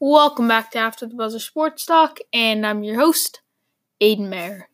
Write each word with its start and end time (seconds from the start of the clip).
Welcome 0.00 0.48
back 0.48 0.72
to 0.72 0.78
After 0.80 1.06
the 1.06 1.14
Buzzer 1.14 1.38
Sports 1.38 1.86
Talk, 1.86 2.18
and 2.32 2.66
I'm 2.66 2.82
your 2.82 2.96
host, 2.96 3.40
Aiden 4.02 4.28
Mayer. 4.28 4.68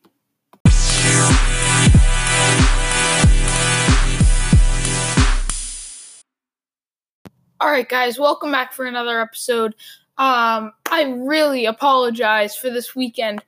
All 7.59 7.69
right, 7.69 7.87
guys, 7.87 8.17
welcome 8.17 8.51
back 8.51 8.73
for 8.73 8.85
another 8.85 9.21
episode. 9.21 9.75
Um, 10.17 10.73
I 10.89 11.03
really 11.19 11.67
apologize 11.67 12.55
for 12.55 12.71
this 12.71 12.95
weekend. 12.95 13.43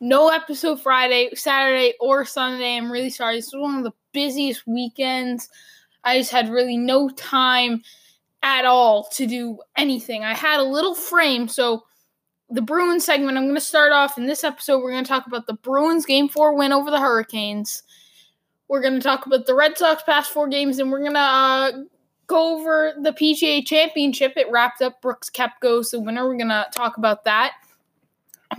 No 0.00 0.28
episode 0.28 0.82
Friday, 0.82 1.30
Saturday, 1.34 1.94
or 1.98 2.26
Sunday. 2.26 2.76
I'm 2.76 2.92
really 2.92 3.08
sorry. 3.08 3.36
This 3.36 3.54
was 3.54 3.62
one 3.62 3.78
of 3.78 3.84
the 3.84 3.94
busiest 4.12 4.66
weekends. 4.66 5.48
I 6.04 6.18
just 6.18 6.30
had 6.30 6.50
really 6.50 6.76
no 6.76 7.08
time 7.08 7.82
at 8.46 8.64
all 8.64 9.08
to 9.08 9.26
do 9.26 9.58
anything. 9.76 10.22
I 10.22 10.32
had 10.32 10.60
a 10.60 10.62
little 10.62 10.94
frame, 10.94 11.48
so 11.48 11.82
the 12.48 12.62
Bruins 12.62 13.04
segment, 13.04 13.36
I'm 13.36 13.44
going 13.44 13.56
to 13.56 13.60
start 13.60 13.90
off 13.90 14.16
in 14.16 14.26
this 14.26 14.44
episode. 14.44 14.78
We're 14.78 14.92
going 14.92 15.02
to 15.02 15.08
talk 15.08 15.26
about 15.26 15.48
the 15.48 15.54
Bruins 15.54 16.06
game 16.06 16.28
four 16.28 16.56
win 16.56 16.72
over 16.72 16.92
the 16.92 17.00
Hurricanes. 17.00 17.82
We're 18.68 18.82
going 18.82 18.94
to 18.94 19.00
talk 19.00 19.26
about 19.26 19.46
the 19.46 19.54
Red 19.54 19.76
Sox 19.76 20.04
past 20.04 20.30
four 20.30 20.46
games, 20.46 20.78
and 20.78 20.92
we're 20.92 21.00
going 21.00 21.14
to 21.14 21.18
uh, 21.18 21.72
go 22.28 22.56
over 22.56 22.94
the 23.02 23.10
PGA 23.10 23.66
Championship. 23.66 24.34
It 24.36 24.48
wrapped 24.48 24.80
up. 24.80 25.02
Brooks 25.02 25.28
Koepka 25.28 25.90
the 25.90 26.00
winner. 26.00 26.24
We're 26.24 26.36
going 26.36 26.48
to 26.48 26.66
talk 26.70 26.98
about 26.98 27.24
that. 27.24 27.54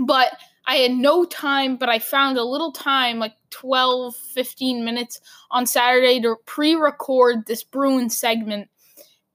But 0.02 0.33
I 0.66 0.75
had 0.75 0.91
no 0.91 1.23
time, 1.23 1.77
but 1.77 1.88
I 1.88 1.99
found 1.99 2.38
a 2.38 2.44
little 2.44 2.73
time, 2.73 3.19
like 3.19 3.35
12, 3.52 4.17
15 4.17 4.83
minutes 4.83 5.22
on 5.49 5.66
Saturday 5.66 6.19
to 6.22 6.35
pre 6.45 6.75
record 6.75 7.45
this 7.45 7.63
Bruins 7.63 8.17
segment. 8.17 8.67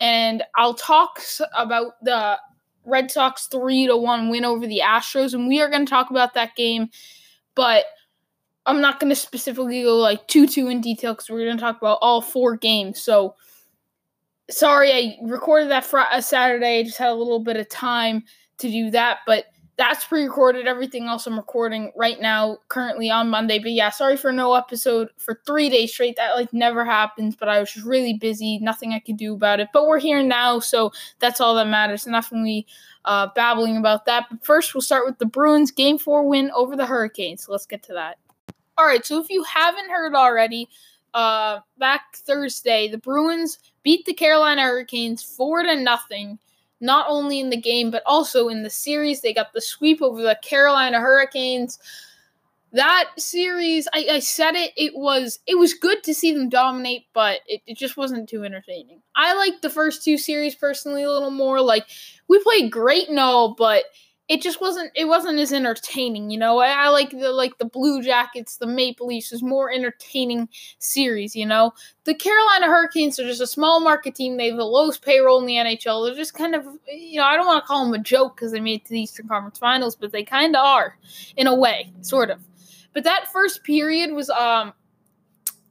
And 0.03 0.43
I'll 0.57 0.75
talk 0.75 1.21
about 1.57 1.93
the 2.03 2.37
Red 2.85 3.13
Sox 3.13 3.47
3 3.47 3.87
to 3.87 3.97
1 3.97 4.31
win 4.31 4.45
over 4.45 4.67
the 4.67 4.81
Astros. 4.85 5.33
And 5.33 5.47
we 5.47 5.63
are 5.63 5.71
going 5.71 5.87
to 5.87 5.91
talk 5.91 6.11
about 6.11 6.35
that 6.35 6.57
game. 6.57 6.91
But 7.55 7.85
I'm 8.67 8.81
not 8.81 8.99
going 8.99 9.11
to 9.11 9.17
specifically 9.17 9.85
go 9.85 9.97
like 9.97 10.27
2 10.27 10.49
2 10.49 10.67
in 10.67 10.81
detail 10.81 11.13
because 11.13 11.31
we're 11.31 11.45
going 11.45 11.57
to 11.57 11.63
talk 11.63 11.77
about 11.77 12.01
all 12.03 12.21
four 12.21 12.57
games. 12.57 13.01
So 13.01 13.37
sorry 14.51 14.93
I 14.93 15.19
recorded 15.23 15.71
that 15.71 15.85
for 15.85 16.01
a 16.01 16.17
uh, 16.17 16.21
Saturday. 16.21 16.81
I 16.81 16.83
just 16.83 16.99
had 16.99 17.11
a 17.11 17.15
little 17.15 17.39
bit 17.39 17.57
of 17.57 17.69
time 17.69 18.25
to 18.59 18.69
do 18.69 18.91
that, 18.91 19.19
but 19.25 19.47
that's 19.77 20.05
pre-recorded. 20.05 20.67
Everything 20.67 21.07
else 21.07 21.27
I'm 21.27 21.37
recording 21.37 21.93
right 21.97 22.21
now, 22.21 22.59
currently 22.69 23.11
on 23.11 23.31
Monday. 23.31 23.59
But 23.59 23.73
yeah, 23.73 23.91
sorry 23.91 24.17
for 24.17 24.33
no 24.33 24.55
episode 24.55 25.09
for 25.17 25.41
three 25.47 25.71
days 25.71 25.93
straight. 25.93 26.17
That 26.17 26.35
like 26.35 26.53
never 26.53 26.85
happens. 26.85 27.35
But 27.37 27.49
I 27.49 27.59
was 27.59 27.73
just 27.73 27.87
really 27.87 28.15
busy. 28.15 28.59
Nothing 28.59 28.93
I 28.93 28.99
could 28.99 29.17
do 29.17 29.35
about 29.35 29.61
it. 29.61 29.69
But 29.73 29.87
we're 29.87 29.99
here 29.99 30.23
now, 30.23 30.61
so 30.61 30.93
that's 31.21 31.41
all 31.41 31.55
that 31.55 31.69
matters. 31.69 32.07
Enough 32.07 32.33
me 32.33 32.67
uh, 33.05 33.29
babbling 33.35 33.77
about 33.77 34.05
that. 34.07 34.27
But 34.31 34.45
first, 34.45 34.75
we'll 34.75 34.83
start 34.83 35.07
with 35.07 35.19
the 35.19 35.27
Bruins 35.27 35.71
Game 35.71 35.99
Four 35.99 36.29
win 36.29 36.51
over 36.55 36.77
the 36.77 36.87
Hurricanes. 36.87 37.45
So 37.45 37.53
let's 37.53 37.67
get 37.67 37.83
to 37.85 37.95
that. 37.95 38.19
All 38.77 38.87
right. 38.87 39.05
So 39.05 39.21
if 39.21 39.31
you 39.31 39.43
haven't 39.45 39.91
heard 39.91 40.15
already, 40.15 40.69
uh, 41.15 41.61
back 41.79 42.17
Thursday, 42.17 42.89
the 42.89 42.99
Bruins 42.99 43.59
beat 43.83 44.05
the 44.07 44.15
Carolina 44.15 44.63
Hurricanes 44.63 45.23
four 45.23 45.63
to 45.63 45.77
nothing. 45.77 46.39
Not 46.83 47.07
only 47.09 47.41
in 47.41 47.49
the 47.49 47.57
game, 47.57 47.91
but 47.91 48.03
also 48.05 48.49
in 48.49 48.63
the 48.63 48.69
series, 48.69 49.21
they 49.21 49.33
got 49.33 49.53
the 49.55 49.61
sweep 49.63 50.03
over 50.03 50.21
the 50.21 50.39
Carolina 50.43 50.99
Hurricanes. 50.99 51.79
That 52.73 53.09
series, 53.17 53.87
I, 53.95 54.07
I 54.13 54.19
said 54.19 54.55
it. 54.57 54.73
It 54.77 54.93
was 54.97 55.39
it 55.47 55.57
was 55.59 55.75
good 55.75 56.03
to 56.05 56.13
see 56.13 56.33
them 56.33 56.49
dominate, 56.49 57.07
but 57.15 57.41
it, 57.47 57.63
it 57.67 57.79
just 57.79 57.97
wasn't 57.97 58.29
too 58.29 58.45
entertaining. 58.45 59.01
I 59.15 59.35
like 59.35 59.61
the 59.63 59.71
first 59.71 60.03
two 60.03 60.19
series 60.19 60.55
personally 60.55 61.05
a 61.05 61.11
little 61.11 61.31
more. 61.31 61.61
Like 61.61 61.87
we 62.29 62.43
played 62.43 62.73
great 62.73 63.09
and 63.09 63.19
all, 63.19 63.55
but 63.55 63.85
it 64.29 64.41
just 64.41 64.61
wasn't 64.61 64.91
it 64.95 65.07
wasn't 65.07 65.39
as 65.39 65.53
entertaining 65.53 66.31
you 66.31 66.39
know? 66.39 66.59
I, 66.59 66.69
I, 66.69 66.89
like 66.89 67.11
the 67.11 67.31
like 67.33 67.59
the 67.59 67.65
blue 67.65 68.03
jackets 68.03 68.57
the 68.57 68.67
maple 68.67 69.09
leafs 69.09 69.33
is 69.33 69.43
more 69.43 69.71
entertaining 69.71 70.49
series 70.79 71.35
you 71.35 71.45
know? 71.45 71.73
The 72.05 72.15
carolina 72.15 72.67
hurricanes 72.67 73.19
are 73.19 73.27
just 73.27 73.41
a 73.41 73.47
small 73.47 73.81
market 73.81 74.15
team. 74.15 74.37
They 74.37 74.49
have 74.49 74.57
the 74.57 74.65
lowest 74.65 75.03
payroll 75.03 75.41
in 75.41 75.47
the 75.47 75.57
nhl 75.57 76.07
they're 76.07 76.15
just 76.15 76.35
kind 76.35 76.55
of 76.55 76.65
you 76.87 77.19
know 77.21 77.27
i 77.27 77.37
don't 77.37 77.47
want 77.47 77.63
to 77.63 77.67
call 77.67 77.85
them 77.85 77.95
a 77.95 78.03
joke 78.03 78.37
because 78.37 78.53
they 78.53 78.61
made 78.61 78.81
it 78.81 78.85
to 78.87 78.91
the 78.93 79.01
eastern 79.01 79.29
conference 79.29 79.59
finals 79.59 79.97
but 79.97 80.13
they 80.13 80.23
kind 80.23 80.55
of 80.57 80.65
are 80.65 80.97
in 81.37 81.47
a 81.47 81.55
way 81.55 81.93
sort 82.01 82.31
of. 82.31 82.43
But 82.95 83.05
that 83.05 83.33
first 83.33 83.65
period 83.65 84.13
was 84.13 84.31
um 84.31 84.73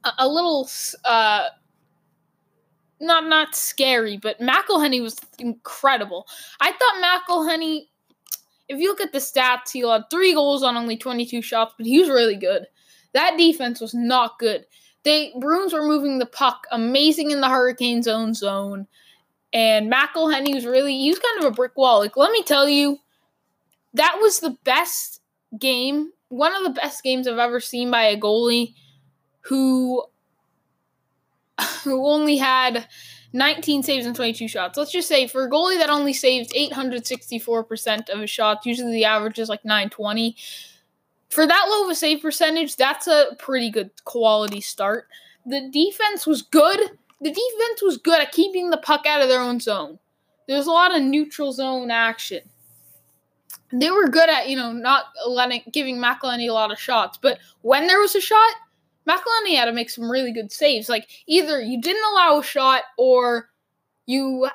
a, 0.04 0.12
a 0.18 0.28
little 0.28 0.68
uh 1.04 1.48
not 3.00 3.26
not 3.26 3.54
scary, 3.54 4.16
but 4.16 4.38
McElhinney 4.38 5.02
was 5.02 5.18
incredible. 5.38 6.26
I 6.60 6.72
thought 6.72 7.26
McElhinney 7.28 7.88
if 8.72 8.80
you 8.80 8.88
look 8.88 9.00
at 9.00 9.12
the 9.12 9.18
stats, 9.18 9.70
he 9.72 9.80
had 9.80 10.10
three 10.10 10.34
goals 10.34 10.62
on 10.62 10.76
only 10.76 10.96
22 10.96 11.42
shots, 11.42 11.74
but 11.76 11.86
he 11.86 12.00
was 12.00 12.08
really 12.08 12.36
good. 12.36 12.66
That 13.12 13.36
defense 13.36 13.80
was 13.80 13.94
not 13.94 14.38
good. 14.38 14.66
They 15.04 15.32
Bruins 15.38 15.72
were 15.72 15.86
moving 15.86 16.18
the 16.18 16.26
puck 16.26 16.66
amazing 16.70 17.30
in 17.30 17.40
the 17.40 17.48
Hurricanes' 17.48 18.08
own 18.08 18.34
zone, 18.34 18.86
and 19.52 19.92
McElhinney 19.92 20.54
was 20.54 20.64
really 20.64 20.96
he 20.96 21.10
was 21.10 21.18
kind 21.18 21.44
of 21.44 21.52
a 21.52 21.54
brick 21.54 21.76
wall. 21.76 21.98
Like 21.98 22.16
let 22.16 22.30
me 22.30 22.42
tell 22.42 22.68
you, 22.68 22.98
that 23.94 24.18
was 24.20 24.40
the 24.40 24.56
best 24.64 25.20
game, 25.58 26.12
one 26.28 26.54
of 26.54 26.62
the 26.62 26.80
best 26.80 27.02
games 27.02 27.26
I've 27.26 27.38
ever 27.38 27.60
seen 27.60 27.90
by 27.90 28.04
a 28.04 28.16
goalie 28.18 28.74
who 29.42 30.04
who 31.82 32.06
only 32.06 32.36
had 32.36 32.86
19 33.32 33.82
saves 33.82 34.06
and 34.06 34.14
22 34.14 34.48
shots. 34.48 34.76
Let's 34.76 34.92
just 34.92 35.08
say 35.08 35.26
for 35.26 35.44
a 35.44 35.50
goalie 35.50 35.78
that 35.78 35.90
only 35.90 36.12
saved 36.12 36.52
864% 36.52 38.10
of 38.10 38.20
his 38.20 38.30
shots, 38.30 38.66
usually 38.66 38.92
the 38.92 39.04
average 39.04 39.38
is 39.38 39.48
like 39.48 39.64
920. 39.64 40.36
For 41.30 41.46
that 41.46 41.66
low 41.68 41.84
of 41.84 41.90
a 41.90 41.94
save 41.94 42.20
percentage, 42.20 42.76
that's 42.76 43.06
a 43.06 43.36
pretty 43.38 43.70
good 43.70 43.90
quality 44.04 44.60
start. 44.60 45.08
The 45.46 45.68
defense 45.72 46.26
was 46.26 46.42
good. 46.42 46.78
The 47.20 47.30
defense 47.30 47.82
was 47.82 47.96
good 47.96 48.20
at 48.20 48.32
keeping 48.32 48.70
the 48.70 48.76
puck 48.76 49.06
out 49.06 49.22
of 49.22 49.28
their 49.28 49.40
own 49.40 49.60
zone. 49.60 49.98
There's 50.46 50.66
a 50.66 50.72
lot 50.72 50.94
of 50.94 51.02
neutral 51.02 51.52
zone 51.52 51.90
action. 51.90 52.40
They 53.72 53.90
were 53.90 54.08
good 54.08 54.28
at, 54.28 54.50
you 54.50 54.56
know, 54.56 54.72
not 54.72 55.06
letting 55.26 55.62
giving 55.72 55.96
McElhinney 55.96 56.50
a 56.50 56.52
lot 56.52 56.70
of 56.70 56.78
shots, 56.78 57.18
but 57.20 57.38
when 57.62 57.86
there 57.86 58.00
was 58.00 58.14
a 58.14 58.20
shot, 58.20 58.52
McElhinney 59.08 59.56
had 59.56 59.66
to 59.66 59.72
make 59.72 59.90
some 59.90 60.10
really 60.10 60.32
good 60.32 60.52
saves. 60.52 60.88
Like 60.88 61.08
either 61.26 61.60
you 61.60 61.80
didn't 61.80 62.04
allow 62.12 62.38
a 62.38 62.42
shot 62.42 62.82
or 62.98 63.48
you 64.06 64.48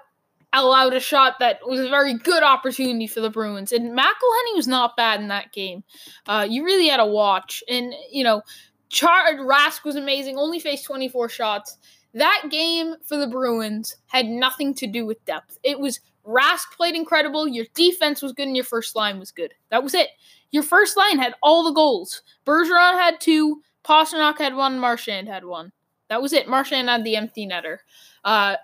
allowed 0.53 0.93
a 0.93 0.99
shot 0.99 1.35
that 1.39 1.59
was 1.65 1.79
a 1.79 1.89
very 1.89 2.13
good 2.13 2.43
opportunity 2.43 3.07
for 3.07 3.19
the 3.19 3.29
Bruins. 3.29 3.71
And 3.71 3.97
McElhinney 3.97 4.55
was 4.55 4.67
not 4.67 4.95
bad 4.95 5.19
in 5.19 5.27
that 5.27 5.51
game. 5.51 5.83
Uh, 6.25 6.47
you 6.49 6.63
really 6.63 6.87
had 6.87 6.97
to 6.97 7.05
watch. 7.05 7.63
And 7.69 7.93
you 8.11 8.23
know, 8.23 8.41
Char 8.89 9.33
Rask 9.35 9.83
was 9.83 9.95
amazing. 9.95 10.37
Only 10.37 10.59
faced 10.59 10.85
24 10.85 11.29
shots. 11.29 11.77
That 12.13 12.45
game 12.49 12.95
for 13.05 13.17
the 13.17 13.27
Bruins 13.27 13.95
had 14.07 14.25
nothing 14.25 14.73
to 14.75 14.87
do 14.87 15.05
with 15.05 15.23
depth. 15.25 15.57
It 15.63 15.79
was 15.79 15.99
Rask 16.25 16.71
played 16.75 16.95
incredible. 16.95 17.47
Your 17.47 17.65
defense 17.73 18.21
was 18.21 18.33
good, 18.33 18.47
and 18.47 18.55
your 18.55 18.65
first 18.65 18.95
line 18.95 19.19
was 19.19 19.31
good. 19.31 19.53
That 19.71 19.83
was 19.83 19.93
it. 19.93 20.09
Your 20.51 20.63
first 20.63 20.97
line 20.97 21.19
had 21.19 21.35
all 21.41 21.63
the 21.63 21.73
goals. 21.73 22.21
Bergeron 22.45 22.93
had 22.93 23.19
two. 23.19 23.61
Pastrnak 23.87 24.37
had 24.37 24.55
one. 24.55 24.79
Marchand 24.79 25.27
had 25.27 25.45
one. 25.45 25.71
That 26.09 26.21
was 26.21 26.33
it. 26.33 26.47
Marchand 26.47 26.89
had 26.89 27.03
the 27.03 27.15
empty 27.15 27.47
netter. 27.47 27.79
Uh, 28.23 28.57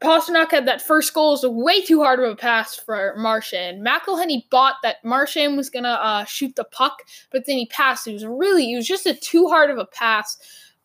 Pastrnak 0.00 0.52
had 0.52 0.66
that 0.68 0.80
first 0.80 1.12
goal. 1.12 1.34
It 1.34 1.42
was 1.42 1.64
way 1.64 1.82
too 1.82 2.02
hard 2.02 2.20
of 2.20 2.30
a 2.30 2.36
pass 2.36 2.76
for 2.76 3.14
Marchand. 3.16 3.84
McElhinney 3.84 4.48
bought 4.48 4.76
that 4.82 5.04
Marchand 5.04 5.56
was 5.56 5.70
gonna 5.70 5.88
uh, 5.88 6.24
shoot 6.24 6.54
the 6.54 6.64
puck, 6.64 6.98
but 7.32 7.46
then 7.46 7.56
he 7.56 7.66
passed. 7.66 8.06
It 8.06 8.12
was 8.12 8.24
really, 8.24 8.72
it 8.72 8.76
was 8.76 8.86
just 8.86 9.06
a 9.06 9.14
too 9.14 9.48
hard 9.48 9.70
of 9.70 9.78
a 9.78 9.86
pass 9.86 10.36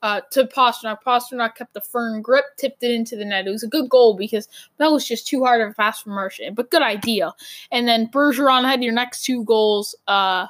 uh, 0.02 0.22
to 0.32 0.46
Pastrnak. 0.46 0.98
Pastrnak 1.06 1.56
kept 1.56 1.76
the 1.76 1.82
firm 1.82 2.24
grip, 2.24 2.46
tipped 2.58 2.82
it 2.82 2.92
into 2.92 3.16
the 3.16 3.24
net. 3.24 3.46
It 3.46 3.52
was 3.52 3.64
a 3.64 3.68
good 3.68 3.88
goal 3.88 4.16
because 4.16 4.48
that 4.78 4.92
was 4.92 5.08
just 5.08 5.28
too 5.28 5.44
hard 5.44 5.62
of 5.62 5.70
a 5.70 5.74
pass 5.74 6.02
for 6.02 6.10
Marchand, 6.10 6.56
but 6.56 6.72
good 6.72 6.82
idea. 6.82 7.34
And 7.72 7.88
then 7.88 8.08
Bergeron 8.08 8.66
had 8.66 8.84
your 8.84 8.94
next 8.94 9.24
two 9.24 9.44
goals. 9.46 9.96
Uh, 10.08 10.48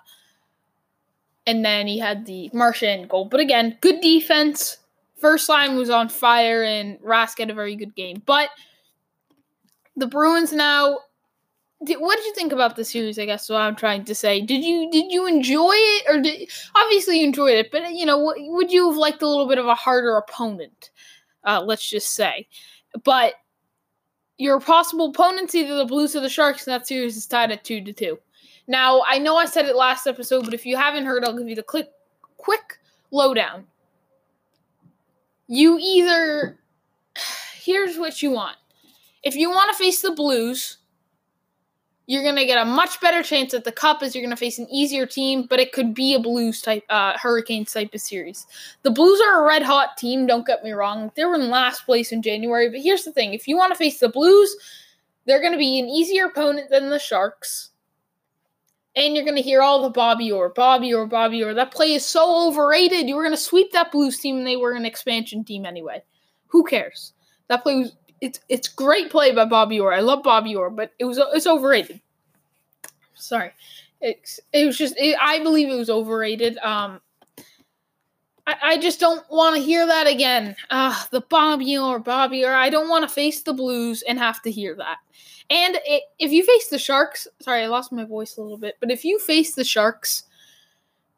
and 1.45 1.63
then 1.63 1.87
he 1.87 1.99
had 1.99 2.25
the 2.25 2.49
Marchand 2.53 3.09
goal. 3.09 3.25
But 3.25 3.39
again, 3.39 3.77
good 3.81 4.01
defense. 4.01 4.77
First 5.19 5.49
line 5.49 5.75
was 5.75 5.89
on 5.89 6.09
fire, 6.09 6.63
and 6.63 6.99
Rask 6.99 7.39
had 7.39 7.49
a 7.49 7.53
very 7.53 7.75
good 7.75 7.95
game. 7.95 8.21
But 8.25 8.49
the 9.95 10.07
Bruins 10.07 10.51
now. 10.51 10.99
Did, 11.85 11.97
what 11.97 12.15
did 12.15 12.25
you 12.25 12.33
think 12.33 12.53
about 12.53 12.77
the 12.77 12.85
series? 12.85 13.19
I 13.19 13.25
guess 13.25 13.49
what 13.49 13.59
I'm 13.59 13.75
trying 13.75 14.05
to 14.05 14.15
say. 14.15 14.39
Did 14.39 14.63
you 14.63 14.89
did 14.89 15.11
you 15.11 15.27
enjoy 15.27 15.73
it, 15.73 16.05
or 16.07 16.21
did 16.21 16.49
obviously 16.75 17.19
you 17.19 17.27
enjoyed 17.27 17.55
it? 17.55 17.71
But 17.71 17.93
you 17.93 18.05
know, 18.05 18.33
would 18.37 18.71
you 18.71 18.89
have 18.89 18.97
liked 18.97 19.21
a 19.21 19.27
little 19.27 19.47
bit 19.47 19.57
of 19.57 19.65
a 19.65 19.75
harder 19.75 20.15
opponent? 20.15 20.91
Uh, 21.43 21.61
let's 21.61 21.89
just 21.89 22.13
say, 22.13 22.47
but 23.03 23.33
your 24.37 24.59
possible 24.59 25.09
opponents, 25.09 25.55
either 25.55 25.75
the 25.75 25.85
Blues 25.85 26.15
or 26.15 26.21
the 26.21 26.29
Sharks, 26.29 26.65
in 26.65 26.71
that 26.71 26.87
series 26.87 27.17
is 27.17 27.27
tied 27.27 27.51
at 27.51 27.63
two 27.63 27.83
to 27.83 27.93
two. 27.93 28.17
Now, 28.67 29.03
I 29.05 29.19
know 29.19 29.35
I 29.37 29.45
said 29.45 29.65
it 29.65 29.75
last 29.75 30.07
episode, 30.07 30.45
but 30.45 30.53
if 30.53 30.65
you 30.65 30.77
haven't 30.77 31.05
heard, 31.05 31.25
I'll 31.25 31.37
give 31.37 31.47
you 31.47 31.55
the 31.55 31.63
quick, 31.63 31.89
quick 32.37 32.79
lowdown. 33.11 33.65
You 35.47 35.77
either. 35.81 36.59
Here's 37.55 37.97
what 37.97 38.21
you 38.21 38.31
want. 38.31 38.57
If 39.23 39.35
you 39.35 39.49
want 39.49 39.71
to 39.71 39.77
face 39.77 40.01
the 40.01 40.11
Blues, 40.11 40.79
you're 42.05 42.23
going 42.23 42.35
to 42.35 42.45
get 42.45 42.61
a 42.61 42.65
much 42.65 42.99
better 42.99 43.23
chance 43.23 43.53
at 43.53 43.63
the 43.63 43.71
cup 43.71 44.03
as 44.03 44.13
you're 44.13 44.23
going 44.23 44.35
to 44.35 44.39
face 44.39 44.59
an 44.59 44.67
easier 44.69 45.05
team, 45.05 45.47
but 45.49 45.59
it 45.59 45.71
could 45.71 45.93
be 45.93 46.13
a 46.13 46.19
Blues 46.19 46.61
type, 46.61 46.83
uh, 46.89 47.17
Hurricanes 47.17 47.71
type 47.71 47.93
of 47.93 48.01
series. 48.01 48.45
The 48.81 48.91
Blues 48.91 49.21
are 49.21 49.41
a 49.41 49.47
red 49.47 49.63
hot 49.63 49.97
team, 49.97 50.27
don't 50.27 50.45
get 50.45 50.63
me 50.63 50.71
wrong. 50.71 51.11
They 51.15 51.23
were 51.23 51.35
in 51.35 51.49
last 51.49 51.85
place 51.85 52.11
in 52.11 52.21
January, 52.21 52.69
but 52.69 52.81
here's 52.81 53.05
the 53.05 53.13
thing 53.13 53.33
if 53.33 53.47
you 53.47 53.55
want 53.55 53.71
to 53.71 53.77
face 53.77 53.99
the 53.99 54.09
Blues, 54.09 54.55
they're 55.25 55.39
going 55.39 55.53
to 55.53 55.57
be 55.57 55.79
an 55.79 55.87
easier 55.87 56.25
opponent 56.25 56.69
than 56.69 56.89
the 56.89 56.99
Sharks. 56.99 57.69
And 58.95 59.15
you're 59.15 59.25
going 59.25 59.37
to 59.37 59.41
hear 59.41 59.61
all 59.61 59.81
the 59.81 59.89
Bobby 59.89 60.31
Orr, 60.31 60.49
Bobby 60.49 60.93
Orr, 60.93 61.07
Bobby 61.07 61.43
Orr. 61.43 61.53
That 61.55 61.71
play 61.71 61.93
is 61.93 62.05
so 62.05 62.47
overrated. 62.47 63.07
You 63.07 63.15
were 63.15 63.23
going 63.23 63.35
to 63.35 63.41
sweep 63.41 63.71
that 63.71 63.91
Blues 63.91 64.19
team, 64.19 64.37
and 64.37 64.47
they 64.47 64.55
were 64.55 64.73
an 64.73 64.85
expansion 64.85 65.43
team 65.43 65.65
anyway. 65.65 66.03
Who 66.47 66.63
cares? 66.63 67.13
That 67.47 67.63
play 67.63 67.75
was 67.75 67.93
it's 68.21 68.39
it's 68.47 68.69
great 68.69 69.09
play 69.09 69.33
by 69.33 69.45
Bobby 69.45 69.79
Orr. 69.79 69.93
I 69.93 69.99
love 69.99 70.23
Bobby 70.23 70.55
Orr, 70.55 70.69
but 70.69 70.91
it 70.97 71.05
was 71.05 71.19
it's 71.33 71.45
overrated. 71.45 71.99
Sorry, 73.15 73.51
it, 73.99 74.39
it 74.53 74.65
was 74.65 74.77
just 74.77 74.95
it, 74.97 75.17
I 75.19 75.43
believe 75.43 75.69
it 75.69 75.75
was 75.75 75.89
overrated. 75.89 76.57
Um, 76.59 77.01
I, 78.45 78.55
I 78.63 78.77
just 78.77 78.99
don't 78.99 79.23
want 79.29 79.55
to 79.55 79.61
hear 79.61 79.85
that 79.85 80.07
again. 80.07 80.55
Uh, 80.69 81.01
the 81.11 81.21
Bobby 81.21 81.77
or 81.77 81.99
Bobby 81.99 82.43
or 82.43 82.53
I 82.53 82.69
don't 82.69 82.89
want 82.89 83.07
to 83.07 83.13
face 83.13 83.41
the 83.41 83.53
Blues 83.53 84.03
and 84.07 84.19
have 84.19 84.41
to 84.43 84.51
hear 84.51 84.75
that. 84.75 84.97
And 85.49 85.77
it, 85.85 86.03
if 86.19 86.31
you 86.31 86.45
face 86.45 86.67
the 86.67 86.79
Sharks, 86.79 87.27
sorry, 87.41 87.63
I 87.63 87.67
lost 87.67 87.91
my 87.91 88.05
voice 88.05 88.37
a 88.37 88.41
little 88.41 88.57
bit, 88.57 88.75
but 88.79 88.91
if 88.91 89.05
you 89.05 89.19
face 89.19 89.55
the 89.55 89.63
Sharks 89.63 90.23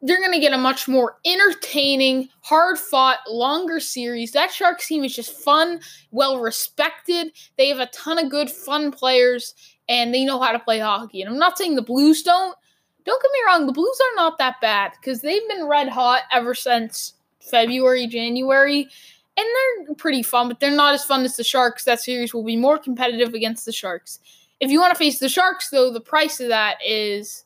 they're 0.02 0.20
going 0.20 0.32
to 0.32 0.40
get 0.40 0.52
a 0.52 0.58
much 0.58 0.88
more 0.88 1.18
entertaining, 1.24 2.28
hard 2.42 2.78
fought, 2.78 3.18
longer 3.28 3.80
series. 3.80 4.32
That 4.32 4.52
Sharks 4.52 4.86
team 4.86 5.04
is 5.04 5.14
just 5.14 5.32
fun, 5.42 5.80
well 6.10 6.40
respected. 6.40 7.32
They 7.56 7.68
have 7.68 7.78
a 7.78 7.86
ton 7.86 8.18
of 8.18 8.30
good, 8.30 8.50
fun 8.50 8.92
players, 8.92 9.54
and 9.88 10.12
they 10.12 10.24
know 10.24 10.40
how 10.40 10.52
to 10.52 10.58
play 10.58 10.78
hockey. 10.78 11.22
And 11.22 11.30
I'm 11.30 11.38
not 11.38 11.58
saying 11.58 11.74
the 11.74 11.82
Blues 11.82 12.22
don't. 12.22 12.56
Don't 13.04 13.22
get 13.22 13.30
me 13.32 13.38
wrong, 13.46 13.66
the 13.66 13.72
Blues 13.72 14.00
are 14.00 14.16
not 14.16 14.36
that 14.38 14.60
bad 14.60 14.92
because 15.00 15.20
they've 15.20 15.48
been 15.48 15.68
red 15.68 15.88
hot 15.88 16.22
ever 16.32 16.54
since 16.54 17.14
February, 17.50 18.06
January, 18.06 18.88
and 19.36 19.46
they're 19.86 19.94
pretty 19.96 20.22
fun, 20.22 20.48
but 20.48 20.60
they're 20.60 20.70
not 20.70 20.94
as 20.94 21.04
fun 21.04 21.24
as 21.24 21.36
the 21.36 21.44
Sharks. 21.44 21.84
That 21.84 22.00
series 22.00 22.32
will 22.32 22.44
be 22.44 22.56
more 22.56 22.78
competitive 22.78 23.34
against 23.34 23.66
the 23.66 23.72
Sharks. 23.72 24.18
If 24.60 24.70
you 24.70 24.80
want 24.80 24.94
to 24.94 24.98
face 24.98 25.18
the 25.18 25.28
Sharks, 25.28 25.70
though, 25.70 25.92
the 25.92 26.00
price 26.00 26.40
of 26.40 26.48
that 26.48 26.78
is 26.84 27.44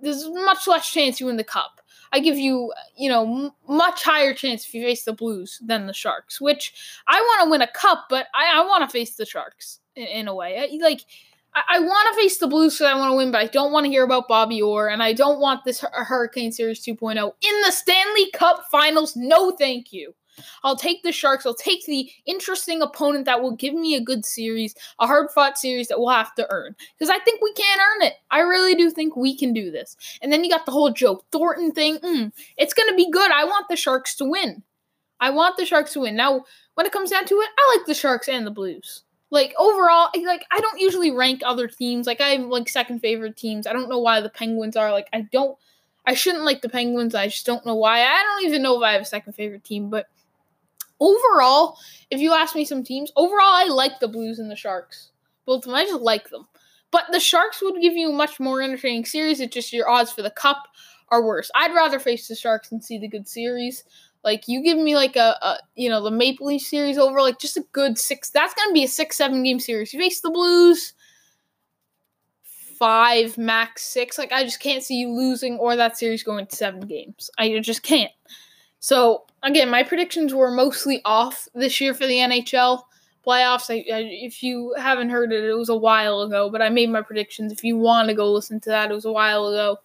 there's 0.00 0.26
much 0.28 0.66
less 0.66 0.90
chance 0.90 1.20
you 1.20 1.26
win 1.26 1.36
the 1.36 1.44
cup. 1.44 1.80
I 2.12 2.20
give 2.20 2.38
you, 2.38 2.72
you 2.96 3.08
know, 3.08 3.44
m- 3.44 3.52
much 3.68 4.02
higher 4.02 4.34
chance 4.34 4.66
if 4.66 4.74
you 4.74 4.82
face 4.82 5.04
the 5.04 5.12
Blues 5.12 5.60
than 5.64 5.86
the 5.86 5.92
Sharks. 5.92 6.40
Which 6.40 6.72
I 7.06 7.20
want 7.20 7.44
to 7.44 7.50
win 7.50 7.62
a 7.62 7.68
cup, 7.68 8.06
but 8.08 8.26
I, 8.34 8.60
I 8.60 8.66
want 8.66 8.82
to 8.82 8.90
face 8.90 9.16
the 9.16 9.26
Sharks 9.26 9.80
in, 9.94 10.06
in 10.06 10.28
a 10.28 10.34
way. 10.34 10.58
I, 10.58 10.82
like 10.82 11.02
I, 11.54 11.80
want 11.80 12.14
to 12.14 12.20
face 12.20 12.38
the 12.38 12.46
Blues 12.46 12.74
because 12.74 12.92
I 12.92 12.96
want 12.96 13.10
to 13.10 13.16
win, 13.16 13.32
but 13.32 13.40
I 13.40 13.46
don't 13.46 13.72
want 13.72 13.84
to 13.84 13.90
hear 13.90 14.04
about 14.04 14.28
Bobby 14.28 14.62
Orr, 14.62 14.88
and 14.88 15.02
I 15.02 15.12
don't 15.12 15.40
want 15.40 15.64
this 15.64 15.80
Hurricane 15.92 16.52
Series 16.52 16.84
2.0 16.84 17.16
in 17.16 17.60
the 17.62 17.72
Stanley 17.72 18.30
Cup 18.32 18.64
Finals. 18.70 19.16
No, 19.16 19.50
thank 19.52 19.92
you. 19.92 20.14
I'll 20.62 20.76
take 20.76 21.02
the 21.02 21.12
Sharks. 21.12 21.44
I'll 21.44 21.54
take 21.54 21.84
the 21.86 22.10
interesting 22.26 22.82
opponent 22.82 23.24
that 23.26 23.42
will 23.42 23.56
give 23.56 23.74
me 23.74 23.94
a 23.94 24.00
good 24.00 24.24
series, 24.24 24.74
a 24.98 25.06
hard 25.06 25.30
fought 25.30 25.58
series 25.58 25.88
that 25.88 25.98
we'll 25.98 26.10
have 26.10 26.34
to 26.36 26.46
earn. 26.50 26.74
Because 26.98 27.10
I 27.10 27.18
think 27.20 27.40
we 27.42 27.52
can 27.52 27.78
earn 27.78 28.06
it. 28.06 28.14
I 28.30 28.40
really 28.40 28.74
do 28.74 28.90
think 28.90 29.16
we 29.16 29.36
can 29.36 29.52
do 29.52 29.70
this. 29.70 29.96
And 30.22 30.32
then 30.32 30.44
you 30.44 30.50
got 30.50 30.66
the 30.66 30.72
whole 30.72 30.90
Joe 30.90 31.22
Thornton 31.32 31.72
thing. 31.72 31.98
Mm, 31.98 32.32
it's 32.56 32.74
going 32.74 32.88
to 32.88 32.96
be 32.96 33.10
good. 33.10 33.30
I 33.30 33.44
want 33.44 33.66
the 33.68 33.76
Sharks 33.76 34.14
to 34.16 34.24
win. 34.24 34.62
I 35.20 35.30
want 35.30 35.56
the 35.56 35.66
Sharks 35.66 35.92
to 35.94 36.00
win. 36.00 36.16
Now, 36.16 36.44
when 36.74 36.86
it 36.86 36.92
comes 36.92 37.10
down 37.10 37.26
to 37.26 37.34
it, 37.34 37.48
I 37.58 37.76
like 37.76 37.86
the 37.86 37.94
Sharks 37.94 38.28
and 38.28 38.46
the 38.46 38.50
Blues. 38.50 39.02
Like 39.30 39.54
overall, 39.58 40.10
like 40.26 40.44
I 40.50 40.60
don't 40.60 40.80
usually 40.80 41.12
rank 41.12 41.42
other 41.44 41.68
teams. 41.68 42.06
Like 42.06 42.20
I 42.20 42.30
have 42.30 42.46
like 42.46 42.68
second 42.68 43.00
favorite 43.00 43.36
teams. 43.36 43.66
I 43.66 43.72
don't 43.72 43.88
know 43.88 44.00
why 44.00 44.20
the 44.20 44.28
Penguins 44.28 44.76
are 44.76 44.90
like 44.90 45.08
I 45.12 45.22
don't 45.32 45.56
I 46.06 46.14
shouldn't 46.14 46.44
like 46.44 46.62
the 46.62 46.68
Penguins. 46.68 47.14
I 47.14 47.28
just 47.28 47.46
don't 47.46 47.64
know 47.64 47.76
why. 47.76 48.00
I 48.00 48.22
don't 48.22 48.44
even 48.44 48.62
know 48.62 48.76
if 48.76 48.82
I 48.82 48.92
have 48.92 49.02
a 49.02 49.06
second 49.06 49.34
favorite 49.34 49.64
team, 49.64 49.90
but 49.90 50.06
overall, 50.98 51.78
if 52.10 52.20
you 52.20 52.32
ask 52.32 52.54
me 52.54 52.64
some 52.64 52.82
teams, 52.82 53.12
overall 53.16 53.52
I 53.52 53.64
like 53.64 54.00
the 54.00 54.08
Blues 54.08 54.38
and 54.38 54.50
the 54.50 54.56
Sharks. 54.56 55.10
Both 55.46 55.58
of 55.58 55.64
them, 55.64 55.74
I 55.74 55.84
just 55.84 56.02
like 56.02 56.30
them. 56.30 56.46
But 56.90 57.04
the 57.12 57.20
Sharks 57.20 57.62
would 57.62 57.80
give 57.80 57.94
you 57.94 58.10
a 58.10 58.16
much 58.16 58.40
more 58.40 58.60
entertaining 58.60 59.04
series. 59.04 59.40
It's 59.40 59.54
just 59.54 59.72
your 59.72 59.88
odds 59.88 60.10
for 60.10 60.22
the 60.22 60.30
cup 60.30 60.66
are 61.10 61.24
worse. 61.24 61.50
I'd 61.54 61.74
rather 61.74 61.98
face 61.98 62.28
the 62.28 62.34
Sharks 62.34 62.72
and 62.72 62.82
see 62.82 62.98
the 62.98 63.08
good 63.08 63.28
series. 63.28 63.84
Like 64.22 64.48
you 64.48 64.62
give 64.62 64.78
me 64.78 64.94
like 64.94 65.16
a, 65.16 65.36
a 65.40 65.58
you 65.74 65.88
know 65.88 66.02
the 66.02 66.10
Maple 66.10 66.46
Leaf 66.46 66.62
series 66.62 66.98
over 66.98 67.20
like 67.20 67.38
just 67.38 67.56
a 67.56 67.64
good 67.72 67.98
six. 67.98 68.30
That's 68.30 68.54
gonna 68.54 68.72
be 68.72 68.84
a 68.84 68.88
six 68.88 69.16
seven 69.16 69.42
game 69.42 69.60
series. 69.60 69.94
You 69.94 70.00
face 70.00 70.20
the 70.20 70.30
Blues, 70.30 70.92
five 72.42 73.38
max 73.38 73.82
six. 73.82 74.18
Like 74.18 74.32
I 74.32 74.44
just 74.44 74.60
can't 74.60 74.82
see 74.82 74.96
you 74.96 75.10
losing 75.10 75.58
or 75.58 75.76
that 75.76 75.96
series 75.96 76.22
going 76.22 76.46
to 76.46 76.56
seven 76.56 76.80
games. 76.80 77.30
I 77.38 77.58
just 77.60 77.82
can't. 77.82 78.12
So 78.80 79.24
again, 79.42 79.70
my 79.70 79.82
predictions 79.82 80.34
were 80.34 80.50
mostly 80.50 81.00
off 81.04 81.48
this 81.54 81.80
year 81.80 81.94
for 81.94 82.06
the 82.06 82.16
NHL 82.16 82.82
playoffs. 83.26 83.70
I, 83.70 83.84
I, 83.94 84.00
if 84.02 84.42
you 84.42 84.74
haven't 84.76 85.10
heard 85.10 85.32
it, 85.32 85.44
it 85.44 85.54
was 85.54 85.68
a 85.68 85.76
while 85.76 86.22
ago, 86.22 86.50
but 86.50 86.62
I 86.62 86.68
made 86.70 86.90
my 86.90 87.02
predictions. 87.02 87.52
If 87.52 87.62
you 87.64 87.76
want 87.76 88.08
to 88.08 88.14
go 88.14 88.32
listen 88.32 88.60
to 88.60 88.70
that, 88.70 88.90
it 88.90 88.94
was 88.94 89.04
a 89.04 89.12
while 89.12 89.46
ago. 89.46 89.78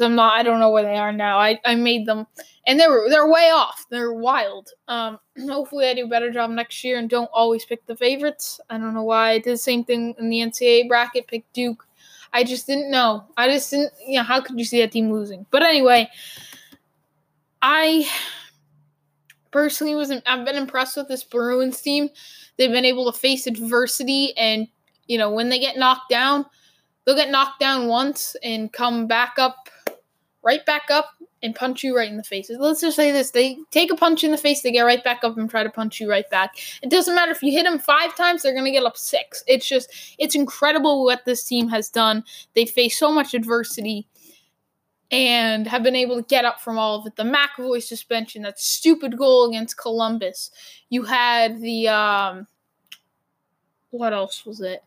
I'm 0.00 0.14
not, 0.14 0.34
I 0.34 0.42
don't 0.42 0.60
know 0.60 0.70
where 0.70 0.82
they 0.82 0.96
are 0.96 1.12
now. 1.12 1.38
I, 1.38 1.60
I 1.64 1.74
made 1.74 2.06
them, 2.06 2.26
and 2.66 2.78
they 2.78 2.86
were 2.86 3.06
they're 3.08 3.30
way 3.30 3.50
off. 3.50 3.86
They're 3.90 4.12
wild. 4.12 4.70
Um, 4.88 5.18
hopefully, 5.48 5.88
I 5.88 5.94
do 5.94 6.04
a 6.04 6.08
better 6.08 6.30
job 6.30 6.50
next 6.50 6.82
year 6.84 6.98
and 6.98 7.08
don't 7.08 7.30
always 7.32 7.64
pick 7.64 7.84
the 7.86 7.96
favorites. 7.96 8.60
I 8.70 8.78
don't 8.78 8.94
know 8.94 9.04
why 9.04 9.30
I 9.30 9.38
did 9.38 9.54
the 9.54 9.58
same 9.58 9.84
thing 9.84 10.14
in 10.18 10.30
the 10.30 10.40
NCAA 10.40 10.88
bracket. 10.88 11.26
Pick 11.26 11.50
Duke. 11.52 11.86
I 12.32 12.44
just 12.44 12.66
didn't 12.66 12.90
know. 12.90 13.24
I 13.36 13.48
just 13.48 13.70
didn't. 13.70 13.92
You 14.06 14.18
know, 14.18 14.24
how 14.24 14.40
could 14.40 14.58
you 14.58 14.64
see 14.64 14.80
that 14.80 14.92
team 14.92 15.12
losing? 15.12 15.46
But 15.50 15.62
anyway. 15.62 16.08
I 17.62 18.08
personally 19.50 19.94
was 19.94 20.10
I've 20.10 20.46
been 20.46 20.56
impressed 20.56 20.96
with 20.96 21.08
this 21.08 21.24
Bruins 21.24 21.80
team. 21.80 22.08
They've 22.56 22.72
been 22.72 22.84
able 22.84 23.10
to 23.12 23.18
face 23.18 23.46
adversity 23.46 24.36
and 24.36 24.66
you 25.10 25.18
know, 25.18 25.32
when 25.32 25.48
they 25.48 25.58
get 25.58 25.76
knocked 25.76 26.08
down, 26.08 26.46
they'll 27.04 27.16
get 27.16 27.30
knocked 27.30 27.58
down 27.58 27.88
once 27.88 28.36
and 28.44 28.72
come 28.72 29.08
back 29.08 29.34
up 29.38 29.68
right 30.42 30.64
back 30.64 30.90
up 30.90 31.10
and 31.42 31.54
punch 31.54 31.82
you 31.82 31.96
right 31.96 32.10
in 32.10 32.16
the 32.16 32.22
face. 32.22 32.50
Let's 32.50 32.80
just 32.80 32.96
say 32.96 33.12
this. 33.12 33.30
They 33.30 33.58
take 33.70 33.90
a 33.90 33.96
punch 33.96 34.24
in 34.24 34.30
the 34.30 34.36
face, 34.36 34.62
they 34.62 34.72
get 34.72 34.82
right 34.82 35.02
back 35.02 35.24
up 35.24 35.36
and 35.36 35.48
try 35.48 35.62
to 35.62 35.70
punch 35.70 36.00
you 36.00 36.10
right 36.10 36.28
back. 36.30 36.58
It 36.82 36.90
doesn't 36.90 37.14
matter 37.14 37.32
if 37.32 37.42
you 37.42 37.52
hit 37.52 37.64
them 37.64 37.78
5 37.78 38.16
times, 38.16 38.42
they're 38.42 38.52
going 38.52 38.64
to 38.66 38.70
get 38.70 38.84
up 38.84 38.96
6. 38.96 39.44
It's 39.46 39.66
just 39.66 39.92
it's 40.18 40.34
incredible 40.34 41.04
what 41.04 41.24
this 41.24 41.44
team 41.44 41.68
has 41.68 41.88
done. 41.88 42.24
They 42.54 42.66
face 42.66 42.98
so 42.98 43.10
much 43.12 43.34
adversity 43.34 44.06
and 45.10 45.66
have 45.66 45.82
been 45.82 45.96
able 45.96 46.16
to 46.16 46.22
get 46.22 46.44
up 46.44 46.60
from 46.60 46.78
all 46.78 47.00
of 47.00 47.06
it. 47.06 47.16
The 47.16 47.24
McAvoy 47.24 47.82
suspension, 47.82 48.42
that 48.42 48.60
stupid 48.60 49.16
goal 49.16 49.48
against 49.48 49.76
Columbus. 49.76 50.50
You 50.88 51.02
had 51.04 51.60
the 51.60 51.88
um, 51.88 52.46
what 53.90 54.12
else 54.12 54.46
was 54.46 54.60
it? 54.60 54.82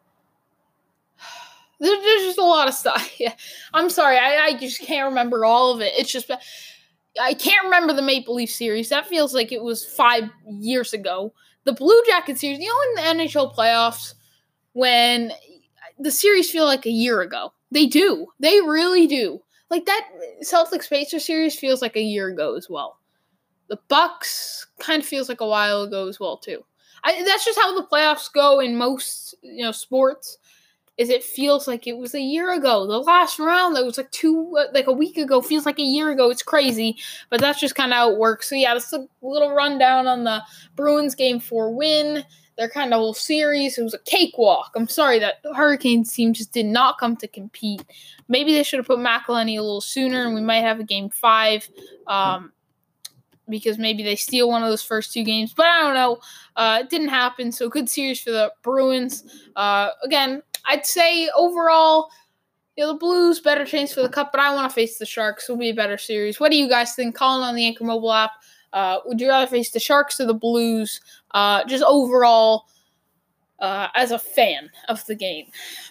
There's 1.84 2.24
just 2.24 2.38
a 2.38 2.44
lot 2.44 2.68
of 2.68 2.74
stuff. 2.74 3.12
Yeah. 3.20 3.34
I'm 3.74 3.90
sorry, 3.90 4.18
I, 4.18 4.46
I 4.46 4.58
just 4.58 4.82
can't 4.82 5.10
remember 5.10 5.46
all 5.46 5.74
of 5.74 5.82
it. 5.82 5.94
It's 5.98 6.12
just 6.12 6.32
I 7.22 7.34
can't 7.34 7.66
remember 7.66 7.94
the 7.94 8.02
Maple 8.02 8.36
Leaf 8.36 8.50
series. 8.50 8.90
That 8.90 9.08
feels 9.08 9.34
like 9.34 9.52
it 9.52 9.62
was 9.62 9.86
five 9.86 10.24
years 10.48 10.94
ago. 10.94 11.34
The 11.66 11.74
Blue 11.74 12.02
Jacket 12.08 12.38
series, 12.38 12.60
you 12.60 12.68
know, 12.68 13.02
in 13.02 13.18
the 13.18 13.24
NHL 13.24 13.56
playoffs, 13.56 14.16
when 14.74 15.32
the 16.00 16.12
series 16.12 16.52
feel 16.52 16.66
like 16.66 16.86
a 16.86 16.92
year 16.92 17.22
ago. 17.22 17.54
They 17.72 17.86
do. 17.86 18.28
They 18.40 18.62
really 18.62 19.08
do. 19.08 19.42
Like 19.70 19.86
that 19.86 20.08
Celtics 20.44 20.90
Pacers 20.90 21.26
series 21.26 21.58
feels 21.58 21.82
like 21.82 21.96
a 21.96 22.02
year 22.02 22.28
ago 22.28 22.56
as 22.56 22.70
well. 22.70 23.00
The 23.70 23.80
Bucks 23.88 24.68
kind 24.80 25.02
of 25.02 25.08
feels 25.08 25.30
like 25.30 25.42
a 25.42 25.48
while 25.48 25.84
ago 25.84 26.08
as 26.08 26.20
well 26.20 26.38
too. 26.38 26.64
I, 27.04 27.24
that's 27.24 27.46
just 27.46 27.60
how 27.60 27.74
the 27.76 27.88
playoffs 27.88 28.32
go 28.32 28.60
in 28.60 28.78
most 28.78 29.36
you 29.42 29.64
know 29.64 29.72
sports. 29.72 30.38
Is 30.98 31.10
it 31.10 31.24
feels 31.24 31.68
like 31.68 31.88
it 31.88 31.98
was 31.98 32.14
a 32.14 32.22
year 32.22 32.54
ago. 32.54 32.86
The 32.86 33.00
last 33.00 33.40
round 33.40 33.76
that 33.76 33.86
was 33.86 33.98
like 33.98 34.12
two 34.12 34.56
like 34.74 34.86
a 34.86 34.94
week 34.94 35.18
ago 35.18 35.42
feels 35.42 35.66
like 35.66 35.80
a 35.80 35.84
year 35.84 36.12
ago. 36.12 36.30
It's 36.30 36.44
crazy, 36.44 36.98
but 37.32 37.42
that's 37.42 37.60
just 37.60 37.74
kind 37.76 37.92
of 37.92 37.96
how 37.98 38.12
it 38.12 38.20
works. 38.20 38.50
So 38.50 38.56
yeah, 38.56 38.74
that's 38.76 38.94
a 38.94 39.08
little 39.22 39.56
rundown 39.56 40.06
on 40.06 40.24
the 40.24 40.44
Bruins 40.76 41.16
game 41.16 41.40
four 41.40 41.74
win 41.74 42.24
their 42.58 42.70
kind 42.70 42.94
of 42.94 43.00
whole 43.00 43.14
series. 43.14 43.78
It 43.78 43.84
was 43.84 43.94
a 43.94 44.00
cakewalk. 44.00 44.72
I'm 44.76 44.88
sorry 44.88 45.20
that 45.20 45.42
the 45.44 45.54
Hurricanes 45.54 46.14
team 46.14 46.34
just 46.34 46.52
did 46.52 46.66
not 46.66 47.00
come 47.00 47.16
to 47.18 47.28
compete. 47.28 47.84
Maybe 48.28 48.54
they 48.54 48.64
should 48.64 48.78
have 48.78 48.88
put 48.88 49.00
McElhinney 49.00 49.58
a 49.58 49.62
little 49.62 49.82
sooner, 49.82 50.26
and 50.26 50.36
we 50.36 50.42
might 50.42 50.62
have 50.62 50.80
a 50.80 50.84
game 50.84 51.10
five. 51.10 51.68
Um, 52.08 52.52
because 53.50 53.78
maybe 53.78 54.04
they 54.04 54.16
steal 54.16 54.48
one 54.48 54.64
of 54.64 54.70
those 54.70 54.82
first 54.84 55.12
two 55.12 55.24
games, 55.24 55.54
but 55.54 55.66
I 55.66 55.82
don't 55.82 55.94
know. 55.94 56.20
Uh, 56.56 56.80
it 56.82 56.90
didn't 56.90 57.10
happen. 57.10 57.52
So 57.52 57.68
good 57.68 57.90
series 57.90 58.22
for 58.22 58.32
the 58.32 58.54
Bruins. 58.62 59.26
Uh, 59.56 59.90
again, 60.02 60.42
I'd 60.66 60.86
say 60.86 61.30
overall, 61.36 62.10
you 62.76 62.84
know, 62.84 62.94
the 62.94 63.00
Blues 63.00 63.40
better 63.40 63.66
chance 63.66 63.94
for 63.94 64.02
the 64.02 64.10
cup, 64.10 64.32
but 64.32 64.42
I 64.42 64.54
want 64.54 64.70
to 64.70 64.74
face 64.74 64.98
the 64.98 65.06
Sharks. 65.06 65.46
It'll 65.46 65.60
be 65.60 65.70
a 65.70 65.76
better 65.76 65.98
series. 65.98 66.40
What 66.40 66.52
do 66.52 66.58
you 66.58 66.68
guys 66.68 66.96
think? 66.96 67.16
Calling 67.16 67.48
on 67.48 67.56
the 67.56 67.66
Anchor 67.66 67.84
Mobile 67.84 68.14
app. 68.14 68.32
Uh, 68.72 68.98
would 69.06 69.22
you 69.22 69.30
rather 69.30 69.46
face 69.46 69.70
the 69.70 69.80
Sharks 69.80 70.20
or 70.20 70.26
the 70.26 70.34
Blues? 70.34 71.00
Uh, 71.32 71.64
just 71.66 71.84
overall, 71.84 72.66
uh, 73.60 73.88
as 73.96 74.12
a 74.12 74.20
fan 74.20 74.70
of 74.90 75.06
the 75.06 75.16
game 75.16 75.46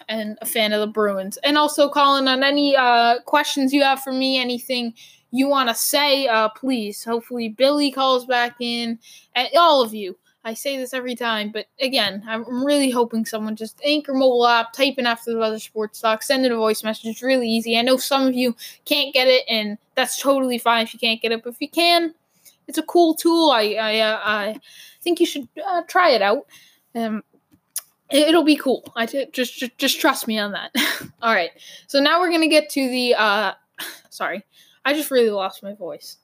and 0.07 0.37
a 0.41 0.45
fan 0.45 0.73
of 0.73 0.79
the 0.79 0.87
Bruins. 0.87 1.37
And 1.43 1.57
also, 1.57 1.89
Colin, 1.89 2.27
on 2.27 2.43
any 2.43 2.75
uh, 2.75 3.19
questions 3.21 3.73
you 3.73 3.81
have 3.81 4.01
for 4.01 4.13
me, 4.13 4.37
anything 4.37 4.93
you 5.31 5.47
want 5.47 5.69
to 5.69 5.75
say, 5.75 6.27
uh, 6.27 6.49
please. 6.49 7.03
Hopefully, 7.03 7.49
Billy 7.49 7.91
calls 7.91 8.25
back 8.25 8.57
in, 8.59 8.99
and 9.35 9.49
all 9.57 9.81
of 9.81 9.93
you. 9.93 10.15
I 10.45 10.53
say 10.53 10.77
this 10.77 10.93
every 10.93 11.15
time, 11.15 11.51
but 11.51 11.67
again, 11.79 12.23
I'm 12.27 12.65
really 12.65 12.89
hoping 12.89 13.25
someone 13.25 13.55
just 13.55 13.79
anchor 13.83 14.13
mobile 14.13 14.45
app, 14.45 14.73
type 14.73 14.95
in 14.97 15.05
after 15.05 15.31
the 15.31 15.37
buzzer 15.37 15.59
sports 15.59 16.01
talk, 16.01 16.21
send 16.21 16.45
in 16.45 16.51
a 16.51 16.57
voice 16.57 16.83
message. 16.83 17.05
It's 17.05 17.23
really 17.23 17.47
easy. 17.47 17.77
I 17.77 17.81
know 17.81 17.95
some 17.95 18.27
of 18.27 18.33
you 18.33 18.55
can't 18.83 19.13
get 19.13 19.27
it, 19.27 19.45
and 19.47 19.77
that's 19.95 20.21
totally 20.21 20.57
fine 20.57 20.83
if 20.83 20.93
you 20.93 20.99
can't 20.99 21.21
get 21.21 21.31
it. 21.31 21.43
But 21.43 21.53
if 21.53 21.61
you 21.61 21.69
can, 21.69 22.13
it's 22.67 22.77
a 22.77 22.83
cool 22.83 23.13
tool. 23.13 23.51
I 23.51 23.75
I, 23.79 23.99
uh, 23.99 24.21
I 24.23 24.59
think 25.01 25.21
you 25.21 25.25
should 25.25 25.47
uh, 25.65 25.83
try 25.87 26.09
it 26.09 26.21
out. 26.21 26.45
Um, 26.93 27.23
it'll 28.09 28.43
be 28.43 28.57
cool. 28.57 28.83
I 28.97 29.05
t- 29.05 29.27
just, 29.31 29.57
just 29.57 29.77
just 29.77 30.01
trust 30.01 30.27
me 30.27 30.39
on 30.39 30.51
that. 30.51 30.75
All 31.21 31.33
right. 31.33 31.51
So 31.87 32.01
now 32.01 32.19
we're 32.19 32.31
gonna 32.31 32.49
get 32.49 32.69
to 32.71 32.89
the. 32.89 33.15
Uh, 33.15 33.53
sorry, 34.09 34.43
I 34.83 34.93
just 34.93 35.09
really 35.09 35.29
lost 35.29 35.63
my 35.63 35.73
voice. 35.73 36.17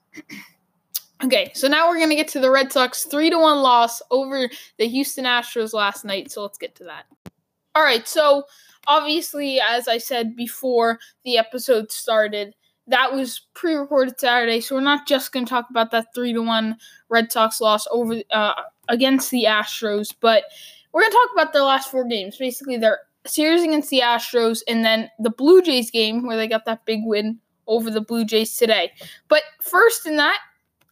Okay, 1.24 1.52
so 1.54 1.68
now 1.68 1.90
we're 1.90 2.00
gonna 2.00 2.16
get 2.16 2.28
to 2.30 2.40
the 2.40 2.52
Red 2.52 2.72
Sox 2.72 3.06
three 3.06 3.30
to 3.30 3.38
one 3.38 3.62
loss 3.62 4.02
over 4.12 4.50
the 4.78 4.88
Houston 4.88 5.26
Astros 5.26 5.74
last 5.74 6.06
night. 6.06 6.32
So 6.32 6.42
let's 6.42 6.58
get 6.58 6.76
to 6.76 6.84
that. 6.86 7.06
All 7.76 7.84
right. 7.84 8.08
So 8.08 8.44
obviously, 8.88 9.62
as 9.62 9.88
I 9.88 9.98
said 10.00 10.36
before 10.36 11.00
the 11.24 11.38
episode 11.38 11.92
started, 11.92 12.56
that 12.88 13.14
was 13.14 13.42
pre-recorded 13.54 14.20
Saturday, 14.20 14.60
so 14.62 14.76
we're 14.76 14.82
not 14.82 15.08
just 15.08 15.32
going 15.32 15.46
to 15.46 15.50
talk 15.50 15.70
about 15.70 15.92
that 15.92 16.08
three 16.16 16.34
to 16.34 16.42
one 16.42 16.76
Red 17.08 17.32
Sox 17.32 17.62
loss 17.62 17.86
over 17.92 18.22
uh, 18.32 18.54
against 18.88 19.30
the 19.30 19.46
Astros, 19.48 20.14
but 20.20 20.44
we're 20.92 21.02
going 21.02 21.12
to 21.12 21.18
talk 21.18 21.30
about 21.34 21.54
their 21.54 21.62
last 21.62 21.92
four 21.92 22.04
games. 22.04 22.38
Basically, 22.38 22.78
their 22.78 23.00
series 23.28 23.62
against 23.62 23.92
the 23.92 24.00
Astros, 24.00 24.62
and 24.68 24.84
then 24.84 25.10
the 25.20 25.30
Blue 25.30 25.62
Jays 25.62 25.92
game 25.92 26.26
where 26.26 26.36
they 26.36 26.48
got 26.48 26.66
that 26.66 26.86
big 26.86 27.02
win 27.04 27.38
over 27.68 27.92
the 27.92 28.02
Blue 28.02 28.26
Jays 28.26 28.58
today. 28.58 28.92
But 29.28 29.44
first, 29.62 30.08
in 30.08 30.18
that 30.18 30.40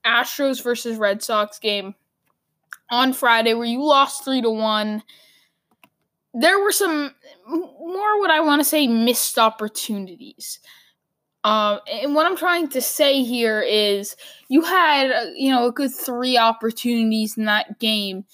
Astros 0.05 0.63
versus 0.63 0.97
Red 0.97 1.21
Sox 1.23 1.59
game 1.59 1.95
on 2.89 3.13
Friday, 3.13 3.53
where 3.53 3.65
you 3.65 3.83
lost 3.83 4.23
three 4.23 4.41
to 4.41 4.49
one, 4.49 5.03
there 6.33 6.59
were 6.59 6.71
some 6.71 7.13
more 7.47 8.19
what 8.19 8.31
I 8.31 8.39
want 8.41 8.59
to 8.59 8.65
say 8.65 8.87
missed 8.87 9.37
opportunities. 9.37 10.59
Um, 11.43 11.79
and 11.89 12.13
what 12.13 12.25
I'm 12.25 12.35
trying 12.35 12.67
to 12.69 12.81
say 12.81 13.23
here 13.23 13.61
is 13.61 14.15
you 14.49 14.61
had, 14.63 15.11
uh, 15.11 15.25
you 15.35 15.49
know, 15.49 15.67
a 15.67 15.71
good 15.71 15.93
three 15.93 16.37
opportunities 16.37 17.37
in 17.37 17.45
that 17.45 17.79
game 17.79 18.25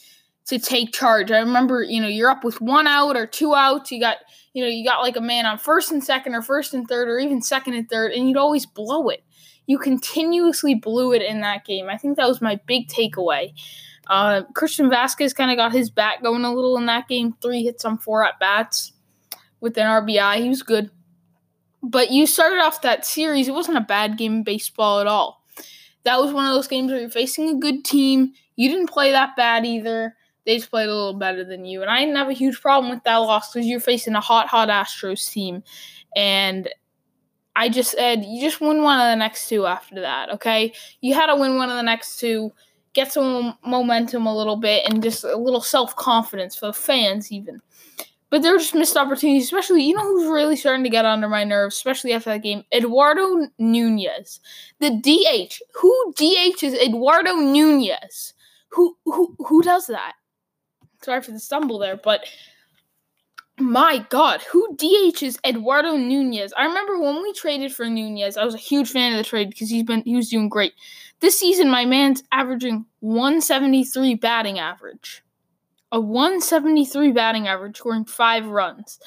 to 0.47 0.57
take 0.57 0.93
charge. 0.93 1.31
I 1.31 1.39
remember, 1.39 1.83
you 1.83 2.01
know, 2.01 2.07
you're 2.07 2.31
up 2.31 2.43
with 2.43 2.59
one 2.59 2.87
out 2.87 3.15
or 3.15 3.27
two 3.27 3.53
outs. 3.53 3.91
You 3.91 3.99
got, 3.99 4.17
you 4.53 4.63
know, 4.63 4.69
you 4.69 4.83
got 4.83 5.01
like 5.01 5.15
a 5.15 5.21
man 5.21 5.45
on 5.45 5.57
first 5.57 5.91
and 5.91 6.03
second 6.03 6.33
or 6.33 6.41
first 6.41 6.73
and 6.73 6.87
third 6.87 7.07
or 7.07 7.19
even 7.19 7.41
second 7.41 7.75
and 7.75 7.87
third, 7.87 8.11
and 8.13 8.27
you'd 8.27 8.37
always 8.37 8.65
blow 8.65 9.09
it. 9.09 9.23
You 9.65 9.77
continuously 9.77 10.75
blew 10.75 11.13
it 11.13 11.21
in 11.21 11.41
that 11.41 11.65
game. 11.65 11.89
I 11.89 11.97
think 11.97 12.17
that 12.17 12.27
was 12.27 12.41
my 12.41 12.59
big 12.65 12.87
takeaway. 12.87 13.53
Uh, 14.07 14.43
Christian 14.53 14.89
Vázquez 14.89 15.33
kind 15.33 15.51
of 15.51 15.57
got 15.57 15.71
his 15.71 15.89
bat 15.89 16.21
going 16.21 16.43
a 16.43 16.53
little 16.53 16.77
in 16.77 16.85
that 16.87 17.07
game. 17.07 17.33
Three 17.41 17.63
hits 17.63 17.85
on 17.85 17.97
four 17.97 18.25
at 18.25 18.39
bats 18.39 18.91
with 19.61 19.77
an 19.77 19.85
RBI. 19.85 20.41
He 20.41 20.49
was 20.49 20.61
good. 20.61 20.91
But 21.81 22.11
you 22.11 22.27
started 22.27 22.59
off 22.59 22.81
that 22.81 23.05
series, 23.05 23.47
it 23.47 23.53
wasn't 23.53 23.77
a 23.77 23.81
bad 23.81 24.17
game 24.17 24.39
of 24.39 24.45
baseball 24.45 24.99
at 24.99 25.07
all. 25.07 25.43
That 26.03 26.19
was 26.19 26.33
one 26.33 26.45
of 26.45 26.53
those 26.53 26.67
games 26.67 26.91
where 26.91 26.99
you're 26.99 27.09
facing 27.09 27.49
a 27.49 27.59
good 27.59 27.85
team. 27.85 28.33
You 28.55 28.69
didn't 28.69 28.89
play 28.89 29.11
that 29.11 29.35
bad 29.37 29.65
either. 29.65 30.15
They 30.45 30.57
just 30.57 30.69
played 30.69 30.89
a 30.89 30.95
little 30.95 31.13
better 31.13 31.45
than 31.45 31.65
you. 31.65 31.81
And 31.81 31.89
I 31.89 31.99
didn't 31.99 32.17
have 32.17 32.29
a 32.29 32.33
huge 32.33 32.61
problem 32.61 32.91
with 32.93 33.03
that 33.03 33.17
loss 33.17 33.53
because 33.53 33.65
you're 33.65 33.79
facing 33.79 34.15
a 34.15 34.21
hot, 34.21 34.47
hot 34.47 34.67
Astros 34.67 35.29
team. 35.29 35.63
And 36.15 36.69
I 37.55 37.69
just 37.69 37.91
said, 37.91 38.25
you 38.25 38.41
just 38.41 38.61
win 38.61 38.81
one 38.81 38.99
of 38.99 39.11
the 39.11 39.15
next 39.15 39.47
two 39.47 39.65
after 39.65 40.01
that, 40.01 40.29
okay? 40.31 40.73
You 41.01 41.13
had 41.13 41.27
to 41.27 41.35
win 41.35 41.57
one 41.57 41.69
of 41.69 41.75
the 41.75 41.83
next 41.83 42.19
two, 42.19 42.51
get 42.93 43.11
some 43.11 43.57
momentum 43.65 44.25
a 44.25 44.35
little 44.35 44.55
bit, 44.55 44.83
and 44.87 45.03
just 45.03 45.23
a 45.23 45.37
little 45.37 45.61
self 45.61 45.95
confidence 45.95 46.55
for 46.55 46.67
the 46.67 46.73
fans, 46.73 47.31
even. 47.31 47.61
But 48.33 48.41
there 48.41 48.51
were 48.51 48.57
just 48.57 48.73
missed 48.73 48.97
opportunities, 48.97 49.43
especially, 49.43 49.83
you 49.83 49.93
know 49.93 50.01
who's 50.01 50.27
really 50.27 50.55
starting 50.55 50.83
to 50.85 50.89
get 50.89 51.05
under 51.05 51.29
my 51.29 51.43
nerves, 51.43 51.75
especially 51.75 52.13
after 52.13 52.31
that 52.31 52.41
game? 52.41 52.63
Eduardo 52.73 53.47
Nunez. 53.59 54.39
The 54.79 54.89
DH. 54.89 55.61
Who 55.75 56.13
DH 56.17 56.63
is 56.63 56.73
Eduardo 56.73 57.35
Nunez? 57.35 58.33
Who 58.69 58.97
who 59.05 59.35
who 59.37 59.61
does 59.61 59.85
that? 59.85 60.13
Sorry 61.03 61.21
for 61.21 61.29
the 61.29 61.39
stumble 61.39 61.77
there, 61.77 61.95
but 61.95 62.25
my 63.59 64.05
God, 64.09 64.41
who 64.51 64.75
DH 64.75 65.23
is 65.23 65.39
Eduardo 65.45 65.95
Nunez? 65.95 66.53
I 66.57 66.65
remember 66.65 66.99
when 66.99 67.21
we 67.21 67.33
traded 67.33 67.73
for 67.73 67.85
Nunez, 67.85 68.37
I 68.37 68.45
was 68.45 68.55
a 68.55 68.59
huge 68.59 68.89
fan 68.91 69.13
of 69.13 69.17
the 69.17 69.23
trade 69.23 69.49
because 69.49 69.69
he's 69.69 69.83
been 69.83 70.03
he 70.03 70.15
was 70.15 70.29
doing 70.29 70.49
great. 70.49 70.73
This 71.19 71.39
season, 71.39 71.69
my 71.69 71.85
man's 71.85 72.23
averaging 72.31 72.85
173 72.99 74.15
batting 74.15 74.59
average 74.59 75.23
a 75.93 75.99
173 75.99 77.11
batting 77.11 77.47
average, 77.47 77.77
scoring 77.77 78.03
five 78.03 78.47
runs. 78.47 78.99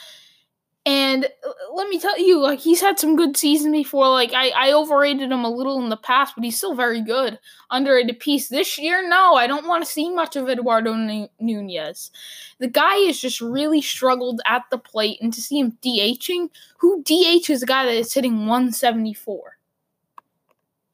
And 0.87 1.25
uh, 1.25 1.51
let 1.75 1.89
me 1.89 1.99
tell 1.99 2.17
you, 2.19 2.41
like 2.41 2.61
he's 2.61 2.81
had 2.81 2.99
some 2.99 3.17
good 3.17 3.37
seasons 3.37 3.73
before. 3.73 4.09
Like 4.09 4.33
I, 4.33 4.51
I 4.51 4.73
overrated 4.73 5.33
him 5.33 5.45
a 5.45 5.51
little 5.51 5.83
in 5.83 5.89
the 5.89 5.97
past, 5.97 6.35
but 6.37 6.45
he's 6.45 6.57
still 6.57 6.77
very 6.77 7.03
good. 7.03 7.41
Underrated 7.73 8.21
piece 8.21 8.49
this 8.49 8.79
year. 8.79 9.07
No, 9.07 9.35
I 9.35 9.49
don't 9.49 9.67
want 9.67 9.85
to 9.85 9.91
see 9.91 10.09
much 10.09 10.37
of 10.37 10.49
Eduardo 10.49 10.95
Nunez. 11.41 12.13
The 12.61 12.69
guy 12.69 12.99
has 13.07 13.19
just 13.19 13.41
really 13.41 13.83
struggled 13.83 14.41
at 14.47 14.63
the 14.71 14.79
plate, 14.79 15.19
and 15.21 15.33
to 15.35 15.43
see 15.43 15.59
him 15.59 15.77
DHing, 15.83 16.51
who 16.79 17.03
DH 17.03 17.51
is 17.51 17.65
a 17.65 17.67
guy 17.67 17.85
that 17.85 17.97
is 17.97 18.15
hitting 18.15 18.47
174? 18.47 19.56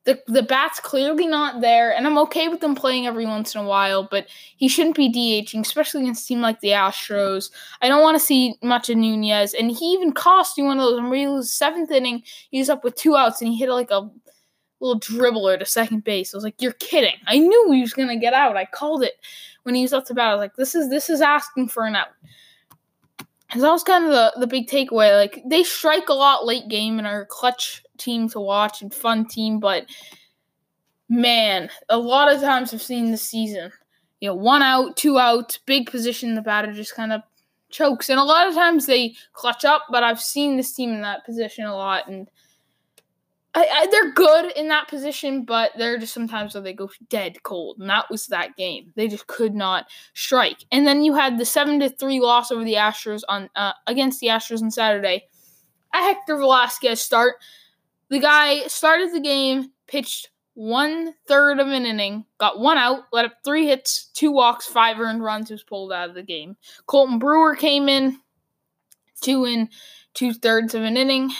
The 0.05 0.21
the 0.27 0.43
bat's 0.43 0.81
clearly 0.81 1.27
not 1.27 1.61
there, 1.61 1.95
and 1.95 2.07
I'm 2.07 2.19
okay 2.19 2.49
with 2.49 2.61
them 2.61 2.75
playing 2.75 3.07
every 3.07 3.25
once 3.25 3.55
in 3.55 3.61
a 3.61 3.65
while, 3.67 4.09
but 4.11 4.27
he 4.57 4.69
shouldn't 4.69 4.97
be 4.97 5.13
DHing, 5.13 5.61
especially 5.61 6.03
against 6.03 6.25
a 6.25 6.27
team 6.29 6.41
like 6.41 6.61
the 6.61 6.69
Astros. 6.69 7.51
I 7.81 7.89
don't 7.89 8.03
want 8.03 8.17
to 8.17 8.25
see 8.25 8.57
much 8.63 8.91
of 8.91 8.97
Nunez, 8.97 9.55
and 9.55 9.71
he 9.71 9.87
even 9.93 10.13
cost 10.13 10.59
you 10.59 10.65
one 10.65 10.79
of 10.79 10.85
those. 10.85 10.99
I'm 10.99 11.11
really 11.11 11.43
seventh 11.45 11.91
inning, 11.91 12.23
he 12.51 12.59
was 12.59 12.69
up 12.69 12.83
with 12.83 12.97
two 12.97 13.17
outs, 13.17 13.41
and 13.41 13.51
he 13.51 13.59
hit 13.59 13.71
like 13.71 13.91
a 13.91 14.11
little 14.81 15.01
dribbler 15.01 15.59
to 15.59 15.65
second 15.65 16.03
base. 16.03 16.35
I 16.35 16.37
was 16.37 16.45
like, 16.45 16.61
"You're 16.61 16.73
kidding!" 16.73 17.15
I 17.27 17.39
knew 17.39 17.71
he 17.71 17.81
was 17.81 17.93
gonna 17.93 18.17
get 18.19 18.35
out. 18.35 18.57
I 18.57 18.65
called 18.65 19.05
it 19.05 19.15
when 19.63 19.77
he 19.77 19.83
was 19.83 19.93
up 19.93 20.07
to 20.07 20.15
bat. 20.15 20.31
I 20.31 20.35
was 20.35 20.41
like, 20.41 20.57
"This 20.57 20.75
is 20.75 20.91
this 20.91 21.09
is 21.11 21.21
asking 21.21 21.69
for 21.69 21.87
an 21.87 21.95
out." 21.97 22.09
And 23.53 23.63
that 23.63 23.71
was 23.71 23.85
kind 23.85 24.05
of 24.05 24.11
the, 24.11 24.33
the 24.41 24.47
big 24.47 24.67
takeaway. 24.67 25.17
Like 25.17 25.43
they 25.47 25.63
strike 25.63 26.09
a 26.09 26.15
lot 26.15 26.47
late 26.47 26.69
game 26.69 26.99
and 26.99 27.07
are 27.07 27.27
clutch 27.27 27.83
team 27.99 28.29
to 28.31 28.41
watch 28.41 28.83
and 28.83 28.93
fun 28.93 29.27
team, 29.27 29.61
but 29.61 29.87
man, 31.09 31.69
a 31.91 31.99
lot 31.99 32.33
of 32.33 32.41
times 32.41 32.73
I've 32.73 32.81
seen 32.81 33.11
this 33.11 33.23
season, 33.23 33.71
you 34.21 34.29
know, 34.29 34.35
one 34.35 34.63
out, 34.63 34.97
two 34.97 35.19
outs, 35.19 35.59
big 35.67 35.91
position, 35.91 36.35
the 36.35 36.43
batter 36.43 36.73
just 36.73 36.95
kind 36.95 37.13
of 37.13 37.21
chokes. 37.71 38.09
And 38.09 38.19
a 38.19 38.25
lot 38.25 38.49
of 38.49 38.55
times 38.55 38.87
they 38.87 39.15
clutch 39.35 39.65
up, 39.65 39.83
but 39.91 40.03
I've 40.03 40.21
seen 40.21 40.57
this 40.57 40.73
team 40.73 40.93
in 40.93 41.03
that 41.03 41.27
position 41.27 41.67
a 41.67 41.75
lot, 41.75 42.09
and 42.09 42.29
I, 43.55 43.67
I, 43.71 43.87
they're 43.91 44.13
good 44.13 44.53
in 44.57 44.69
that 44.69 44.89
position, 44.89 45.45
but 45.45 45.73
they're 45.77 45.99
just 45.99 46.15
sometimes 46.15 46.55
where 46.55 46.63
they 46.63 46.73
go 46.73 46.91
dead 47.11 47.43
cold, 47.43 47.79
and 47.79 47.91
that 47.91 48.11
was 48.11 48.27
that 48.29 48.57
game. 48.57 48.93
They 48.97 49.09
just 49.09 49.27
could 49.27 49.55
not 49.55 49.87
strike. 50.15 50.65
And 50.73 50.87
then 50.87 51.05
you 51.05 51.15
had 51.15 51.39
the 51.39 51.45
seven 51.45 51.79
to 51.81 51.91
three 51.91 52.21
loss 52.21 52.51
over 52.51 52.65
the 52.65 52.75
Astros 52.75 53.23
on 53.29 53.51
uh, 53.55 53.73
against 53.87 54.21
the 54.21 54.29
Astros 54.29 54.63
on 54.63 54.71
Saturday. 54.71 55.25
A 55.95 55.99
Hector 55.99 56.37
Velázquez 56.37 56.99
start. 56.99 57.35
The 58.09 58.21
guy 58.21 58.67
started 58.69 59.13
the 59.13 59.21
game, 59.21 59.71
pitched 59.87 60.31
one 60.55 61.15
third 61.27 61.61
of 61.61 61.69
an 61.69 61.87
inning, 61.87 62.25
got 62.39 62.59
one 62.59 62.79
out, 62.79 63.05
let 63.13 63.25
up 63.25 63.33
three 63.45 63.67
hits, 63.67 64.07
two 64.15 64.31
walks, 64.31 64.67
five 64.67 64.99
earned 65.01 65.23
runs, 65.23 65.51
was 65.51 65.63
pulled 65.63 65.93
out 65.93 66.09
of 66.09 66.15
the 66.15 66.23
game. 66.23 66.57
Colten 66.87 67.19
Brewer 67.19 67.55
came 67.55 67.89
in, 67.89 68.19
two 69.23 69.45
in 69.45 69.69
two 70.15 70.33
thirds 70.35 70.75
of 70.75 70.83
an 70.83 70.97
inning, 70.97 71.31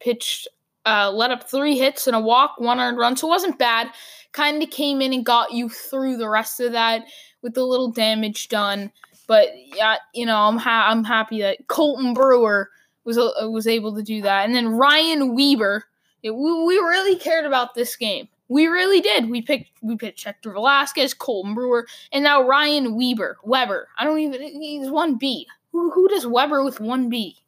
pitched, 0.00 0.48
uh, 0.86 1.10
let 1.10 1.30
up 1.30 1.48
three 1.48 1.78
hits 1.78 2.06
and 2.06 2.16
a 2.16 2.20
walk, 2.20 2.54
one 2.58 2.80
earned 2.80 2.98
run, 2.98 3.16
so 3.16 3.28
it 3.28 3.30
wasn't 3.30 3.58
bad. 3.58 3.90
Kind 4.32 4.62
of 4.62 4.70
came 4.70 5.02
in 5.02 5.12
and 5.12 5.24
got 5.26 5.52
you 5.52 5.68
through 5.68 6.16
the 6.16 6.28
rest 6.28 6.60
of 6.60 6.72
that 6.72 7.04
with 7.42 7.56
a 7.56 7.64
little 7.64 7.90
damage 7.90 8.48
done. 8.48 8.90
But 9.26 9.48
yeah, 9.74 9.96
you 10.14 10.26
know, 10.26 10.36
I'm 10.36 10.56
ha- 10.56 10.88
I'm 10.90 11.04
happy 11.04 11.40
that 11.42 11.66
Colten 11.68 12.14
Brewer 12.14 12.70
was 13.04 13.18
uh, 13.18 13.32
was 13.50 13.66
able 13.66 13.94
to 13.94 14.02
do 14.02 14.22
that, 14.22 14.44
and 14.44 14.54
then 14.54 14.68
Ryan 14.68 15.34
Weber 15.34 15.84
we, 16.22 16.30
we 16.30 16.74
really 16.76 17.16
cared 17.16 17.46
about 17.46 17.74
this 17.74 17.96
game. 17.96 18.28
We 18.48 18.66
really 18.66 19.00
did. 19.00 19.30
We 19.30 19.42
picked 19.42 19.70
we 19.80 19.96
picked 19.96 20.22
Hector 20.22 20.52
Velázquez, 20.52 21.16
Colten 21.16 21.54
Brewer, 21.54 21.86
and 22.12 22.22
now 22.22 22.46
Ryan 22.46 22.94
Weber. 22.94 23.38
Weber. 23.44 23.88
I 23.98 24.04
don't 24.04 24.18
even 24.18 24.42
he's 24.42 24.90
one 24.90 25.16
B. 25.16 25.46
Who 25.72 25.90
who 25.90 26.08
does 26.08 26.26
Weber 26.26 26.62
with 26.62 26.78
one 26.80 27.08
B? 27.08 27.41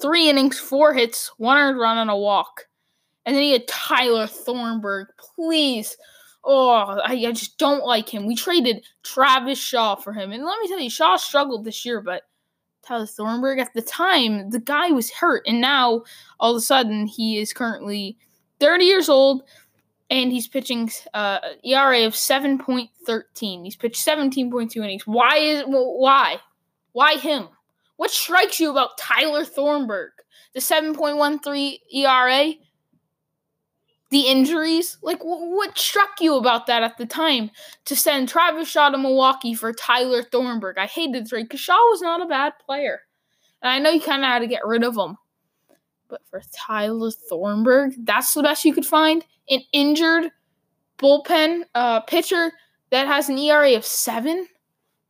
Three 0.00 0.28
innings, 0.28 0.58
four 0.58 0.94
hits, 0.94 1.30
one 1.38 1.58
earned 1.58 1.78
run 1.78 1.98
on 1.98 2.08
a 2.08 2.16
walk. 2.16 2.66
And 3.26 3.34
then 3.34 3.42
he 3.42 3.52
had 3.52 3.68
Tyler 3.68 4.26
Thornburg. 4.26 5.08
Please. 5.18 5.96
Oh, 6.44 6.70
I, 6.70 7.12
I 7.12 7.32
just 7.32 7.58
don't 7.58 7.84
like 7.84 8.08
him. 8.08 8.26
We 8.26 8.34
traded 8.34 8.86
Travis 9.02 9.58
Shaw 9.58 9.96
for 9.96 10.12
him. 10.12 10.32
And 10.32 10.44
let 10.44 10.60
me 10.60 10.68
tell 10.68 10.80
you, 10.80 10.88
Shaw 10.88 11.16
struggled 11.16 11.64
this 11.64 11.84
year, 11.84 12.00
but 12.00 12.22
Tyler 12.82 13.06
Thornburg 13.06 13.58
at 13.58 13.74
the 13.74 13.82
time, 13.82 14.50
the 14.50 14.60
guy 14.60 14.90
was 14.90 15.10
hurt. 15.10 15.42
And 15.46 15.60
now 15.60 16.04
all 16.40 16.52
of 16.52 16.56
a 16.56 16.60
sudden 16.60 17.06
he 17.06 17.38
is 17.38 17.52
currently 17.52 18.16
30 18.60 18.84
years 18.84 19.08
old 19.08 19.42
and 20.10 20.32
he's 20.32 20.48
pitching 20.48 20.90
uh, 21.12 21.38
ERA 21.64 22.06
of 22.06 22.14
7.13. 22.14 23.64
He's 23.64 23.76
pitched 23.76 24.06
17.2 24.06 24.76
innings. 24.76 25.06
Why 25.06 25.36
is 25.36 25.64
why? 25.66 26.38
Why 26.92 27.16
him? 27.16 27.48
What 27.98 28.12
strikes 28.12 28.60
you 28.60 28.70
about 28.70 28.96
Tyler 28.96 29.44
Thornburg? 29.44 30.12
The 30.54 30.60
7.13 30.60 31.78
ERA? 31.92 32.52
The 34.10 34.20
injuries? 34.20 34.98
Like, 35.02 35.18
what 35.20 35.76
struck 35.76 36.20
you 36.20 36.36
about 36.36 36.68
that 36.68 36.84
at 36.84 36.96
the 36.96 37.06
time 37.06 37.50
to 37.86 37.96
send 37.96 38.28
Travis 38.28 38.68
Shaw 38.68 38.90
to 38.90 38.98
Milwaukee 38.98 39.52
for 39.52 39.72
Tyler 39.72 40.22
Thornburg? 40.22 40.78
I 40.78 40.86
hated 40.86 41.28
the 41.28 41.42
because 41.42 41.58
Shaw 41.58 41.74
was 41.90 42.00
not 42.00 42.22
a 42.22 42.26
bad 42.26 42.52
player. 42.64 43.00
And 43.62 43.72
I 43.72 43.80
know 43.80 43.90
you 43.90 44.00
kind 44.00 44.22
of 44.22 44.28
had 44.28 44.38
to 44.38 44.46
get 44.46 44.64
rid 44.64 44.84
of 44.84 44.96
him. 44.96 45.16
But 46.06 46.20
for 46.30 46.40
Tyler 46.52 47.10
Thornburg, 47.10 47.94
that's 48.06 48.32
the 48.32 48.44
best 48.44 48.64
you 48.64 48.72
could 48.72 48.86
find? 48.86 49.24
An 49.50 49.60
injured 49.72 50.30
bullpen 50.98 51.62
uh, 51.74 52.00
pitcher 52.02 52.52
that 52.90 53.08
has 53.08 53.28
an 53.28 53.38
ERA 53.38 53.74
of 53.74 53.84
seven? 53.84 54.46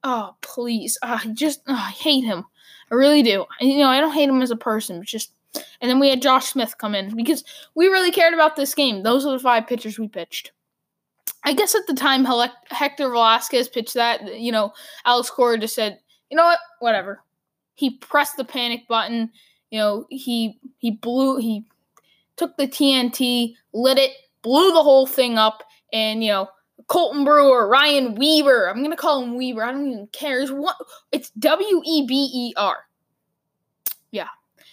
Oh, 0.02 0.36
please. 0.40 0.96
Uh, 1.02 1.18
I 1.22 1.28
just, 1.34 1.60
uh, 1.66 1.72
I 1.72 1.90
hate 1.90 2.24
him. 2.24 2.46
I 2.90 2.94
really 2.94 3.22
do. 3.22 3.46
You 3.60 3.78
know, 3.78 3.88
I 3.88 4.00
don't 4.00 4.12
hate 4.12 4.28
him 4.28 4.42
as 4.42 4.50
a 4.50 4.56
person, 4.56 4.98
but 4.98 5.06
just. 5.06 5.32
And 5.80 5.90
then 5.90 5.98
we 5.98 6.10
had 6.10 6.20
Josh 6.20 6.46
Smith 6.46 6.76
come 6.76 6.94
in 6.94 7.16
because 7.16 7.42
we 7.74 7.86
really 7.86 8.10
cared 8.10 8.34
about 8.34 8.54
this 8.54 8.74
game. 8.74 9.02
Those 9.02 9.24
are 9.24 9.32
the 9.32 9.38
five 9.38 9.66
pitchers 9.66 9.98
we 9.98 10.06
pitched. 10.06 10.52
I 11.42 11.54
guess 11.54 11.74
at 11.74 11.86
the 11.86 11.94
time 11.94 12.26
Hector 12.68 13.08
Velázquez 13.08 13.72
pitched 13.72 13.94
that, 13.94 14.38
you 14.38 14.52
know, 14.52 14.72
Alex 15.06 15.30
Cora 15.30 15.58
just 15.58 15.74
said, 15.74 16.00
you 16.30 16.36
know 16.36 16.44
what, 16.44 16.58
whatever. 16.80 17.22
He 17.74 17.96
pressed 17.96 18.36
the 18.36 18.44
panic 18.44 18.86
button 18.88 19.30
you 19.70 19.78
know, 19.78 20.06
he 20.08 20.58
he 20.78 20.90
blew 20.90 21.36
he 21.38 21.64
took 22.36 22.56
the 22.56 22.66
TNT, 22.66 23.54
lit 23.72 23.98
it, 23.98 24.12
blew 24.42 24.72
the 24.72 24.82
whole 24.82 25.06
thing 25.06 25.36
up, 25.36 25.62
and 25.92 26.22
you 26.22 26.30
know, 26.30 26.48
Colten 26.88 27.24
Brewer, 27.24 27.68
Ryan 27.68 28.14
Weaver. 28.14 28.68
I'm 28.68 28.82
gonna 28.82 28.96
call 28.96 29.22
him 29.22 29.36
Weaver. 29.36 29.62
I 29.62 29.72
don't 29.72 29.90
even 29.90 30.06
care. 30.08 30.40
It's 30.40 30.50
what 30.50 30.76
it's 31.12 31.30
W 31.30 31.82
E 31.84 32.06
B 32.06 32.30
E 32.32 32.54
R. 32.56 32.78
Yeah. 34.10 34.28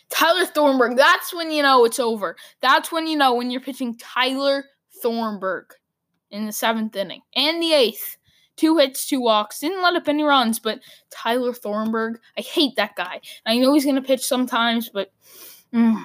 Tyler 0.10 0.46
Thornburg. 0.46 0.98
That's 0.98 1.34
when 1.34 1.52
you 1.52 1.62
know 1.62 1.86
it's 1.86 2.00
over. 2.00 2.36
That's 2.62 2.92
when 2.92 3.08
you 3.08 3.18
know 3.18 3.34
when 3.34 3.52
you're 3.52 3.62
pitching 3.62 3.98
Tyler 3.98 4.66
Thornburg 5.02 5.74
in 6.32 6.46
the 6.46 6.52
seventh 6.52 6.96
inning 6.96 7.22
and 7.36 7.62
the 7.62 7.74
eighth 7.74 8.18
two 8.56 8.78
hits, 8.78 9.06
two 9.06 9.22
walks, 9.22 9.60
didn't 9.60 9.82
let 9.82 9.96
up 9.96 10.08
any 10.08 10.24
runs, 10.24 10.60
but 10.60 10.80
Tyler 11.10 11.54
Thornburg, 11.54 12.20
I 12.38 12.42
hate 12.42 12.76
that 12.78 12.96
guy. 12.96 13.22
I 13.46 13.58
know 13.58 13.74
he's 13.74 13.84
going 13.84 13.96
to 13.96 14.02
pitch 14.02 14.26
sometimes, 14.26 14.90
but. 14.90 15.12
Mm. 15.74 16.02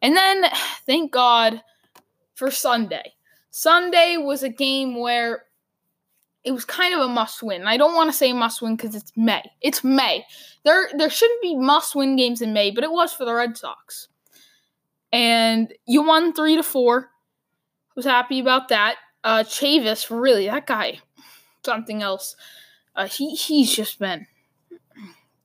And 0.00 0.16
then, 0.16 0.44
thank 0.84 1.12
God 1.12 1.62
for 2.34 2.50
Sunday. 2.50 3.14
Sunday 3.52 4.16
was 4.16 4.42
a 4.42 4.48
game 4.48 4.98
where 4.98 5.44
it 6.42 6.50
was 6.50 6.64
kind 6.64 6.92
of 6.92 7.00
a 7.00 7.08
must 7.08 7.42
win. 7.42 7.66
I 7.68 7.76
don't 7.76 7.94
want 7.94 8.10
to 8.10 8.16
say 8.16 8.32
must 8.32 8.60
win 8.60 8.74
because 8.74 8.96
it's 8.96 9.12
May. 9.14 9.42
It's 9.60 9.84
May. 9.84 10.24
There 10.64 10.88
there 10.96 11.10
shouldn't 11.10 11.42
be 11.42 11.54
must 11.54 11.94
win 11.94 12.16
games 12.16 12.42
in 12.42 12.52
May, 12.52 12.72
but 12.72 12.82
it 12.82 12.90
was 12.90 13.12
for 13.12 13.24
the 13.24 13.34
Red 13.34 13.56
Sox. 13.56 14.08
And 15.12 15.72
you 15.86 16.02
won 16.02 16.32
three 16.32 16.56
to 16.56 16.62
four. 16.64 17.10
Was 17.94 18.06
happy 18.06 18.40
about 18.40 18.68
that. 18.68 18.96
Uh 19.22 19.44
Chavis, 19.44 20.08
really, 20.10 20.46
that 20.46 20.66
guy 20.66 21.00
something 21.64 22.02
else. 22.02 22.36
Uh, 22.94 23.06
he 23.06 23.34
he's 23.34 23.74
just 23.74 23.98
been 23.98 24.26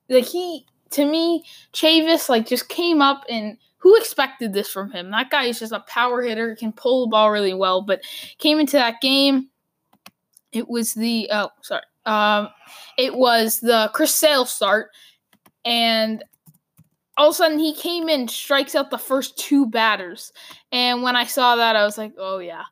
like 0.08 0.26
he 0.26 0.66
to 0.90 1.04
me 1.04 1.44
Chavis 1.72 2.28
like 2.28 2.46
just 2.46 2.68
came 2.68 3.00
up 3.00 3.24
and 3.28 3.56
who 3.78 3.96
expected 3.96 4.52
this 4.52 4.68
from 4.68 4.90
him? 4.90 5.10
That 5.10 5.30
guy 5.30 5.44
is 5.44 5.58
just 5.58 5.72
a 5.72 5.80
power 5.80 6.22
hitter, 6.22 6.56
can 6.56 6.72
pull 6.72 7.06
the 7.06 7.10
ball 7.10 7.30
really 7.30 7.54
well, 7.54 7.82
but 7.82 8.02
came 8.38 8.58
into 8.60 8.76
that 8.76 9.00
game. 9.00 9.48
It 10.52 10.68
was 10.68 10.94
the 10.94 11.28
oh 11.32 11.50
sorry, 11.62 11.82
um, 12.06 12.48
it 12.96 13.14
was 13.14 13.60
the 13.60 13.90
Chris 13.92 14.14
Sale 14.14 14.46
start, 14.46 14.90
and 15.64 16.24
all 17.16 17.28
of 17.28 17.34
a 17.34 17.36
sudden 17.36 17.58
he 17.58 17.74
came 17.74 18.08
in, 18.08 18.28
strikes 18.28 18.74
out 18.74 18.90
the 18.90 18.98
first 18.98 19.36
two 19.38 19.66
batters, 19.66 20.32
and 20.72 21.02
when 21.02 21.16
I 21.16 21.24
saw 21.24 21.56
that, 21.56 21.76
I 21.76 21.84
was 21.84 21.98
like, 21.98 22.14
oh 22.18 22.38
yeah, 22.38 22.64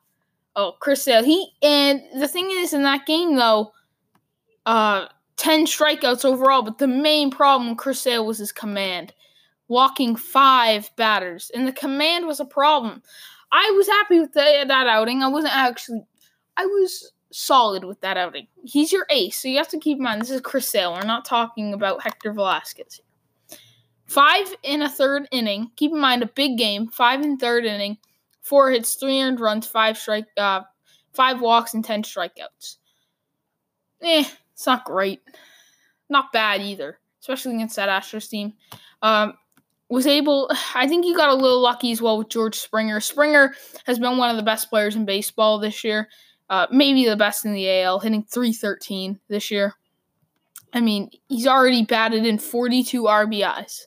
Oh, 0.57 0.75
Chris 0.81 1.03
Sale. 1.03 1.23
He 1.23 1.53
and 1.63 2.03
the 2.15 2.27
thing 2.27 2.49
is 2.51 2.73
in 2.73 2.83
that 2.83 3.05
game 3.05 3.37
though, 3.37 3.73
uh, 4.65 5.07
ten 5.37 5.67
strikeouts 5.67 6.25
overall. 6.25 6.63
But 6.63 6.79
the 6.79 6.89
main 6.89 7.31
problem 7.31 7.69
with 7.69 7.79
Chris 7.79 8.01
Sale 8.01 8.25
was 8.25 8.39
his 8.39 8.53
command, 8.53 9.13
walking 9.69 10.17
five 10.17 10.91
batters, 10.97 11.51
and 11.55 11.67
the 11.67 11.73
command 11.73 12.27
was 12.27 12.41
a 12.41 12.45
problem. 12.45 13.03
I 13.53 13.73
was 13.77 13.87
happy 13.87 14.21
with 14.21 14.33
the, 14.33 14.65
that 14.67 14.87
outing. 14.87 15.23
I 15.23 15.29
wasn't 15.29 15.57
actually. 15.57 16.05
I 16.57 16.67
was 16.67 17.13
solid 17.33 17.85
with 17.85 18.01
that 18.01 18.17
outing. 18.17 18.47
He's 18.65 18.93
your 18.93 19.07
ace, 19.11 19.39
so 19.39 19.49
you 19.49 19.59
have 19.59 19.69
to 19.69 19.79
keep 19.79 19.99
in 19.99 20.05
mind 20.05 20.23
this 20.23 20.31
is 20.31 20.41
Chris 20.41 20.69
Sale. 20.69 20.95
We're 20.95 21.05
not 21.05 21.25
talking 21.25 21.75
about 21.75 22.03
Hector 22.03 22.33
Velázquez. 22.33 23.01
Five 24.07 24.55
in 24.63 24.83
a 24.83 24.89
third 24.89 25.29
inning. 25.33 25.71
Keep 25.77 25.93
in 25.93 26.01
mind 26.01 26.23
a 26.23 26.27
big 26.27 26.57
game. 26.57 26.89
Five 26.89 27.23
in 27.23 27.37
third 27.37 27.65
inning 27.65 27.99
four 28.47 28.71
hits, 28.71 28.95
three 28.95 29.21
earned 29.21 29.41
runs, 29.41 29.67
five 29.67 29.99
strike, 29.99 30.27
uh, 30.37 30.61
five 31.13 31.41
walks, 31.41 31.75
and 31.75 31.85
ten 31.85 32.03
strikeouts. 32.03 32.77
Eh, 34.03 34.25
it's 34.53 34.67
not 34.67 34.85
great. 34.85 35.21
Not 36.09 36.33
bad 36.33 36.61
either, 36.61 37.01
especially 37.21 37.57
against 37.57 37.75
that 37.77 37.89
Astros 37.89 38.29
team. 38.31 38.53
Um, 39.03 39.35
was 39.89 40.07
able, 40.07 40.51
I 40.75 40.87
think 40.87 41.05
he 41.05 41.15
got 41.15 41.31
a 41.31 41.35
little 41.35 41.61
lucky 41.61 41.93
as 41.93 42.03
well 42.03 42.19
with 42.19 42.29
George 42.29 42.57
Springer. 42.57 43.01
Springer 43.01 43.55
has 43.85 43.99
been 43.99 44.19
one 44.19 44.31
of 44.31 44.37
the 44.37 44.43
best 44.43 44.71
players 44.71 44.97
in 44.97 45.05
baseball 45.05 45.59
this 45.59 45.85
year, 45.85 46.09
uh, 46.51 46.67
maybe 46.71 47.07
the 47.07 47.17
best 47.17 47.45
in 47.45 47.53
the 47.53 47.83
AL, 47.83 48.01
hitting 48.01 48.25
313 48.25 49.21
this 49.29 49.51
year. 49.51 49.75
I 50.73 50.81
mean, 50.81 51.11
he's 51.29 51.47
already 51.47 51.85
batted 51.85 52.27
in 52.27 52.39
42 52.39 53.05
RBIs. 53.05 53.87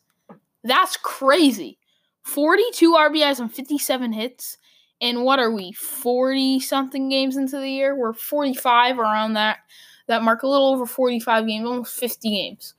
That's 0.64 0.98
crazy. 0.98 1.78
42 2.24 2.94
RBIs 2.94 3.40
and 3.40 3.54
57 3.54 4.14
hits. 4.14 4.58
And 5.02 5.24
what 5.24 5.40
are 5.40 5.52
we, 5.52 5.72
40 5.72 6.60
something 6.60 7.08
games 7.10 7.38
into 7.38 7.58
the 7.58 7.70
year? 7.70 7.96
We're 7.96 8.14
45 8.14 9.00
around 9.00 9.34
that 9.34 9.60
that 10.08 10.24
mark, 10.24 10.42
a 10.42 10.48
little 10.48 10.70
over 10.70 10.88
45 10.88 11.46
games, 11.46 11.68
almost 11.68 11.98
50 11.98 12.30
games. 12.30 12.74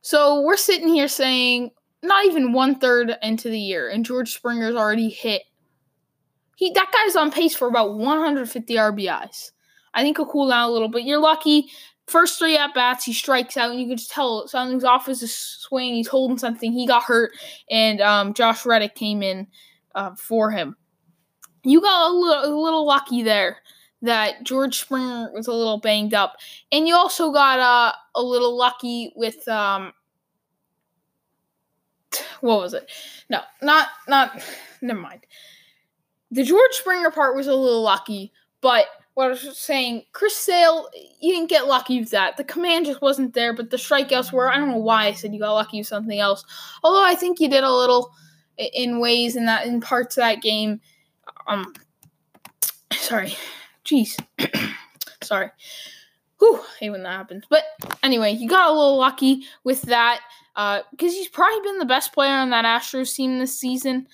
So 0.00 0.40
we're 0.40 0.56
sitting 0.56 0.88
here 0.88 1.06
saying 1.06 1.70
not 2.06 2.24
even 2.26 2.52
one 2.52 2.78
third 2.78 3.16
into 3.22 3.48
the 3.48 3.58
year, 3.58 3.88
and 3.88 4.04
George 4.04 4.32
Springer's 4.32 4.76
already 4.76 5.08
hit. 5.08 5.42
He 6.56 6.72
that 6.72 6.90
guy's 6.92 7.16
on 7.16 7.30
pace 7.30 7.54
for 7.54 7.68
about 7.68 7.94
150 7.94 8.74
RBIs. 8.74 9.50
I 9.94 10.02
think 10.02 10.16
he'll 10.16 10.26
cool 10.26 10.48
down 10.48 10.68
a 10.68 10.72
little, 10.72 10.88
but 10.88 11.04
you're 11.04 11.18
lucky 11.18 11.68
First 12.06 12.38
three 12.38 12.56
at 12.56 12.72
bats, 12.72 13.04
he 13.04 13.12
strikes 13.12 13.56
out, 13.56 13.72
and 13.72 13.80
you 13.80 13.88
can 13.88 13.96
just 13.96 14.12
tell 14.12 14.46
something's 14.46 14.84
off 14.84 15.06
his 15.06 15.34
swing. 15.34 15.94
He's 15.94 16.06
holding 16.06 16.38
something. 16.38 16.72
He 16.72 16.86
got 16.86 17.02
hurt, 17.02 17.32
and 17.68 18.00
um, 18.00 18.32
Josh 18.32 18.64
Reddick 18.64 18.94
came 18.94 19.24
in 19.24 19.48
uh, 19.96 20.14
for 20.14 20.52
him. 20.52 20.76
You 21.64 21.80
got 21.80 22.08
a 22.08 22.12
little, 22.14 22.44
a 22.44 22.62
little 22.62 22.86
lucky 22.86 23.24
there 23.24 23.56
that 24.02 24.44
George 24.44 24.78
Springer 24.78 25.32
was 25.34 25.48
a 25.48 25.52
little 25.52 25.80
banged 25.80 26.14
up, 26.14 26.36
and 26.70 26.86
you 26.86 26.94
also 26.94 27.32
got 27.32 27.58
uh, 27.58 27.92
a 28.14 28.22
little 28.22 28.56
lucky 28.56 29.12
with 29.16 29.46
um, 29.48 29.92
what 32.40 32.60
was 32.60 32.74
it? 32.74 32.90
No, 33.28 33.40
not 33.62 33.88
not. 34.08 34.42
Never 34.80 35.00
mind. 35.00 35.26
The 36.30 36.42
George 36.42 36.72
Springer 36.72 37.10
part 37.10 37.36
was 37.36 37.46
a 37.46 37.54
little 37.54 37.82
lucky, 37.82 38.32
but 38.60 38.86
what 39.14 39.26
I 39.26 39.28
was 39.28 39.56
saying, 39.56 40.02
Chris 40.12 40.36
Sale, 40.36 40.90
you 41.20 41.32
didn't 41.32 41.48
get 41.48 41.66
lucky 41.66 42.00
with 42.00 42.10
that. 42.10 42.36
The 42.36 42.44
command 42.44 42.84
just 42.84 43.00
wasn't 43.00 43.32
there, 43.32 43.54
but 43.54 43.70
the 43.70 43.78
strikeouts 43.78 44.30
were. 44.30 44.52
I 44.52 44.56
don't 44.58 44.70
know 44.70 44.76
why 44.76 45.06
I 45.06 45.12
said 45.12 45.32
you 45.32 45.40
got 45.40 45.54
lucky 45.54 45.78
with 45.78 45.86
something 45.86 46.18
else. 46.18 46.44
Although 46.82 47.02
I 47.02 47.14
think 47.14 47.40
you 47.40 47.48
did 47.48 47.64
a 47.64 47.72
little 47.72 48.12
in 48.58 49.00
ways 49.00 49.36
in 49.36 49.46
that 49.46 49.66
in 49.66 49.80
parts 49.80 50.18
of 50.18 50.22
that 50.22 50.42
game. 50.42 50.80
Um, 51.46 51.72
sorry, 52.92 53.34
jeez, 53.84 54.18
sorry. 55.22 55.50
Whew, 56.38 56.60
hate 56.78 56.90
when 56.90 57.02
that 57.04 57.16
happens. 57.16 57.44
But 57.48 57.64
anyway, 58.02 58.32
you 58.32 58.48
got 58.48 58.68
a 58.68 58.72
little 58.74 58.98
lucky 58.98 59.44
with 59.64 59.80
that 59.82 60.20
because 60.56 61.12
uh, 61.12 61.16
he's 61.16 61.28
probably 61.28 61.60
been 61.60 61.78
the 61.78 61.84
best 61.84 62.14
player 62.14 62.32
on 62.32 62.50
that 62.50 62.64
Astros 62.64 63.14
team 63.14 63.38
this 63.38 63.58
season. 63.58 64.08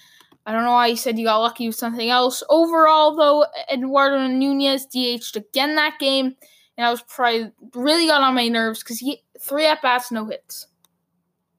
I 0.45 0.53
don't 0.53 0.65
know 0.65 0.73
why 0.73 0.89
you 0.89 0.97
said 0.97 1.19
you 1.19 1.27
got 1.27 1.39
lucky 1.39 1.69
with 1.69 1.77
something 1.77 2.11
else. 2.11 2.43
Overall, 2.51 3.15
though, 3.15 3.47
Eduardo 3.73 4.27
Nunez 4.27 4.87
DH'd 4.87 5.37
again 5.37 5.77
that 5.77 6.01
game, 6.01 6.35
and 6.77 6.85
I 6.85 6.91
was 6.91 7.03
probably 7.03 7.53
really 7.75 8.09
got 8.09 8.23
on 8.23 8.35
my 8.35 8.49
nerves 8.49 8.83
because 8.83 8.99
he 8.99 9.23
three 9.41 9.67
at 9.67 9.83
bats, 9.83 10.11
no 10.11 10.27
hits. 10.27 10.67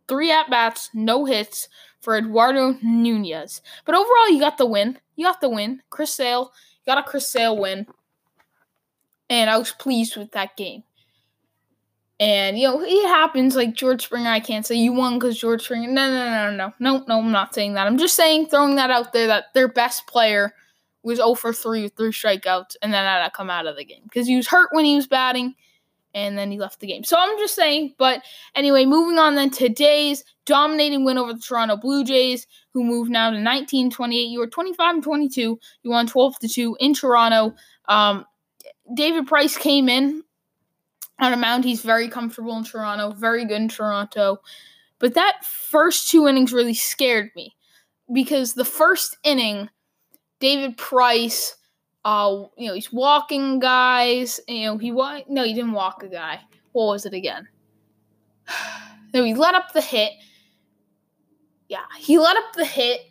Three 0.10 0.32
at 0.32 0.50
bats, 0.50 0.90
no 0.94 1.24
hits 1.24 1.70
for 2.02 2.18
Eduardo 2.18 2.78
Nunez. 2.84 3.62
But 3.86 3.96
overall, 3.96 4.30
you 4.30 4.40
got 4.42 4.58
the 4.58 4.66
win. 4.66 5.00
You 5.16 5.26
got 5.26 5.40
the 5.40 5.50
win. 5.50 5.82
Chris 5.90 6.14
Sale 6.14 6.52
you 6.86 6.92
got 6.94 6.98
a 6.98 7.10
Chris 7.10 7.28
Sale 7.28 7.58
win, 7.58 7.88
and 9.30 9.50
I 9.50 9.58
was 9.58 9.72
pleased 9.72 10.18
with 10.18 10.32
that 10.32 10.58
game. 10.58 10.84
And 12.24 12.58
you 12.58 12.66
know, 12.66 12.82
it 12.82 13.08
happens. 13.10 13.54
Like 13.54 13.74
George 13.74 14.06
Springer, 14.06 14.30
I 14.30 14.40
can't 14.40 14.66
say 14.66 14.76
you 14.76 14.94
won 14.94 15.20
because 15.20 15.38
George 15.38 15.62
Springer. 15.62 15.92
No, 15.92 16.10
no, 16.10 16.30
no, 16.30 16.52
no, 16.52 16.74
no, 16.80 17.04
no. 17.06 17.20
I'm 17.20 17.34
not 17.34 17.54
saying 17.54 17.74
that. 17.74 17.86
I'm 17.86 17.98
just 17.98 18.16
saying, 18.16 18.48
throwing 18.48 18.76
that 18.76 18.90
out 18.90 19.12
there 19.12 19.28
that 19.28 19.54
their 19.54 19.68
best 19.68 20.08
player 20.08 20.54
was 21.04 21.18
0 21.18 21.34
for 21.34 21.52
3 21.52 21.84
with 21.84 21.98
three 21.98 22.12
strikeouts, 22.12 22.78
and 22.82 22.94
then 22.94 23.04
had 23.04 23.26
to 23.26 23.32
come 23.32 23.50
out 23.50 23.68
of 23.68 23.76
the 23.76 23.84
game 23.84 24.04
because 24.04 24.26
he 24.26 24.38
was 24.38 24.48
hurt 24.48 24.70
when 24.72 24.86
he 24.86 24.96
was 24.96 25.06
batting, 25.06 25.56
and 26.14 26.38
then 26.38 26.50
he 26.50 26.58
left 26.58 26.80
the 26.80 26.88
game. 26.88 27.04
So 27.04 27.18
I'm 27.20 27.38
just 27.40 27.56
saying. 27.56 27.96
But 27.98 28.24
anyway, 28.56 28.86
moving 28.86 29.20
on 29.20 29.36
then 29.36 29.50
today's 29.50 30.24
dominating 30.46 31.04
win 31.04 31.18
over 31.18 31.34
the 31.34 31.42
Toronto 31.42 31.76
Blue 31.76 32.06
Jays, 32.06 32.48
who 32.74 32.86
moved 32.86 33.12
now 33.12 33.32
to 33.32 33.38
19 33.42 33.90
28. 33.90 34.30
You 34.30 34.40
were 34.40 34.48
25 34.48 34.96
and 34.96 35.04
22. 35.04 35.60
You 35.82 35.92
won 35.92 36.08
12 36.08 36.40
to 36.40 36.48
2 36.48 36.78
in 36.80 36.94
Toronto. 36.94 37.54
Um, 37.90 38.24
David 38.96 39.28
Price 39.28 39.58
came 39.58 39.90
in 39.90 40.24
on 41.20 41.34
a 41.34 41.38
mound. 41.38 41.64
He's 41.64 41.82
very 41.82 42.10
comfortable 42.10 42.58
in 42.58 42.64
Toronto, 42.64 43.12
very 43.12 43.46
good 43.46 43.62
in 43.62 43.70
Toronto. 43.70 44.38
But 45.00 45.16
that 45.16 45.44
first 45.44 46.10
two 46.10 46.28
innings 46.28 46.54
really 46.54 46.74
scared 46.74 47.32
me 47.36 47.56
because 48.12 48.54
the 48.54 48.66
first 48.66 49.18
inning, 49.24 49.70
David 50.40 50.78
Price, 50.78 51.56
uh, 52.06 52.44
you 52.58 52.68
know, 52.68 52.74
he's 52.74 52.92
walking 52.92 53.60
guys. 53.60 54.40
You 54.48 54.66
know, 54.66 54.78
he 54.78 54.92
wa- 54.92 55.22
no, 55.28 55.44
he 55.44 55.54
didn't 55.54 55.74
walk 55.74 56.04
a 56.04 56.08
guy. 56.08 56.40
What 56.72 56.86
was 56.88 57.06
it 57.06 57.14
again? 57.14 57.48
no, 59.14 59.24
he 59.24 59.34
let 59.34 59.56
up 59.56 59.74
the 59.74 59.82
hit. 59.82 60.14
Yeah, 61.70 61.86
he 61.98 62.18
let 62.18 62.38
up 62.38 62.54
the 62.56 62.66
hit. 62.66 63.02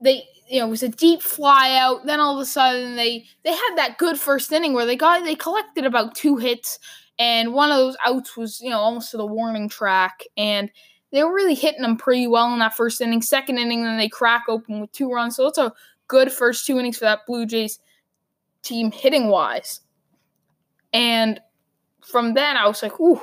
They, 0.00 0.24
you 0.48 0.60
know, 0.60 0.66
it 0.66 0.70
was 0.70 0.82
a 0.82 0.88
deep 0.88 1.22
fly 1.22 1.76
out. 1.76 2.04
Then 2.06 2.20
all 2.20 2.34
of 2.34 2.42
a 2.42 2.46
sudden, 2.46 2.96
they 2.96 3.24
they 3.44 3.52
had 3.52 3.74
that 3.76 3.98
good 3.98 4.18
first 4.18 4.50
inning 4.52 4.72
where 4.72 4.86
they 4.86 4.96
got 4.96 5.24
they 5.24 5.34
collected 5.34 5.84
about 5.84 6.14
two 6.14 6.36
hits 6.36 6.78
and 7.18 7.52
one 7.52 7.70
of 7.70 7.76
those 7.76 7.96
outs 8.04 8.36
was 8.36 8.60
you 8.60 8.70
know 8.70 8.78
almost 8.78 9.10
to 9.10 9.16
the 9.16 9.26
warning 9.26 9.68
track, 9.68 10.24
and 10.36 10.70
they 11.10 11.22
were 11.22 11.34
really 11.34 11.54
hitting 11.54 11.82
them 11.82 11.96
pretty 11.96 12.26
well 12.26 12.52
in 12.52 12.58
that 12.60 12.76
first 12.76 13.00
inning. 13.00 13.22
Second 13.22 13.58
inning, 13.58 13.84
then 13.84 13.98
they 13.98 14.08
crack 14.08 14.44
open 14.48 14.80
with 14.80 14.92
two 14.92 15.10
runs, 15.10 15.36
so 15.36 15.46
it's 15.46 15.58
a 15.58 15.72
good 16.08 16.32
first 16.32 16.66
two 16.66 16.78
innings 16.78 16.98
for 16.98 17.04
that 17.04 17.26
Blue 17.26 17.46
Jays 17.46 17.78
team 18.62 18.90
hitting 18.90 19.28
wise. 19.28 19.80
And 20.92 21.40
from 22.04 22.34
then, 22.34 22.56
I 22.56 22.66
was 22.66 22.82
like, 22.82 22.98
ooh, 23.00 23.20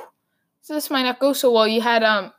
so 0.60 0.74
this 0.74 0.90
might 0.90 1.02
not 1.02 1.20
go 1.20 1.32
so 1.32 1.52
well. 1.52 1.68
You 1.68 1.80
had 1.80 2.02
um, 2.02 2.32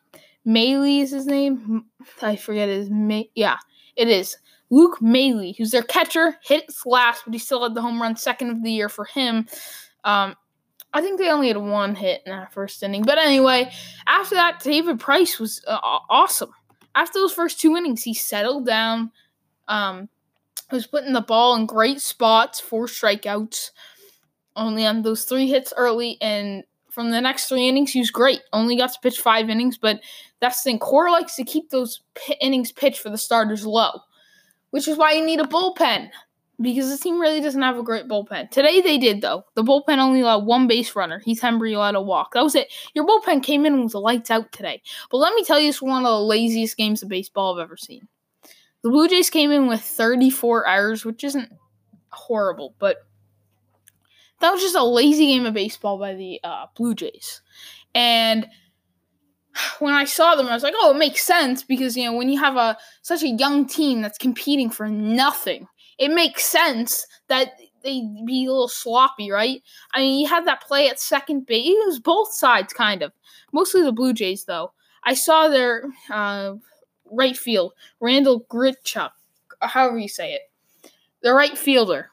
Maile 0.45 0.83
is 0.83 1.11
his 1.11 1.25
name. 1.25 1.85
I 2.21 2.35
forget 2.35 2.69
his 2.69 2.89
name. 2.89 3.25
Yeah, 3.35 3.57
it 3.95 4.07
is. 4.07 4.37
Luke 4.69 5.01
Maile, 5.01 5.53
who's 5.57 5.71
their 5.71 5.83
catcher, 5.83 6.37
hit 6.43 6.71
last, 6.85 7.23
but 7.25 7.33
he 7.33 7.39
still 7.39 7.63
had 7.63 7.75
the 7.75 7.81
home 7.81 8.01
run 8.01 8.15
second 8.15 8.51
of 8.51 8.63
the 8.63 8.71
year 8.71 8.87
for 8.87 9.05
him. 9.05 9.45
Um, 10.05 10.35
I 10.93 11.01
think 11.01 11.19
they 11.19 11.29
only 11.29 11.47
had 11.47 11.57
one 11.57 11.95
hit 11.95 12.21
in 12.25 12.31
that 12.31 12.53
first 12.53 12.83
inning. 12.83 13.03
But 13.03 13.17
anyway, 13.17 13.71
after 14.07 14.35
that, 14.35 14.59
David 14.61 14.99
Price 14.99 15.39
was 15.39 15.63
uh, 15.67 15.79
awesome. 15.81 16.51
After 16.95 17.19
those 17.19 17.33
first 17.33 17.59
two 17.59 17.77
innings, 17.77 18.03
he 18.03 18.13
settled 18.13 18.65
down. 18.65 19.11
Um, 19.67 20.09
was 20.71 20.87
putting 20.87 21.13
the 21.13 21.21
ball 21.21 21.55
in 21.55 21.65
great 21.65 22.01
spots, 22.01 22.59
four 22.59 22.87
strikeouts, 22.87 23.71
only 24.55 24.85
on 24.85 25.01
those 25.01 25.23
three 25.23 25.47
hits 25.47 25.73
early. 25.75 26.17
And 26.21 26.63
from 26.89 27.11
the 27.11 27.21
next 27.21 27.47
three 27.47 27.67
innings, 27.67 27.91
he 27.91 27.99
was 27.99 28.11
great. 28.11 28.41
Only 28.53 28.77
got 28.77 28.93
to 28.93 28.99
pitch 29.01 29.19
five 29.19 29.49
innings, 29.49 29.77
but 29.77 29.99
that's 30.39 30.61
the 30.61 30.71
thing. 30.71 30.79
Cora 30.79 31.11
likes 31.11 31.35
to 31.35 31.43
keep 31.43 31.69
those 31.69 32.01
p- 32.15 32.37
innings 32.41 32.71
pitched 32.71 32.99
for 32.99 33.09
the 33.09 33.17
starters 33.17 33.65
low, 33.65 33.91
which 34.71 34.87
is 34.87 34.97
why 34.97 35.13
you 35.13 35.25
need 35.25 35.39
a 35.39 35.45
bullpen 35.45 36.09
because 36.61 36.89
the 36.89 36.97
team 36.97 37.19
really 37.19 37.41
doesn't 37.41 37.61
have 37.61 37.77
a 37.77 37.83
great 37.83 38.07
bullpen. 38.07 38.49
Today 38.51 38.81
they 38.81 38.97
did 38.97 39.21
though. 39.21 39.45
The 39.55 39.63
bullpen 39.63 39.97
only 39.97 40.21
allowed 40.21 40.45
one 40.45 40.67
base 40.67 40.95
runner. 40.95 41.19
Heath 41.19 41.41
Hembree 41.41 41.75
allowed 41.75 41.95
a 41.95 42.01
walk. 42.01 42.33
That 42.33 42.43
was 42.43 42.55
it. 42.55 42.71
Your 42.93 43.05
bullpen 43.05 43.43
came 43.43 43.65
in 43.65 43.83
with 43.83 43.93
the 43.93 43.99
lights 43.99 44.31
out 44.31 44.51
today. 44.51 44.81
But 45.09 45.17
let 45.17 45.33
me 45.33 45.43
tell 45.43 45.59
you, 45.59 45.69
it's 45.69 45.81
one 45.81 46.05
of 46.05 46.09
the 46.09 46.19
laziest 46.19 46.77
games 46.77 47.03
of 47.03 47.09
baseball 47.09 47.55
I've 47.55 47.63
ever 47.63 47.77
seen. 47.77 48.07
The 48.81 48.89
Blue 48.89 49.07
Jays 49.07 49.29
came 49.29 49.51
in 49.51 49.67
with 49.67 49.81
34 49.81 50.67
errors, 50.67 51.05
which 51.05 51.23
isn't 51.23 51.51
horrible, 52.09 52.73
but 52.79 52.97
that 54.39 54.51
was 54.51 54.61
just 54.61 54.75
a 54.75 54.83
lazy 54.83 55.27
game 55.27 55.45
of 55.45 55.53
baseball 55.53 55.99
by 55.99 56.15
the 56.15 56.39
uh, 56.43 56.65
Blue 56.75 56.95
Jays. 56.95 57.41
And 57.93 58.47
when 59.79 59.93
I 59.93 60.05
saw 60.05 60.35
them, 60.35 60.47
I 60.47 60.53
was 60.53 60.63
like, 60.63 60.73
"Oh, 60.77 60.91
it 60.91 60.97
makes 60.97 61.21
sense 61.21 61.63
because 61.63 61.95
you 61.95 62.05
know 62.05 62.15
when 62.15 62.29
you 62.29 62.39
have 62.39 62.55
a 62.55 62.77
such 63.01 63.23
a 63.23 63.29
young 63.29 63.67
team 63.67 64.01
that's 64.01 64.17
competing 64.17 64.69
for 64.69 64.87
nothing, 64.87 65.67
it 66.01 66.09
makes 66.09 66.43
sense 66.43 67.05
that 67.27 67.53
they'd 67.83 68.25
be 68.25 68.45
a 68.45 68.51
little 68.51 68.67
sloppy, 68.67 69.29
right? 69.29 69.61
I 69.93 69.99
mean, 69.99 70.19
you 70.19 70.27
had 70.27 70.47
that 70.47 70.61
play 70.61 70.89
at 70.89 70.99
second 70.99 71.45
base. 71.45 71.67
It 71.67 71.85
was 71.85 71.99
both 71.99 72.33
sides, 72.33 72.73
kind 72.73 73.03
of. 73.03 73.13
Mostly 73.53 73.83
the 73.83 73.91
Blue 73.91 74.11
Jays, 74.11 74.45
though. 74.45 74.73
I 75.03 75.13
saw 75.13 75.47
their 75.47 75.83
uh, 76.09 76.55
right 77.11 77.37
field, 77.37 77.73
Randall 77.99 78.45
Grichuk, 78.49 79.11
however 79.61 79.99
you 79.99 80.07
say 80.07 80.33
it, 80.33 80.41
the 81.21 81.33
right 81.33 81.55
fielder. 81.55 82.09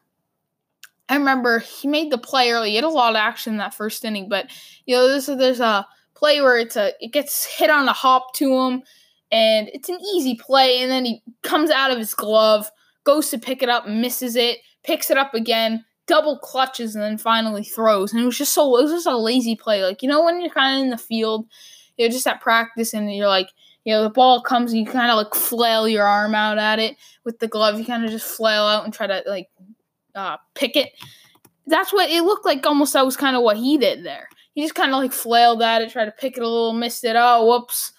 I 1.08 1.16
remember 1.16 1.60
he 1.60 1.88
made 1.88 2.12
the 2.12 2.18
play 2.18 2.50
early. 2.50 2.70
He 2.70 2.76
had 2.76 2.84
a 2.84 2.90
lot 2.90 3.10
of 3.10 3.16
action 3.16 3.54
in 3.54 3.58
that 3.58 3.72
first 3.72 4.04
inning, 4.04 4.28
but 4.28 4.50
you 4.84 4.94
know, 4.94 5.08
there's 5.08 5.30
a, 5.30 5.34
there's 5.34 5.60
a 5.60 5.86
play 6.14 6.42
where 6.42 6.58
it's 6.58 6.76
a 6.76 6.92
it 7.00 7.12
gets 7.12 7.46
hit 7.46 7.70
on 7.70 7.88
a 7.88 7.94
hop 7.94 8.34
to 8.34 8.54
him, 8.54 8.82
and 9.32 9.70
it's 9.72 9.88
an 9.88 9.98
easy 10.14 10.34
play, 10.34 10.82
and 10.82 10.90
then 10.90 11.06
he 11.06 11.22
comes 11.42 11.70
out 11.70 11.90
of 11.90 11.96
his 11.96 12.12
glove 12.12 12.70
goes 13.04 13.30
to 13.30 13.38
pick 13.38 13.62
it 13.62 13.68
up, 13.68 13.86
misses 13.86 14.36
it, 14.36 14.58
picks 14.82 15.10
it 15.10 15.18
up 15.18 15.34
again, 15.34 15.84
double 16.06 16.38
clutches, 16.38 16.94
and 16.94 17.04
then 17.04 17.18
finally 17.18 17.64
throws. 17.64 18.12
And 18.12 18.22
it 18.22 18.24
was 18.24 18.38
just 18.38 18.52
so 18.52 18.76
it 18.78 18.82
was 18.82 18.92
just 18.92 19.06
a 19.06 19.16
lazy 19.16 19.56
play. 19.56 19.82
Like 19.82 20.02
you 20.02 20.08
know 20.08 20.24
when 20.24 20.40
you're 20.40 20.50
kind 20.50 20.78
of 20.78 20.84
in 20.84 20.90
the 20.90 20.98
field, 20.98 21.46
you're 21.96 22.08
just 22.08 22.26
at 22.26 22.40
practice, 22.40 22.94
and 22.94 23.14
you're 23.14 23.28
like. 23.28 23.50
You 23.84 23.94
know, 23.94 24.02
the 24.02 24.10
ball 24.10 24.42
comes 24.42 24.72
and 24.72 24.80
you 24.80 24.84
kind 24.84 25.10
of 25.10 25.16
like 25.16 25.34
flail 25.34 25.88
your 25.88 26.04
arm 26.04 26.34
out 26.34 26.58
at 26.58 26.78
it 26.78 26.98
with 27.24 27.38
the 27.38 27.48
glove. 27.48 27.78
You 27.78 27.86
kind 27.86 28.04
of 28.04 28.10
just 28.10 28.26
flail 28.26 28.64
out 28.64 28.84
and 28.84 28.92
try 28.92 29.06
to 29.06 29.22
like 29.26 29.48
uh, 30.14 30.36
pick 30.54 30.76
it. 30.76 30.90
That's 31.66 31.90
what 31.90 32.10
it 32.10 32.22
looked 32.22 32.44
like. 32.44 32.66
Almost 32.66 32.92
that 32.92 33.06
was 33.06 33.16
kind 33.16 33.34
of 33.34 33.42
what 33.42 33.56
he 33.56 33.78
did 33.78 34.04
there. 34.04 34.28
He 34.52 34.60
just 34.60 34.74
kind 34.74 34.92
of 34.92 34.98
like 34.98 35.12
flailed 35.12 35.62
at 35.62 35.80
it, 35.80 35.90
tried 35.90 36.04
to 36.04 36.10
pick 36.10 36.36
it 36.36 36.42
a 36.42 36.46
little, 36.46 36.74
missed 36.74 37.02
it. 37.02 37.16
Oh, 37.16 37.46
whoops 37.46 37.92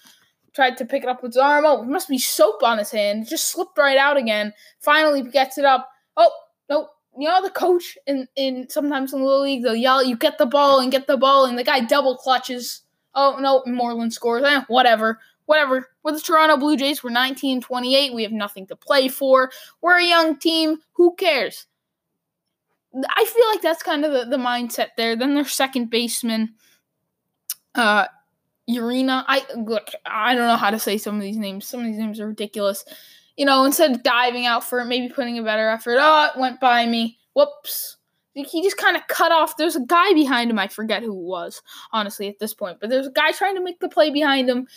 tried 0.53 0.77
to 0.77 0.85
pick 0.85 1.03
it 1.03 1.09
up 1.09 1.21
with 1.21 1.33
his 1.33 1.37
arm. 1.37 1.65
Oh, 1.65 1.83
it 1.83 1.87
must 1.87 2.09
be 2.09 2.17
soap 2.17 2.63
on 2.63 2.77
his 2.77 2.91
hand. 2.91 3.23
It 3.23 3.29
just 3.29 3.51
slipped 3.51 3.77
right 3.77 3.97
out 3.97 4.17
again. 4.17 4.53
Finally 4.79 5.23
gets 5.23 5.57
it 5.57 5.65
up. 5.65 5.89
Oh, 6.17 6.31
no. 6.69 6.89
You 7.17 7.27
know 7.27 7.41
the 7.41 7.49
coach 7.49 7.97
in, 8.07 8.27
in 8.35 8.69
sometimes 8.69 9.13
in 9.13 9.19
the 9.19 9.25
league 9.25 9.63
they'll 9.63 9.75
yell, 9.75 10.01
"You 10.01 10.15
get 10.15 10.37
the 10.37 10.45
ball 10.45 10.79
and 10.79 10.91
get 10.91 11.07
the 11.07 11.17
ball," 11.17 11.45
and 11.45 11.57
the 11.57 11.63
guy 11.63 11.81
double 11.81 12.15
clutches. 12.15 12.83
Oh 13.13 13.37
no, 13.41 13.63
Moreland 13.65 14.13
scores. 14.13 14.43
Eh, 14.45 14.61
whatever, 14.67 15.19
whatever. 15.45 15.87
We're 16.03 16.13
the 16.13 16.21
Toronto 16.21 16.55
Blue 16.55 16.77
Jays. 16.77 17.03
We're 17.03 17.09
19-28. 17.09 18.13
We 18.13 18.23
have 18.23 18.31
nothing 18.31 18.67
to 18.67 18.75
play 18.75 19.09
for. 19.09 19.51
We're 19.81 19.97
a 19.97 20.05
young 20.05 20.37
team. 20.37 20.77
Who 20.93 21.15
cares? 21.15 21.65
I 22.95 23.25
feel 23.25 23.47
like 23.47 23.61
that's 23.61 23.83
kind 23.83 24.05
of 24.05 24.13
the, 24.13 24.25
the 24.25 24.41
mindset 24.41 24.89
there. 24.95 25.15
Then 25.15 25.35
their 25.35 25.45
second 25.45 25.89
baseman, 25.89 26.53
uh, 27.75 28.05
Urena. 28.69 29.23
I 29.27 29.43
look. 29.55 29.89
I 30.05 30.35
don't 30.35 30.47
know 30.47 30.55
how 30.55 30.69
to 30.69 30.79
say 30.79 30.97
some 30.97 31.15
of 31.15 31.21
these 31.21 31.37
names. 31.37 31.65
Some 31.65 31.81
of 31.81 31.85
these 31.87 31.97
names 31.97 32.19
are 32.19 32.27
ridiculous. 32.27 32.85
You 33.35 33.45
know, 33.45 33.65
instead 33.65 33.91
of 33.91 34.03
diving 34.03 34.45
out 34.45 34.63
for 34.63 34.79
it, 34.79 34.85
maybe 34.85 35.11
putting 35.13 35.39
a 35.39 35.43
better 35.43 35.69
effort. 35.69 35.97
Oh, 35.99 36.29
it 36.33 36.39
went 36.39 36.59
by 36.59 36.85
me. 36.85 37.17
Whoops. 37.33 37.97
He 38.33 38.61
just 38.61 38.77
kind 38.77 38.95
of 38.95 39.07
cut 39.07 39.31
off. 39.31 39.57
There's 39.57 39.75
a 39.75 39.85
guy 39.85 40.13
behind 40.13 40.49
him. 40.51 40.59
I 40.59 40.67
forget 40.67 41.03
who 41.03 41.11
it 41.11 41.25
was, 41.25 41.61
honestly, 41.91 42.27
at 42.27 42.39
this 42.39 42.53
point. 42.53 42.79
But 42.79 42.89
there's 42.89 43.07
a 43.07 43.11
guy 43.11 43.31
trying 43.31 43.55
to 43.55 43.63
make 43.63 43.79
the 43.79 43.89
play 43.89 44.11
behind 44.11 44.49
him. 44.49 44.67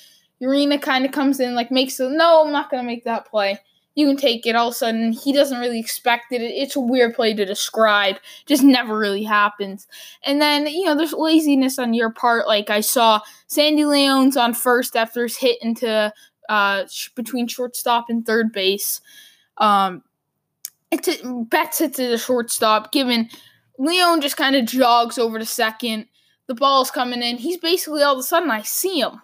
Urena 0.40 0.80
kind 0.80 1.04
of 1.04 1.12
comes 1.12 1.38
in, 1.38 1.54
like, 1.54 1.70
makes 1.70 2.00
it. 2.00 2.10
No, 2.10 2.44
I'm 2.44 2.52
not 2.52 2.70
going 2.70 2.82
to 2.82 2.86
make 2.86 3.04
that 3.04 3.26
play 3.26 3.60
you 3.94 4.06
can 4.06 4.16
take 4.16 4.46
it. 4.46 4.56
All 4.56 4.68
of 4.68 4.72
a 4.72 4.76
sudden, 4.76 5.12
he 5.12 5.32
doesn't 5.32 5.60
really 5.60 5.78
expect 5.78 6.32
it. 6.32 6.40
It's 6.40 6.76
a 6.76 6.80
weird 6.80 7.14
play 7.14 7.34
to 7.34 7.44
describe. 7.44 8.16
Just 8.46 8.62
never 8.62 8.96
really 8.96 9.22
happens. 9.22 9.86
And 10.24 10.40
then, 10.40 10.66
you 10.66 10.84
know, 10.84 10.94
there's 10.94 11.12
laziness 11.12 11.78
on 11.78 11.94
your 11.94 12.10
part. 12.10 12.46
Like 12.46 12.70
I 12.70 12.80
saw 12.80 13.20
Sandy 13.46 13.84
Leon's 13.84 14.36
on 14.36 14.54
first 14.54 14.96
after 14.96 15.24
his 15.24 15.36
hit 15.36 15.62
into 15.62 16.12
uh, 16.48 16.84
between 17.14 17.48
shortstop 17.48 18.06
and 18.08 18.24
third 18.24 18.52
base. 18.52 19.00
Um, 19.58 20.02
it's 20.90 21.08
a, 21.08 21.44
Betts 21.48 21.78
hits 21.78 21.96
to 21.96 22.08
the 22.08 22.18
shortstop. 22.18 22.92
Given 22.92 23.28
Leon 23.78 24.20
just 24.20 24.36
kind 24.36 24.56
of 24.56 24.64
jogs 24.64 25.18
over 25.18 25.38
to 25.38 25.46
second. 25.46 26.06
The 26.46 26.54
ball's 26.54 26.90
coming 26.90 27.22
in. 27.22 27.36
He's 27.36 27.58
basically 27.58 28.02
all 28.02 28.14
of 28.14 28.18
a 28.18 28.22
sudden 28.22 28.50
I 28.50 28.62
see 28.62 29.00
him 29.00 29.20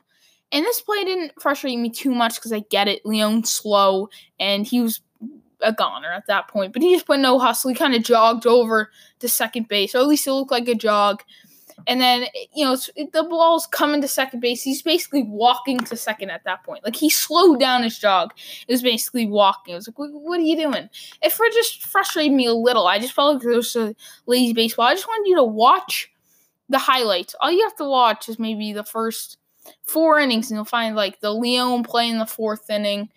and 0.52 0.64
this 0.64 0.80
play 0.80 1.04
didn't 1.04 1.40
frustrate 1.40 1.78
me 1.78 1.90
too 1.90 2.14
much 2.14 2.36
because 2.36 2.52
I 2.52 2.60
get 2.70 2.88
it. 2.88 3.04
Leon's 3.04 3.52
slow 3.52 4.08
and 4.40 4.66
he 4.66 4.80
was 4.80 5.00
a 5.60 5.72
goner 5.72 6.10
at 6.10 6.26
that 6.26 6.48
point. 6.48 6.72
But 6.72 6.82
he 6.82 6.94
just 6.94 7.06
put 7.06 7.20
no 7.20 7.38
hustle. 7.38 7.70
He 7.70 7.76
kind 7.76 7.94
of 7.94 8.02
jogged 8.02 8.46
over 8.46 8.90
to 9.20 9.28
second 9.28 9.68
base, 9.68 9.94
or 9.94 9.98
at 9.98 10.06
least 10.06 10.26
it 10.26 10.32
looked 10.32 10.50
like 10.50 10.68
a 10.68 10.74
jog. 10.74 11.22
And 11.86 12.00
then, 12.00 12.26
you 12.54 12.64
know, 12.64 12.76
the 12.76 13.24
ball's 13.24 13.66
coming 13.68 14.00
to 14.00 14.08
second 14.08 14.40
base. 14.40 14.62
He's 14.62 14.82
basically 14.82 15.22
walking 15.22 15.78
to 15.78 15.96
second 15.96 16.30
at 16.30 16.44
that 16.44 16.64
point. 16.64 16.84
Like 16.84 16.96
he 16.96 17.08
slowed 17.08 17.60
down 17.60 17.84
his 17.84 17.98
jog. 17.98 18.32
It 18.66 18.72
was 18.72 18.82
basically 18.82 19.26
walking. 19.26 19.74
I 19.74 19.76
was 19.76 19.88
like, 19.88 19.94
what 19.96 20.40
are 20.40 20.42
you 20.42 20.56
doing? 20.56 20.88
It 21.22 21.32
for 21.32 21.46
just 21.50 21.84
frustrated 21.84 22.32
me 22.32 22.46
a 22.46 22.52
little. 22.52 22.86
I 22.86 22.98
just 22.98 23.14
felt 23.14 23.36
like 23.36 23.44
it 23.44 23.56
was 23.56 23.76
a 23.76 23.94
lazy 24.26 24.54
baseball. 24.54 24.86
I 24.86 24.94
just 24.94 25.06
wanted 25.06 25.28
you 25.28 25.36
to 25.36 25.44
watch 25.44 26.10
the 26.68 26.78
highlights. 26.78 27.36
All 27.40 27.50
you 27.50 27.62
have 27.62 27.76
to 27.76 27.88
watch 27.88 28.28
is 28.28 28.38
maybe 28.38 28.72
the 28.72 28.84
first 28.84 29.38
four 29.82 30.18
innings, 30.18 30.50
and 30.50 30.56
you'll 30.56 30.64
find 30.64 30.96
like 30.96 31.20
the 31.20 31.32
Leone 31.32 31.82
play 31.82 32.08
in 32.08 32.18
the 32.18 32.26
fourth 32.26 32.68
inning 32.70 33.08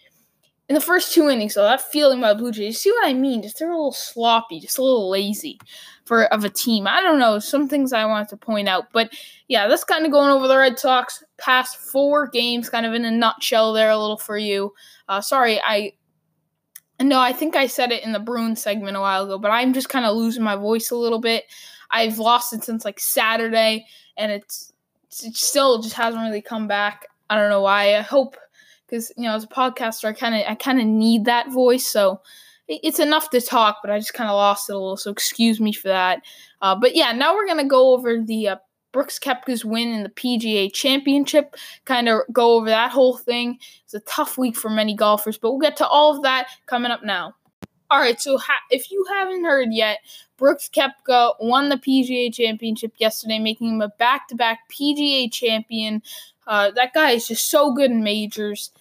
in 0.71 0.75
the 0.75 0.79
first 0.79 1.13
two 1.13 1.27
innings, 1.27 1.55
though, 1.55 1.63
that 1.63 1.81
feeling 1.81 2.21
by 2.21 2.33
Blue 2.33 2.49
Jays, 2.49 2.65
you 2.65 2.71
see 2.71 2.91
what 2.91 3.05
I 3.05 3.11
mean? 3.11 3.41
Just 3.41 3.59
they're 3.59 3.69
a 3.69 3.75
little 3.75 3.91
sloppy, 3.91 4.61
just 4.61 4.77
a 4.77 4.81
little 4.81 5.09
lazy 5.09 5.59
for 6.05 6.23
of 6.33 6.45
a 6.45 6.49
team. 6.49 6.87
I 6.87 7.01
don't 7.01 7.19
know, 7.19 7.39
some 7.39 7.67
things 7.67 7.91
I 7.91 8.05
wanted 8.05 8.29
to 8.29 8.37
point 8.37 8.69
out, 8.69 8.85
but 8.93 9.11
yeah, 9.49 9.67
that's 9.67 9.83
kind 9.83 10.05
of 10.05 10.13
going 10.13 10.29
over 10.29 10.47
the 10.47 10.57
Red 10.57 10.79
Sox 10.79 11.25
past 11.37 11.75
four 11.75 12.25
games, 12.25 12.69
kind 12.69 12.85
of 12.85 12.93
in 12.93 13.03
a 13.03 13.11
nutshell 13.11 13.73
there, 13.73 13.89
a 13.89 13.97
little 13.97 14.15
for 14.15 14.37
you. 14.37 14.73
Uh, 15.09 15.19
sorry, 15.19 15.59
I 15.61 15.91
no, 17.01 17.19
I 17.19 17.33
think 17.33 17.57
I 17.57 17.67
said 17.67 17.91
it 17.91 18.05
in 18.05 18.13
the 18.13 18.19
Bruins 18.19 18.61
segment 18.61 18.95
a 18.95 19.01
while 19.01 19.25
ago, 19.25 19.37
but 19.37 19.51
I'm 19.51 19.73
just 19.73 19.89
kind 19.89 20.05
of 20.05 20.15
losing 20.15 20.41
my 20.41 20.55
voice 20.55 20.89
a 20.89 20.95
little 20.95 21.19
bit. 21.19 21.43
I've 21.89 22.17
lost 22.17 22.53
it 22.53 22.63
since 22.63 22.85
like 22.85 23.01
Saturday, 23.01 23.87
and 24.15 24.31
it's 24.31 24.69
it 24.69 24.70
still 25.11 25.81
just 25.81 25.95
hasn't 25.95 26.23
really 26.23 26.41
come 26.41 26.67
back. 26.67 27.07
I 27.29 27.37
don't 27.37 27.49
know 27.49 27.61
why. 27.61 27.95
I 27.95 28.01
hope 28.01 28.35
because 28.91 29.11
you 29.17 29.23
know 29.23 29.35
as 29.35 29.43
a 29.43 29.47
podcaster 29.47 30.05
I 30.05 30.13
kind 30.13 30.35
of 30.35 30.41
I 30.47 30.55
kind 30.55 30.79
of 30.79 30.85
need 30.85 31.25
that 31.25 31.51
voice 31.51 31.87
so 31.87 32.21
it's 32.67 32.99
enough 32.99 33.29
to 33.31 33.41
talk 33.41 33.77
but 33.81 33.91
I 33.91 33.97
just 33.97 34.13
kind 34.13 34.29
of 34.29 34.35
lost 34.35 34.69
it 34.69 34.73
a 34.73 34.77
little 34.77 34.97
so 34.97 35.11
excuse 35.11 35.59
me 35.59 35.71
for 35.71 35.87
that 35.87 36.21
uh, 36.61 36.75
but 36.75 36.95
yeah 36.95 37.11
now 37.11 37.33
we're 37.33 37.47
gonna 37.47 37.67
go 37.67 37.93
over 37.93 38.21
the 38.21 38.49
uh, 38.49 38.55
Brooks 38.91 39.17
Koepka's 39.17 39.63
win 39.63 39.89
in 39.89 40.03
the 40.03 40.09
PGA 40.09 40.71
Championship 40.73 41.55
kind 41.85 42.09
of 42.09 42.21
go 42.31 42.55
over 42.55 42.67
that 42.67 42.91
whole 42.91 43.17
thing 43.17 43.57
it's 43.85 43.93
a 43.93 44.01
tough 44.01 44.37
week 44.37 44.55
for 44.55 44.69
many 44.69 44.93
golfers 44.93 45.37
but 45.37 45.51
we'll 45.51 45.59
get 45.59 45.77
to 45.77 45.87
all 45.87 46.15
of 46.15 46.23
that 46.23 46.49
coming 46.65 46.91
up 46.91 47.03
now 47.03 47.33
all 47.91 47.99
right, 47.99 48.19
so 48.21 48.37
ha- 48.37 48.63
if 48.69 48.89
you 48.89 49.05
haven't 49.09 49.43
heard 49.43 49.73
yet, 49.73 49.99
Brooks 50.37 50.69
Koepka 50.73 51.33
won 51.41 51.67
the 51.67 51.75
PGA 51.75 52.33
Championship 52.33 52.93
yesterday, 52.97 53.37
making 53.37 53.67
him 53.67 53.81
a 53.81 53.89
back-to-back 53.89 54.59
PGA 54.69 55.29
champion. 55.29 56.01
Uh, 56.47 56.71
that 56.71 56.93
guy 56.93 57.11
is 57.11 57.27
just 57.27 57.49
so 57.49 57.73
good 57.73 57.91
in 57.91 58.01
majors, 58.01 58.71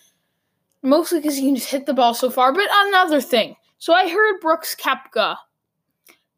mostly 0.83 1.19
because 1.19 1.37
he 1.37 1.47
can 1.47 1.57
just 1.57 1.71
hit 1.71 1.87
the 1.87 1.93
ball 1.93 2.15
so 2.15 2.31
far. 2.31 2.53
But 2.53 2.69
another 2.71 3.21
thing, 3.21 3.57
so 3.79 3.93
I 3.93 4.09
heard 4.09 4.41
Brooks 4.41 4.77
Koepka 4.77 5.37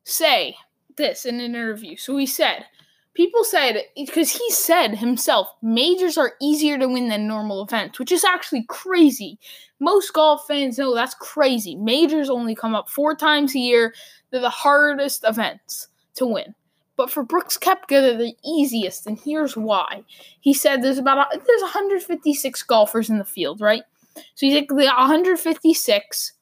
say 0.04 0.56
this 0.96 1.26
in 1.26 1.40
an 1.40 1.54
interview. 1.54 1.96
So 1.96 2.16
he 2.16 2.26
said, 2.26 2.64
people 3.14 3.44
said 3.44 3.82
because 3.96 4.30
he 4.30 4.50
said 4.50 4.96
himself 4.96 5.48
majors 5.62 6.16
are 6.16 6.34
easier 6.40 6.78
to 6.78 6.88
win 6.88 7.08
than 7.08 7.26
normal 7.26 7.62
events 7.62 7.98
which 7.98 8.12
is 8.12 8.24
actually 8.24 8.64
crazy 8.68 9.38
most 9.80 10.12
golf 10.12 10.46
fans 10.46 10.78
know 10.78 10.94
that's 10.94 11.14
crazy 11.14 11.74
majors 11.76 12.30
only 12.30 12.54
come 12.54 12.74
up 12.74 12.88
four 12.88 13.14
times 13.14 13.54
a 13.54 13.58
year 13.58 13.94
they're 14.30 14.40
the 14.40 14.50
hardest 14.50 15.24
events 15.26 15.88
to 16.14 16.26
win 16.26 16.54
but 16.96 17.10
for 17.10 17.24
Brooks 17.24 17.58
Koepka, 17.58 17.88
they're 17.88 18.16
the 18.16 18.36
easiest, 18.44 19.06
and 19.06 19.18
here's 19.18 19.56
why. 19.56 20.04
He 20.40 20.52
said 20.52 20.82
there's 20.82 20.98
about 20.98 21.32
there's 21.32 21.62
156 21.62 22.62
golfers 22.64 23.08
in 23.08 23.18
the 23.18 23.24
field, 23.24 23.60
right? 23.60 23.82
So 24.34 24.46
you 24.46 24.52
take 24.52 24.68
the 24.68 24.84
156, 24.84 26.32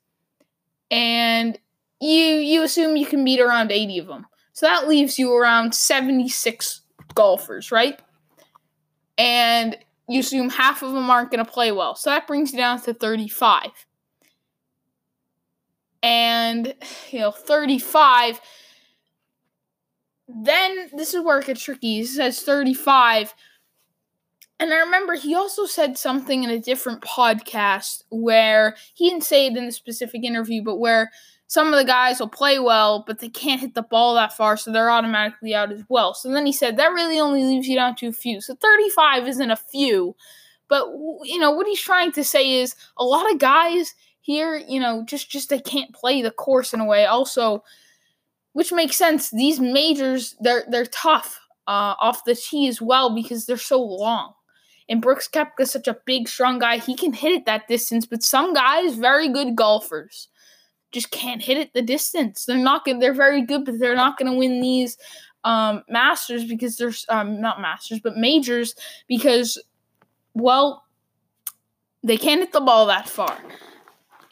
and 0.91 1.59
you 2.01 2.11
you 2.11 2.63
assume 2.63 2.97
you 2.97 3.07
can 3.07 3.25
beat 3.25 3.41
around 3.41 3.71
80 3.71 3.99
of 4.01 4.07
them. 4.09 4.27
So 4.61 4.67
that 4.67 4.89
leaves 4.89 5.19
you 5.19 5.35
around 5.35 5.75
76 5.75 6.83
golfers, 7.15 7.73
right? 7.73 7.99
And 9.17 9.75
you 10.07 10.21
assume 10.21 10.51
half 10.51 10.83
of 10.83 10.93
them 10.93 11.09
aren't 11.09 11.31
going 11.31 11.43
to 11.43 11.51
play 11.51 11.73
well. 11.73 11.95
So 11.95 12.11
that 12.11 12.27
brings 12.27 12.53
you 12.53 12.59
down 12.59 12.79
to 12.83 12.93
35. 12.93 13.71
And, 16.03 16.75
you 17.11 17.21
know, 17.21 17.31
35. 17.31 18.39
Then 20.29 20.91
this 20.93 21.15
is 21.15 21.25
where 21.25 21.39
it 21.39 21.47
gets 21.47 21.63
tricky. 21.63 21.95
He 21.95 22.05
says 22.05 22.43
35. 22.43 23.35
And 24.59 24.75
I 24.75 24.81
remember 24.81 25.15
he 25.15 25.35
also 25.35 25.65
said 25.65 25.97
something 25.97 26.45
in 26.45 26.51
a 26.51 26.59
different 26.59 27.01
podcast 27.01 28.03
where 28.11 28.77
he 28.93 29.09
didn't 29.09 29.25
say 29.25 29.47
it 29.47 29.57
in 29.57 29.65
a 29.65 29.73
specific 29.73 30.23
interview, 30.23 30.63
but 30.63 30.77
where 30.77 31.11
some 31.51 31.73
of 31.73 31.81
the 31.81 31.85
guys 31.85 32.21
will 32.21 32.29
play 32.29 32.61
well, 32.61 33.03
but 33.05 33.19
they 33.19 33.29
can't 33.29 33.61
hit 33.61 33.75
the 33.75 33.83
ball 33.83 34.15
that 34.15 34.37
far, 34.37 34.57
so 34.57 34.71
they're 34.71 34.89
automatically 34.89 35.53
out 35.53 35.73
as 35.73 35.83
well. 35.89 36.15
So 36.15 36.31
then 36.31 36.47
he 36.47 36.53
said 36.53 36.77
that 36.77 36.93
really 36.93 37.19
only 37.19 37.43
leaves 37.43 37.67
you 37.67 37.75
down 37.75 37.97
to 37.97 38.07
a 38.07 38.13
few. 38.13 38.41
So 38.41 38.55
35 38.55 39.27
isn't 39.27 39.51
a 39.51 39.57
few, 39.57 40.15
but 40.69 40.87
you 41.25 41.41
know 41.41 41.51
what 41.51 41.67
he's 41.67 41.81
trying 41.81 42.13
to 42.13 42.23
say 42.23 42.61
is 42.61 42.77
a 42.97 43.05
lot 43.05 43.29
of 43.33 43.41
guys 43.41 43.97
here, 44.21 44.63
you 44.69 44.79
know, 44.79 45.05
just 45.05 45.29
just 45.29 45.51
they 45.51 45.59
can't 45.59 45.93
play 45.93 46.23
the 46.23 46.31
course 46.31 46.73
in 46.73 46.79
a 46.79 46.85
way. 46.85 47.05
Also, 47.05 47.65
which 48.53 48.71
makes 48.71 48.97
sense. 48.97 49.31
These 49.31 49.59
majors 49.59 50.37
they're 50.39 50.67
they're 50.69 50.87
tough 50.87 51.41
uh, 51.67 51.99
off 51.99 52.23
the 52.25 52.37
tee 52.37 52.69
as 52.69 52.81
well 52.81 53.13
because 53.13 53.47
they're 53.47 53.57
so 53.57 53.83
long. 53.83 54.35
And 54.89 55.03
Brooks 55.03 55.29
Koepka 55.29 55.63
is 55.63 55.73
such 55.73 55.89
a 55.89 55.99
big, 56.07 56.29
strong 56.29 56.61
guy. 56.61 56.79
He 56.79 56.95
can 56.95 57.13
hit 57.13 57.33
it 57.33 57.47
that 57.47 57.67
distance, 57.67 58.07
but 58.07 58.23
some 58.23 58.55
guys, 58.55 58.95
very 58.95 59.29
good 59.29 59.57
golfers 59.57 60.29
just 60.93 61.11
can't 61.11 61.43
hit 61.43 61.57
it 61.57 61.73
the 61.73 61.83
distance. 61.83 62.45
They're 62.45 62.57
not 62.57 62.85
good. 62.85 63.01
They're 63.01 63.15
very 63.15 63.43
good, 63.43 63.65
but 63.65 63.79
they're 63.79 63.97
not 63.97 64.19
going 64.19 64.31
to 64.31 64.39
win 64.39 64.61
these 64.61 64.97
um, 65.45 65.83
masters 65.89 66.45
because 66.45 66.77
there's 66.77 67.07
um, 67.09 67.41
not 67.41 67.61
masters, 67.61 68.01
but 68.01 68.17
majors 68.17 68.75
because, 69.09 69.63
well, 70.35 70.85
they 72.03 72.17
can't 72.17 72.41
hit 72.41 72.53
the 72.53 72.61
ball 72.61 72.87
that 72.87 73.09
far. 73.09 73.39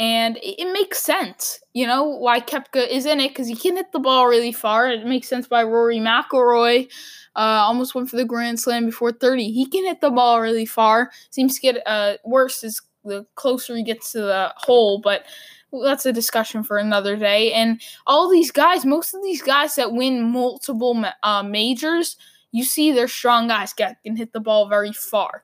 And 0.00 0.36
it, 0.38 0.62
it 0.62 0.72
makes 0.72 1.00
sense, 1.00 1.60
you 1.72 1.86
know, 1.86 2.04
why 2.04 2.40
Koepka 2.40 2.88
is 2.88 3.04
in 3.04 3.20
it 3.20 3.30
because 3.30 3.48
he 3.48 3.56
can 3.56 3.76
hit 3.76 3.90
the 3.92 3.98
ball 3.98 4.28
really 4.28 4.52
far. 4.52 4.88
It 4.88 5.06
makes 5.06 5.28
sense 5.28 5.48
why 5.48 5.64
Rory 5.64 5.98
McIlroy 5.98 6.88
uh, 7.34 7.64
almost 7.66 7.94
went 7.94 8.08
for 8.08 8.16
the 8.16 8.24
Grand 8.24 8.60
Slam 8.60 8.86
before 8.86 9.12
30. 9.12 9.50
He 9.50 9.66
can 9.66 9.84
hit 9.84 10.00
the 10.00 10.10
ball 10.10 10.40
really 10.40 10.66
far. 10.66 11.10
Seems 11.30 11.56
to 11.56 11.60
get 11.60 11.82
uh, 11.86 12.14
worse 12.24 12.62
as 12.62 12.80
the 13.04 13.26
closer 13.34 13.76
he 13.76 13.82
gets 13.82 14.12
to 14.12 14.20
the 14.20 14.52
hole, 14.56 15.00
but 15.00 15.24
that's 15.72 16.06
a 16.06 16.12
discussion 16.12 16.62
for 16.62 16.78
another 16.78 17.16
day. 17.16 17.52
And 17.52 17.80
all 18.06 18.28
these 18.28 18.50
guys, 18.50 18.84
most 18.84 19.14
of 19.14 19.22
these 19.22 19.42
guys 19.42 19.74
that 19.76 19.92
win 19.92 20.30
multiple 20.30 21.04
uh, 21.22 21.42
majors, 21.42 22.16
you 22.52 22.64
see 22.64 22.92
they're 22.92 23.08
strong 23.08 23.48
guys 23.48 23.72
get 23.72 24.02
can 24.02 24.16
hit 24.16 24.32
the 24.32 24.40
ball 24.40 24.68
very 24.68 24.92
far. 24.92 25.42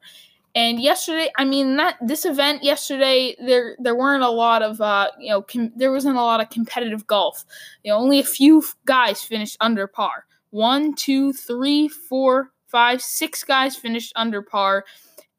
And 0.56 0.80
yesterday, 0.80 1.30
I 1.36 1.44
mean 1.44 1.76
that 1.76 1.96
this 2.00 2.24
event 2.24 2.62
yesterday, 2.62 3.34
there 3.44 3.76
there 3.80 3.96
weren't 3.96 4.22
a 4.22 4.30
lot 4.30 4.62
of 4.62 4.80
uh, 4.80 5.10
you 5.18 5.30
know 5.30 5.42
com- 5.42 5.72
there 5.76 5.92
wasn't 5.92 6.16
a 6.16 6.22
lot 6.22 6.40
of 6.40 6.50
competitive 6.50 7.06
golf. 7.06 7.44
You 7.82 7.92
know, 7.92 7.98
only 7.98 8.20
a 8.20 8.24
few 8.24 8.64
guys 8.84 9.22
finished 9.22 9.56
under 9.60 9.86
par. 9.86 10.26
One, 10.50 10.94
two, 10.94 11.32
three, 11.32 11.88
four, 11.88 12.52
five, 12.68 13.02
six 13.02 13.42
guys 13.42 13.74
finished 13.74 14.12
under 14.14 14.42
par, 14.42 14.84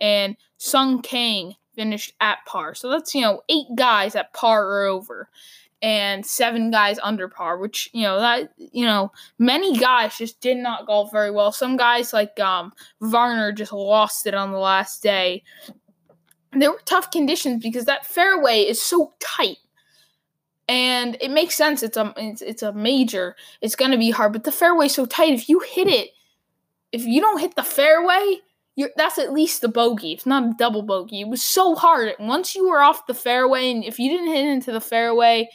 and 0.01 0.35
Sung 0.57 1.01
Kang 1.01 1.55
finished 1.75 2.13
at 2.21 2.39
par. 2.45 2.73
So 2.75 2.89
that's, 2.89 3.13
you 3.13 3.21
know, 3.21 3.41
eight 3.49 3.67
guys 3.75 4.15
at 4.15 4.33
par 4.33 4.65
or 4.65 4.85
over 4.85 5.29
and 5.81 6.25
seven 6.25 6.71
guys 6.71 6.97
under 7.03 7.27
par, 7.27 7.57
which, 7.57 7.89
you 7.93 8.03
know, 8.03 8.19
that, 8.19 8.53
you 8.57 8.85
know, 8.85 9.11
many 9.37 9.77
guys 9.77 10.17
just 10.17 10.41
did 10.41 10.57
not 10.57 10.87
golf 10.87 11.11
very 11.11 11.31
well. 11.31 11.51
Some 11.51 11.77
guys 11.77 12.13
like 12.13 12.39
um, 12.39 12.73
Varner 13.01 13.51
just 13.51 13.73
lost 13.73 14.25
it 14.25 14.33
on 14.33 14.51
the 14.51 14.57
last 14.57 15.03
day. 15.03 15.43
There 16.53 16.71
were 16.71 16.81
tough 16.85 17.11
conditions 17.11 17.61
because 17.61 17.85
that 17.85 18.05
fairway 18.05 18.61
is 18.61 18.81
so 18.81 19.13
tight. 19.19 19.57
And 20.67 21.17
it 21.21 21.29
makes 21.29 21.55
sense. 21.55 21.83
It's 21.83 21.97
a 21.97 22.11
it's, 22.17 22.41
it's 22.41 22.63
a 22.63 22.73
major. 22.73 23.35
It's 23.61 23.75
gonna 23.75 23.99
be 23.99 24.09
hard, 24.09 24.33
but 24.33 24.45
the 24.45 24.51
fairway's 24.51 24.95
so 24.95 25.05
tight. 25.05 25.33
If 25.33 25.47
you 25.47 25.59
hit 25.59 25.87
it, 25.87 26.09
if 26.91 27.05
you 27.05 27.21
don't 27.21 27.39
hit 27.39 27.55
the 27.55 27.61
fairway, 27.63 28.39
you're, 28.75 28.91
that's 28.97 29.17
at 29.17 29.33
least 29.33 29.63
a 29.63 29.67
bogey. 29.67 30.11
It's 30.11 30.25
not 30.25 30.43
a 30.43 30.55
double 30.57 30.81
bogey. 30.81 31.21
It 31.21 31.27
was 31.29 31.41
so 31.41 31.75
hard. 31.75 32.13
Once 32.19 32.55
you 32.55 32.67
were 32.67 32.81
off 32.81 33.07
the 33.07 33.13
fairway, 33.13 33.71
and 33.71 33.83
if 33.83 33.99
you 33.99 34.09
didn't 34.09 34.33
hit 34.33 34.45
into 34.45 34.71
the 34.71 34.81
fairway, 34.81 35.49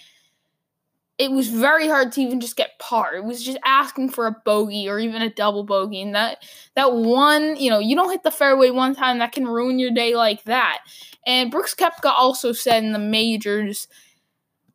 it 1.18 1.30
was 1.30 1.48
very 1.48 1.86
hard 1.86 2.12
to 2.12 2.22
even 2.22 2.40
just 2.40 2.56
get 2.56 2.78
par. 2.78 3.14
It 3.14 3.24
was 3.24 3.44
just 3.44 3.58
asking 3.62 4.08
for 4.08 4.26
a 4.26 4.36
bogey 4.46 4.88
or 4.88 4.98
even 4.98 5.20
a 5.20 5.28
double 5.28 5.64
bogey. 5.64 6.00
And 6.00 6.14
that 6.14 6.42
that 6.76 6.94
one, 6.94 7.56
you 7.56 7.68
know, 7.68 7.78
you 7.78 7.94
don't 7.94 8.10
hit 8.10 8.22
the 8.22 8.30
fairway 8.30 8.70
one 8.70 8.94
time, 8.94 9.18
that 9.18 9.32
can 9.32 9.46
ruin 9.46 9.78
your 9.78 9.90
day 9.90 10.14
like 10.14 10.44
that. 10.44 10.78
And 11.26 11.50
Brooks 11.50 11.74
Koepka 11.74 12.06
also 12.06 12.52
said 12.52 12.82
in 12.82 12.92
the 12.92 12.98
majors 12.98 13.86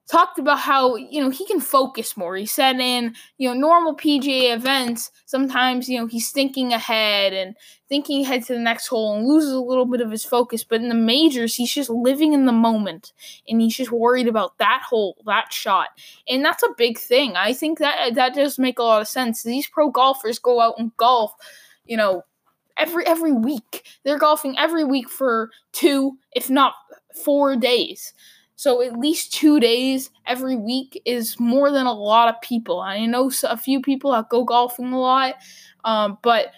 talked 0.08 0.38
about 0.38 0.60
how 0.60 0.96
you 0.96 1.22
know 1.22 1.30
he 1.30 1.46
can 1.46 1.60
focus 1.60 2.16
more. 2.16 2.36
He 2.36 2.46
said 2.46 2.80
in 2.80 3.16
you 3.38 3.50
know 3.50 3.56
normal 3.56 3.96
PGA 3.96 4.56
events, 4.56 5.12
sometimes 5.26 5.90
you 5.90 6.00
know 6.00 6.06
he's 6.06 6.32
thinking 6.32 6.74
ahead 6.74 7.34
and 7.34 7.56
thinking 7.90 8.22
ahead 8.22 8.44
to 8.46 8.54
the 8.54 8.60
next 8.60 8.88
hole 8.88 9.16
and 9.16 9.28
loses 9.28 9.54
a 9.54 9.60
little 9.60 9.86
bit 9.86 10.02
of 10.02 10.12
his 10.12 10.26
focus. 10.26 10.64
But 10.64 10.82
in 10.82 10.90
the 10.90 10.96
majors, 10.96 11.56
he's 11.56 11.74
just 11.74 11.90
living 11.90 12.34
in 12.34 12.46
the 12.46 12.52
moment 12.52 13.14
and 13.48 13.62
he's 13.62 13.76
just 13.76 13.92
worried 13.92 14.28
about 14.28 14.58
that 14.60 14.84
hole, 14.88 15.18
that 15.26 15.52
shot, 15.52 15.90
and 16.28 16.44
that's 16.44 16.64
a 16.64 16.76
big 16.78 16.98
thing. 16.98 17.36
I 17.36 17.54
think 17.54 17.80
that 17.80 18.16
that 18.16 18.36
does 18.36 18.60
make 18.60 18.80
a 18.80 18.84
lot 18.84 19.02
of 19.02 19.08
sense. 19.08 19.44
These 19.44 19.68
pro 19.68 19.90
golfers 19.90 20.40
go 20.40 20.62
out 20.62 20.76
and 20.78 20.96
golf, 20.98 21.34
you 21.86 21.98
know. 21.98 22.24
Every 22.78 23.08
every 23.08 23.32
week, 23.32 23.88
they're 24.04 24.18
golfing 24.18 24.58
every 24.60 24.84
week 24.84 25.10
for 25.10 25.50
two, 25.72 26.18
if 26.34 26.50
not 26.50 26.74
four 27.24 27.56
days. 27.56 28.14
So 28.56 28.82
at 28.82 28.98
least 28.98 29.34
two 29.34 29.60
days 29.60 30.10
every 30.26 30.56
week 30.56 31.02
is 31.06 31.40
more 31.40 31.72
than 31.72 31.86
a 31.86 31.94
lot 31.94 32.30
of 32.34 32.40
people. 32.42 32.80
I 32.80 33.06
know 33.06 33.32
a 33.44 33.58
few 33.58 33.82
people 33.82 34.12
that 34.12 34.30
go 34.30 34.44
golfing 34.44 34.94
a 34.94 35.00
lot, 35.00 35.36
um, 35.84 36.18
but 36.22 36.52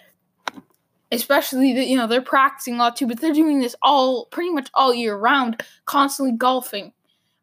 especially 1.10 1.70
you 1.88 1.96
know 1.96 2.06
they're 2.06 2.22
practicing 2.22 2.74
a 2.74 2.78
lot 2.78 2.96
too. 2.96 3.06
But 3.06 3.20
they're 3.20 3.32
doing 3.32 3.60
this 3.60 3.74
all 3.82 4.26
pretty 4.26 4.50
much 4.50 4.70
all 4.74 4.94
year 4.94 5.16
round, 5.16 5.62
constantly 5.86 6.36
golfing. 6.36 6.92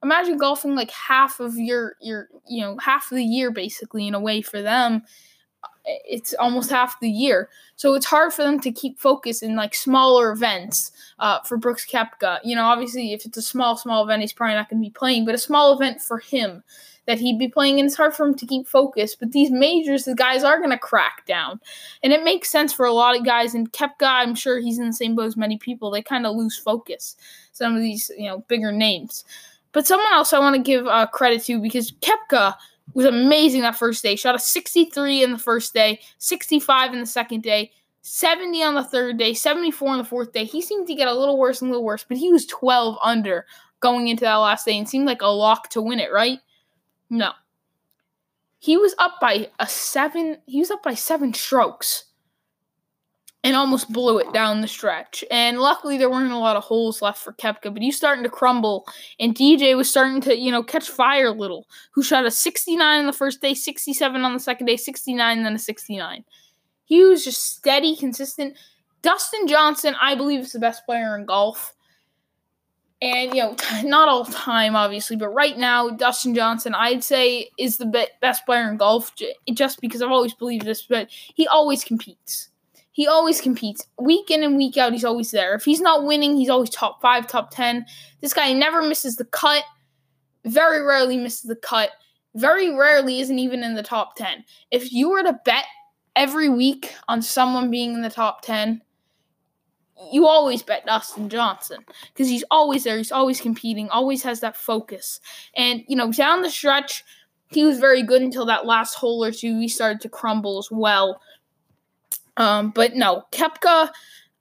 Imagine 0.03 0.37
golfing 0.37 0.75
like 0.75 0.91
half 0.91 1.39
of 1.39 1.57
your 1.57 1.95
your 1.99 2.29
you 2.47 2.61
know 2.61 2.77
half 2.77 3.11
of 3.11 3.17
the 3.17 3.25
year 3.25 3.51
basically 3.51 4.07
in 4.07 4.13
a 4.13 4.19
way 4.19 4.41
for 4.41 4.61
them 4.61 5.03
it's 5.85 6.33
almost 6.35 6.69
half 6.69 6.99
the 6.99 7.09
year. 7.09 7.49
So 7.75 7.93
it's 7.93 8.05
hard 8.05 8.33
for 8.33 8.43
them 8.43 8.59
to 8.61 8.71
keep 8.71 8.99
focus 8.99 9.41
in 9.41 9.55
like 9.55 9.75
smaller 9.75 10.31
events 10.31 10.91
uh, 11.19 11.41
for 11.41 11.57
Brooks 11.57 11.85
Koepka. 11.85 12.39
You 12.43 12.55
know, 12.55 12.65
obviously, 12.65 13.13
if 13.13 13.25
it's 13.25 13.37
a 13.37 13.41
small, 13.41 13.75
small 13.77 14.03
event, 14.03 14.21
he's 14.21 14.33
probably 14.33 14.55
not 14.55 14.69
going 14.69 14.81
to 14.81 14.85
be 14.85 14.93
playing, 14.93 15.25
but 15.25 15.35
a 15.35 15.39
small 15.39 15.73
event 15.73 16.01
for 16.01 16.19
him 16.19 16.63
that 17.05 17.19
he'd 17.19 17.37
be 17.37 17.47
playing, 17.47 17.79
and 17.79 17.85
it's 17.85 17.97
hard 17.97 18.15
for 18.15 18.25
him 18.25 18.33
to 18.33 18.47
keep 18.47 18.67
focus. 18.67 19.15
But 19.15 19.31
these 19.31 19.51
majors, 19.51 20.05
the 20.05 20.15
guys 20.15 20.43
are 20.43 20.57
going 20.57 20.71
to 20.71 20.77
crack 20.77 21.25
down. 21.27 21.59
And 22.01 22.11
it 22.11 22.23
makes 22.23 22.49
sense 22.49 22.73
for 22.73 22.85
a 22.85 22.93
lot 22.93 23.15
of 23.15 23.23
guys. 23.23 23.53
And 23.53 23.71
Koepka, 23.71 24.07
I'm 24.07 24.33
sure 24.33 24.59
he's 24.59 24.79
in 24.79 24.87
the 24.87 24.93
same 24.93 25.15
boat 25.15 25.27
as 25.27 25.37
many 25.37 25.57
people. 25.57 25.91
They 25.91 26.01
kind 26.01 26.25
of 26.25 26.35
lose 26.35 26.57
focus, 26.57 27.15
some 27.51 27.75
of 27.75 27.81
these, 27.81 28.09
you 28.17 28.27
know, 28.27 28.39
bigger 28.47 28.71
names. 28.71 29.23
But 29.71 29.85
someone 29.85 30.11
else 30.13 30.33
I 30.33 30.39
want 30.39 30.55
to 30.55 30.61
give 30.61 30.87
uh, 30.87 31.05
credit 31.07 31.43
to 31.43 31.59
because 31.59 31.91
Koepka– 31.91 32.55
was 32.93 33.05
amazing 33.05 33.61
that 33.61 33.75
first 33.75 34.03
day. 34.03 34.15
Shot 34.15 34.35
a 34.35 34.39
63 34.39 35.23
in 35.23 35.31
the 35.31 35.37
first 35.37 35.73
day, 35.73 35.99
65 36.19 36.93
in 36.93 36.99
the 36.99 37.05
second 37.05 37.43
day, 37.43 37.71
70 38.01 38.63
on 38.63 38.75
the 38.75 38.83
third 38.83 39.17
day, 39.17 39.33
74 39.33 39.89
on 39.89 39.97
the 39.97 40.03
fourth 40.03 40.31
day. 40.31 40.45
He 40.45 40.61
seemed 40.61 40.87
to 40.87 40.95
get 40.95 41.07
a 41.07 41.13
little 41.13 41.37
worse 41.37 41.61
and 41.61 41.69
a 41.69 41.71
little 41.71 41.85
worse, 41.85 42.05
but 42.07 42.17
he 42.17 42.31
was 42.31 42.45
12 42.45 42.97
under 43.03 43.45
going 43.79 44.07
into 44.07 44.21
that 44.21 44.35
last 44.35 44.65
day 44.65 44.77
and 44.77 44.87
seemed 44.87 45.07
like 45.07 45.21
a 45.21 45.27
lock 45.27 45.69
to 45.69 45.81
win 45.81 45.99
it, 45.99 46.11
right? 46.11 46.39
No. 47.09 47.31
He 48.59 48.77
was 48.77 48.95
up 48.97 49.19
by 49.19 49.49
a 49.59 49.67
seven, 49.67 50.37
he 50.45 50.59
was 50.59 50.71
up 50.71 50.81
by 50.81 50.93
seven 50.93 51.33
strokes 51.33 52.05
and 53.45 53.55
almost 53.55 53.93
blew 53.93 54.17
it 54.17 54.33
down 54.33 54.61
the 54.61 54.67
stretch. 54.67 55.23
And 55.29 55.59
luckily, 55.59 55.99
there 55.99 56.09
weren't 56.09 56.31
a 56.31 56.37
lot 56.37 56.55
of 56.55 56.63
holes 56.63 57.03
left 57.03 57.23
for 57.23 57.31
Koepka, 57.31 57.71
but 57.71 57.83
he's 57.83 57.95
starting 57.95 58.23
to 58.23 58.29
crumble. 58.29 58.87
And 59.19 59.35
DJ 59.35 59.77
was 59.77 59.87
starting 59.87 60.19
to, 60.21 60.35
you 60.35 60.51
know, 60.51 60.63
catch 60.63 60.89
fire 60.89 61.27
a 61.27 61.31
little. 61.31 61.67
Who 61.91 62.01
shot 62.01 62.25
a 62.25 62.31
69 62.31 63.01
on 63.01 63.05
the 63.05 63.13
first 63.13 63.41
day, 63.41 63.53
67 63.53 64.25
on 64.25 64.33
the 64.33 64.39
second 64.39 64.65
day, 64.65 64.77
69, 64.77 65.43
then 65.43 65.53
a 65.53 65.59
69. 65.59 66.25
He 66.85 67.03
was 67.03 67.23
just 67.23 67.43
steady, 67.55 67.95
consistent. 67.95 68.57
Dustin 69.03 69.47
Johnson, 69.47 69.95
I 70.01 70.15
believe, 70.15 70.39
is 70.39 70.51
the 70.51 70.59
best 70.59 70.83
player 70.87 71.15
in 71.15 71.25
golf. 71.25 71.75
And, 72.99 73.31
you 73.35 73.43
know, 73.43 73.55
not 73.83 74.09
all 74.09 74.25
time, 74.25 74.75
obviously, 74.75 75.17
but 75.17 75.29
right 75.29 75.55
now, 75.55 75.91
Dustin 75.91 76.33
Johnson, 76.33 76.73
I'd 76.73 77.03
say, 77.03 77.51
is 77.59 77.77
the 77.77 77.85
be- 77.85 78.07
best 78.21 78.43
player 78.47 78.67
in 78.71 78.77
golf 78.77 79.11
just 79.53 79.81
because 79.81 80.01
I've 80.01 80.09
always 80.09 80.33
believed 80.33 80.65
this, 80.65 80.81
but 80.81 81.09
he 81.11 81.47
always 81.47 81.83
competes 81.83 82.49
he 82.95 83.07
always 83.07 83.41
competes. 83.41 83.85
Week 83.99 84.31
in 84.31 84.41
and 84.41 84.55
week 84.55 84.77
out, 84.77 84.93
he's 84.93 85.03
always 85.03 85.31
there. 85.31 85.53
If 85.53 85.65
he's 85.65 85.81
not 85.81 86.05
winning, 86.05 86.37
he's 86.37 86.49
always 86.49 86.69
top 86.69 87.01
five, 87.01 87.27
top 87.27 87.51
10. 87.51 87.85
This 88.21 88.33
guy 88.33 88.53
never 88.53 88.81
misses 88.81 89.17
the 89.17 89.25
cut, 89.25 89.63
very 90.45 90.81
rarely 90.81 91.17
misses 91.17 91.41
the 91.41 91.57
cut, 91.57 91.89
very 92.35 92.73
rarely 92.73 93.19
isn't 93.19 93.37
even 93.37 93.63
in 93.63 93.75
the 93.75 93.83
top 93.83 94.15
10. 94.15 94.45
If 94.71 94.93
you 94.93 95.09
were 95.09 95.23
to 95.23 95.37
bet 95.43 95.65
every 96.15 96.47
week 96.47 96.95
on 97.09 97.21
someone 97.21 97.69
being 97.69 97.95
in 97.95 98.01
the 98.01 98.09
top 98.09 98.43
10, 98.43 98.81
you 100.09 100.25
always 100.25 100.63
bet 100.63 100.85
Dustin 100.85 101.27
Johnson 101.27 101.83
because 102.13 102.29
he's 102.29 102.45
always 102.49 102.85
there. 102.85 102.95
He's 102.95 103.11
always 103.11 103.41
competing, 103.41 103.89
always 103.89 104.23
has 104.23 104.39
that 104.39 104.55
focus. 104.55 105.19
And, 105.53 105.83
you 105.89 105.97
know, 105.97 106.13
down 106.13 106.43
the 106.43 106.49
stretch, 106.49 107.03
he 107.49 107.65
was 107.65 107.77
very 107.77 108.03
good 108.03 108.21
until 108.21 108.45
that 108.45 108.65
last 108.65 108.93
hole 108.93 109.21
or 109.21 109.33
two. 109.33 109.59
He 109.59 109.67
started 109.67 109.99
to 109.99 110.09
crumble 110.09 110.59
as 110.59 110.69
well. 110.71 111.19
Um, 112.37 112.71
but 112.71 112.95
no, 112.95 113.23
Koepka, 113.31 113.89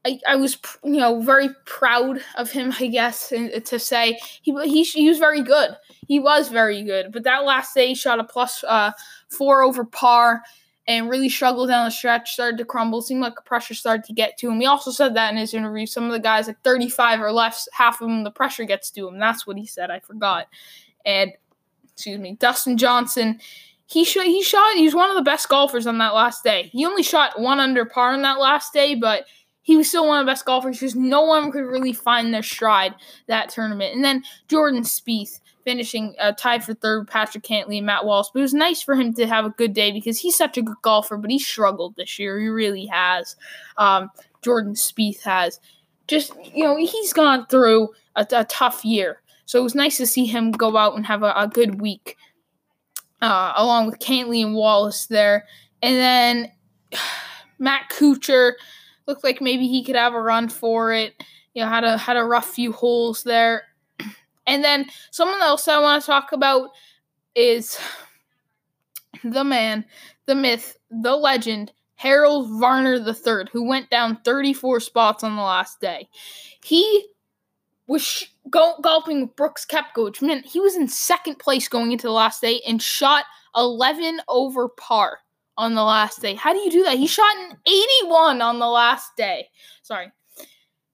I, 0.07 0.21
I 0.29 0.37
was 0.37 0.59
you 0.85 1.01
know 1.01 1.21
very 1.21 1.49
proud 1.65 2.21
of 2.37 2.51
him, 2.51 2.73
I 2.79 2.89
guess, 2.89 3.29
to 3.29 3.79
say 3.79 4.19
he 4.43 4.53
he 4.65 4.83
he 4.83 5.09
was 5.09 5.19
very 5.19 5.43
good. 5.43 5.77
He 6.07 6.21
was 6.21 6.49
very 6.49 6.83
good, 6.83 7.13
but 7.13 7.25
that 7.25 7.45
last 7.45 7.75
day 7.75 7.89
he 7.89 7.95
shot 7.95 8.21
a 8.21 8.25
plus 8.25 8.63
uh, 8.65 8.93
four 9.29 9.63
over 9.63 9.85
par 9.85 10.43
and 10.87 11.09
really 11.09 11.31
struggled 11.31 11.69
down 11.69 11.87
the 11.87 11.91
stretch. 11.91 12.33
Started 12.33 12.59
to 12.59 12.65
crumble. 12.65 13.01
Seemed 13.01 13.23
like 13.23 13.35
the 13.35 13.43
pressure 13.43 13.75
started 13.75 14.05
to 14.05 14.13
get 14.13 14.37
to 14.39 14.51
him. 14.51 14.61
He 14.61 14.67
also 14.67 14.91
said 14.91 15.15
that 15.15 15.33
in 15.33 15.39
his 15.39 15.55
interview. 15.55 15.87
Some 15.87 16.05
of 16.05 16.13
the 16.13 16.21
guys 16.21 16.49
at 16.49 16.63
35 16.65 17.21
or 17.21 17.33
less, 17.33 17.67
half 17.73 18.01
of 18.03 18.09
them 18.09 18.25
the 18.25 18.31
pressure 18.31 18.65
gets 18.65 18.91
to 18.91 19.09
him. 19.09 19.19
That's 19.19 19.47
what 19.47 19.57
he 19.57 19.67
said. 19.67 19.91
I 19.91 20.01
forgot. 20.01 20.49
And 21.07 21.33
excuse 21.95 22.19
me, 22.19 22.37
Dustin 22.39 22.77
Johnson 22.77 23.41
he 23.87 24.05
shot 24.05 24.25
he 24.25 24.43
shot 24.43 24.75
he 24.75 24.85
was 24.85 24.95
one 24.95 25.11
of 25.11 25.17
the 25.17 25.23
best 25.23 25.49
golfers 25.49 25.87
on 25.87 25.99
that 25.99 26.15
last 26.15 26.43
day. 26.43 26.71
He 26.73 26.87
only 26.87 27.03
shot 27.03 27.41
one 27.41 27.61
under 27.61 27.85
par 27.85 28.13
on 28.13 28.23
that 28.23 28.41
last 28.41 28.73
day, 28.73 28.95
but 28.95 29.27
he 29.63 29.77
was 29.77 29.89
still 29.89 30.07
one 30.07 30.21
of 30.21 30.27
the 30.27 30.31
best 30.31 30.45
golfers 30.45 30.79
because 30.79 30.95
no 30.95 31.23
one 31.23 31.51
could 31.51 31.65
really 31.65 31.93
find 31.93 32.33
their 32.33 32.43
stride 32.43 32.95
that 33.29 33.49
tournament. 33.49 33.95
And 33.95 34.05
then 34.05 34.23
Jordan 34.49 34.83
Spieth 34.83 35.41
finishing 35.65 36.15
uh, 36.21 36.33
tied 36.33 36.63
for 36.63 36.75
third 36.75 37.09
Patrick 37.09 37.45
Cantlay 37.45 37.79
and 37.79 37.87
Matt 37.87 38.05
Wallace. 38.05 38.31
But 38.33 38.41
it 38.41 38.43
was 38.43 38.55
nice 38.55 38.83
for 38.83 38.95
him 38.95 39.15
to 39.15 39.27
have 39.27 39.47
a 39.47 39.51
good 39.51 39.73
day 39.73 39.91
because 39.91 40.19
he's 40.19 40.37
such 40.37 40.59
a 40.59 40.63
good 40.63 40.77
golfer, 40.83 41.17
but 41.17 41.31
he 41.31 41.39
struggled 41.39 41.97
this 41.97 42.19
year. 42.19 42.39
He 42.39 42.49
really 42.49 42.87
has. 42.87 43.37
Um, 43.79 44.11
Jordan 44.43 44.75
Spieth 44.75 45.23
has. 45.23 45.59
Just, 46.07 46.35
you 46.55 46.65
know, 46.65 46.77
he's 46.77 47.15
gone 47.15 47.47
through 47.47 47.89
a, 48.15 48.27
a, 48.31 48.45
tough 48.45 48.85
year. 48.85 49.23
So 49.47 49.59
it 49.59 49.63
was 49.63 49.75
nice 49.75 49.97
to 49.97 50.07
see 50.07 50.27
him 50.27 50.53
go 50.53 50.77
out 50.77 50.95
and 50.97 51.07
have 51.07 51.23
a, 51.23 51.33
a 51.35 51.49
good 51.49 51.81
week 51.81 52.19
uh, 53.23 53.53
along 53.57 53.87
with 53.87 53.99
Cantlay 53.99 54.45
and 54.45 54.55
Wallace 54.55 55.07
there. 55.07 55.47
And 55.83 55.97
then 55.97 56.53
Matt 57.59 57.91
Kuchar 57.91 58.53
looked 59.07 59.25
like 59.25 59.41
maybe 59.41 59.67
he 59.69 59.85
could 59.85 59.97
have 59.97 60.15
a 60.15 60.21
run 60.21 60.49
for 60.49 60.93
it. 60.93 61.15
You 61.55 61.63
know, 61.63 61.69
had 61.69 61.85
a 61.85 61.97
had 61.97 62.17
a 62.17 62.25
rough 62.25 62.51
few 62.51 62.73
holes 62.73 63.23
there. 63.23 63.65
And 64.47 64.63
then 64.63 64.91
someone 65.11 65.41
else 65.41 65.67
I 65.69 65.79
want 65.79 66.03
to 66.03 66.07
talk 66.07 66.33
about 66.33 66.69
is 67.35 67.79
the 69.25 69.43
man, 69.43 69.87
the 70.27 70.35
myth, 70.35 70.77
the 70.91 71.17
legend, 71.17 71.73
Harold 71.95 72.51
Varner 72.61 72.97
III, 72.97 73.47
who 73.53 73.67
went 73.67 73.89
down 73.89 74.19
34 74.23 74.81
spots 74.81 75.25
on 75.25 75.37
the 75.37 75.43
last 75.43 75.81
day. 75.81 76.11
He 76.63 77.07
was 77.87 78.03
sh- 78.03 78.25
go- 78.51 78.79
golfing 78.83 79.23
with 79.23 79.37
Brooks 79.37 79.67
which 79.97 80.23
meant 80.23 80.47
he 80.47 80.61
was 80.61 80.77
in 80.77 80.89
second 80.89 81.39
place 81.39 81.69
going 81.69 81.93
into 81.93 82.07
the 82.07 82.13
last 82.13 82.41
day 82.41 82.61
and 82.67 82.81
shot 82.81 83.25
11 83.57 84.21
over 84.29 84.69
par 84.69 85.19
on 85.57 85.75
the 85.75 85.83
last 85.83 86.21
day. 86.21 86.35
How 86.35 86.53
do 86.53 86.59
you 86.59 86.71
do 86.71 86.85
that? 86.85 86.97
He 86.97 87.07
shot 87.07 87.37
an 87.37 87.57
81 87.67 88.43
on 88.43 88.59
the 88.59 88.67
last 88.67 89.17
day. 89.17 89.49
Sorry. 89.83 90.11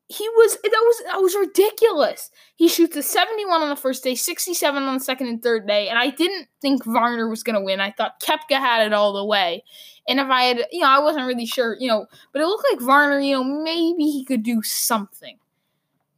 He 0.09 0.29
was 0.31 0.59
that 0.61 0.71
was 0.73 1.03
that 1.07 1.23
was 1.23 1.37
ridiculous. 1.37 2.31
He 2.57 2.69
shoots 2.69 2.97
a 2.97 3.03
71 3.03 3.63
on 3.63 3.69
the 3.69 3.77
first 3.77 4.03
day, 4.03 4.17
67 4.17 4.83
on 4.83 4.95
the 4.95 5.01
second 5.01 5.29
and 5.29 5.41
third 5.41 5.69
day, 5.69 5.89
and 5.89 6.01
I 6.01 6.11
didn't 6.11 6.49
think 6.61 6.85
Varner 6.85 7.29
was 7.29 7.45
going 7.45 7.55
to 7.55 7.65
win. 7.65 7.81
I 7.81 7.93
thought 7.93 8.21
Koepka 8.21 8.59
had 8.59 8.85
it 8.85 8.93
all 8.93 9.13
the 9.13 9.25
way. 9.25 9.63
And 10.09 10.19
if 10.19 10.27
I 10.27 10.43
had, 10.43 10.67
you 10.73 10.81
know, 10.81 10.89
I 10.89 10.99
wasn't 10.99 11.27
really 11.27 11.47
sure, 11.47 11.77
you 11.79 11.87
know, 11.87 12.07
but 12.33 12.43
it 12.43 12.47
looked 12.47 12.67
like 12.73 12.81
Varner, 12.81 13.21
you 13.21 13.37
know, 13.37 13.45
maybe 13.45 14.03
he 14.11 14.25
could 14.25 14.43
do 14.43 14.63
something 14.63 15.39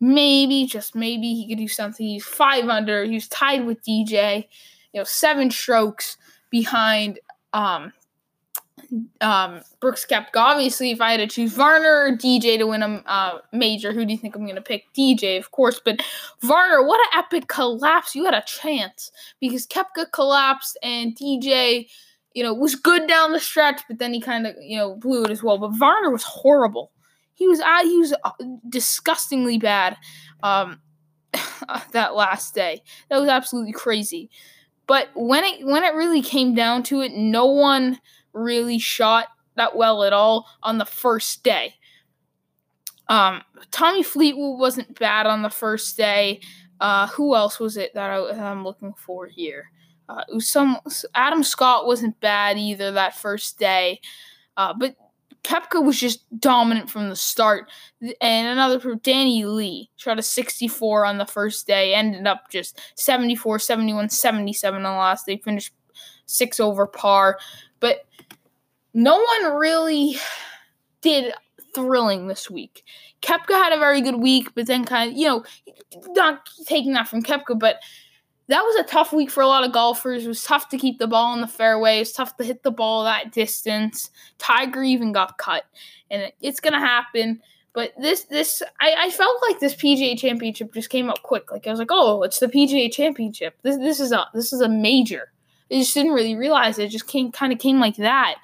maybe, 0.02 0.66
just 0.66 0.96
maybe, 0.96 1.32
he 1.32 1.48
could 1.48 1.58
do 1.58 1.68
something. 1.68 2.04
He's 2.04 2.24
five 2.24 2.68
under. 2.68 3.04
He's 3.04 3.28
tied 3.28 3.64
with 3.64 3.82
DJ, 3.84 4.48
you 4.92 5.00
know, 5.00 5.04
seven 5.04 5.50
strokes 5.50 6.16
behind 6.50 7.20
um, 7.52 7.92
um, 9.20 9.60
Brooks 9.80 10.04
Koepka. 10.04 10.36
Obviously, 10.36 10.90
if 10.90 11.00
I 11.00 11.12
had 11.12 11.18
to 11.18 11.28
choose 11.28 11.52
Varner 11.52 12.06
or 12.06 12.16
DJ 12.16 12.58
to 12.58 12.66
win 12.66 12.82
a 12.82 13.00
uh, 13.06 13.38
major, 13.52 13.92
who 13.92 14.04
do 14.04 14.12
you 14.12 14.18
think 14.18 14.34
I'm 14.34 14.42
going 14.42 14.56
to 14.56 14.60
pick? 14.60 14.92
DJ, 14.92 15.38
of 15.38 15.52
course. 15.52 15.80
But 15.82 16.02
Varner, 16.42 16.84
what 16.84 17.00
an 17.00 17.20
epic 17.20 17.46
collapse! 17.46 18.16
You 18.16 18.24
had 18.24 18.34
a 18.34 18.42
chance 18.44 19.12
because 19.40 19.68
Koepka 19.68 20.10
collapsed 20.12 20.76
and 20.82 21.16
DJ, 21.16 21.86
you 22.34 22.42
know, 22.42 22.52
was 22.52 22.74
good 22.74 23.06
down 23.06 23.30
the 23.30 23.38
stretch, 23.38 23.82
but 23.88 24.00
then 24.00 24.12
he 24.12 24.20
kind 24.20 24.48
of, 24.48 24.56
you 24.60 24.76
know, 24.76 24.96
blew 24.96 25.22
it 25.22 25.30
as 25.30 25.44
well. 25.44 25.58
But 25.58 25.78
Varner 25.78 26.10
was 26.10 26.24
horrible. 26.24 26.90
He 27.34 27.48
was 27.48 27.60
uh, 27.60 27.82
he 27.82 27.98
was 27.98 28.14
disgustingly 28.68 29.58
bad. 29.58 29.96
Um, 30.42 30.80
that 31.92 32.14
last 32.14 32.54
day. 32.54 32.82
That 33.08 33.18
was 33.18 33.28
absolutely 33.28 33.72
crazy. 33.72 34.30
But 34.86 35.08
when 35.14 35.44
it 35.44 35.64
when 35.64 35.84
it 35.84 35.94
really 35.94 36.22
came 36.22 36.54
down 36.54 36.82
to 36.84 37.00
it, 37.00 37.12
no 37.12 37.46
one 37.46 38.00
really 38.32 38.78
shot 38.78 39.28
that 39.56 39.76
well 39.76 40.04
at 40.04 40.12
all 40.12 40.46
on 40.62 40.78
the 40.78 40.84
first 40.84 41.42
day. 41.44 41.74
Um, 43.08 43.42
Tommy 43.70 44.02
Fleetwood 44.02 44.58
wasn't 44.58 44.98
bad 44.98 45.26
on 45.26 45.42
the 45.42 45.50
first 45.50 45.96
day. 45.96 46.40
Uh, 46.80 47.06
who 47.08 47.36
else 47.36 47.60
was 47.60 47.76
it 47.76 47.94
that, 47.94 48.10
I, 48.10 48.50
am 48.50 48.64
looking 48.64 48.94
for 48.94 49.26
here? 49.26 49.70
Uh, 50.08 50.24
some 50.38 50.78
Adam 51.14 51.42
Scott 51.42 51.86
wasn't 51.86 52.18
bad 52.20 52.58
either 52.58 52.92
that 52.92 53.14
first 53.14 53.58
day, 53.58 54.00
uh, 54.56 54.74
but 54.76 54.96
Koepka 55.44 55.84
was 55.84 55.98
just 55.98 56.22
dominant 56.38 56.88
from 56.88 57.08
the 57.08 57.16
start. 57.16 57.70
And 58.20 58.48
another 58.48 58.94
Danny 58.96 59.44
Lee 59.44 59.90
shot 59.96 60.18
a 60.18 60.22
64 60.22 61.04
on 61.04 61.18
the 61.18 61.26
first 61.26 61.66
day, 61.66 61.94
ended 61.94 62.26
up 62.26 62.50
just 62.50 62.80
74, 62.94 63.58
71, 63.58 64.08
77 64.08 64.76
on 64.76 64.82
the 64.82 64.98
last 64.98 65.26
day, 65.26 65.38
finished 65.38 65.72
six 66.26 66.60
over 66.60 66.86
par. 66.86 67.38
But 67.80 68.06
no 68.94 69.16
one 69.16 69.56
really 69.56 70.16
did 71.00 71.32
thrilling 71.74 72.28
this 72.28 72.50
week. 72.50 72.84
Koepka 73.22 73.54
had 73.54 73.72
a 73.72 73.78
very 73.78 74.00
good 74.00 74.16
week, 74.16 74.48
but 74.54 74.66
then 74.66 74.84
kind 74.84 75.10
of, 75.10 75.16
you 75.16 75.26
know, 75.26 75.44
not 76.08 76.48
taking 76.66 76.92
that 76.92 77.08
from 77.08 77.22
Koepka, 77.22 77.58
but 77.58 77.76
that 78.52 78.62
was 78.62 78.76
a 78.76 78.82
tough 78.82 79.14
week 79.14 79.30
for 79.30 79.42
a 79.42 79.46
lot 79.46 79.64
of 79.64 79.72
golfers. 79.72 80.26
It 80.26 80.28
was 80.28 80.44
tough 80.44 80.68
to 80.68 80.76
keep 80.76 80.98
the 80.98 81.06
ball 81.06 81.32
in 81.32 81.40
the 81.40 81.46
fairway. 81.46 81.96
It 81.96 82.00
was 82.00 82.12
tough 82.12 82.36
to 82.36 82.44
hit 82.44 82.62
the 82.62 82.70
ball 82.70 83.04
that 83.04 83.32
distance. 83.32 84.10
Tiger 84.36 84.82
even 84.82 85.10
got 85.10 85.38
cut, 85.38 85.64
and 86.10 86.30
it's 86.42 86.60
gonna 86.60 86.78
happen. 86.78 87.40
But 87.72 87.94
this, 87.98 88.24
this, 88.24 88.62
I, 88.78 88.94
I 89.06 89.10
felt 89.10 89.40
like 89.48 89.58
this 89.58 89.74
PGA 89.74 90.18
Championship 90.18 90.74
just 90.74 90.90
came 90.90 91.08
up 91.08 91.22
quick. 91.22 91.50
Like 91.50 91.66
I 91.66 91.70
was 91.70 91.78
like, 91.78 91.88
oh, 91.90 92.22
it's 92.22 92.40
the 92.40 92.48
PGA 92.48 92.92
Championship. 92.92 93.54
This, 93.62 93.78
this 93.78 93.98
is 93.98 94.12
a, 94.12 94.26
this 94.34 94.52
is 94.52 94.60
a 94.60 94.68
major. 94.68 95.32
I 95.70 95.76
just 95.76 95.94
didn't 95.94 96.12
really 96.12 96.36
realize 96.36 96.78
it. 96.78 96.84
it 96.84 96.88
just 96.88 97.06
came, 97.06 97.32
kind 97.32 97.50
of 97.50 97.58
came 97.58 97.80
like 97.80 97.96
that. 97.96 98.34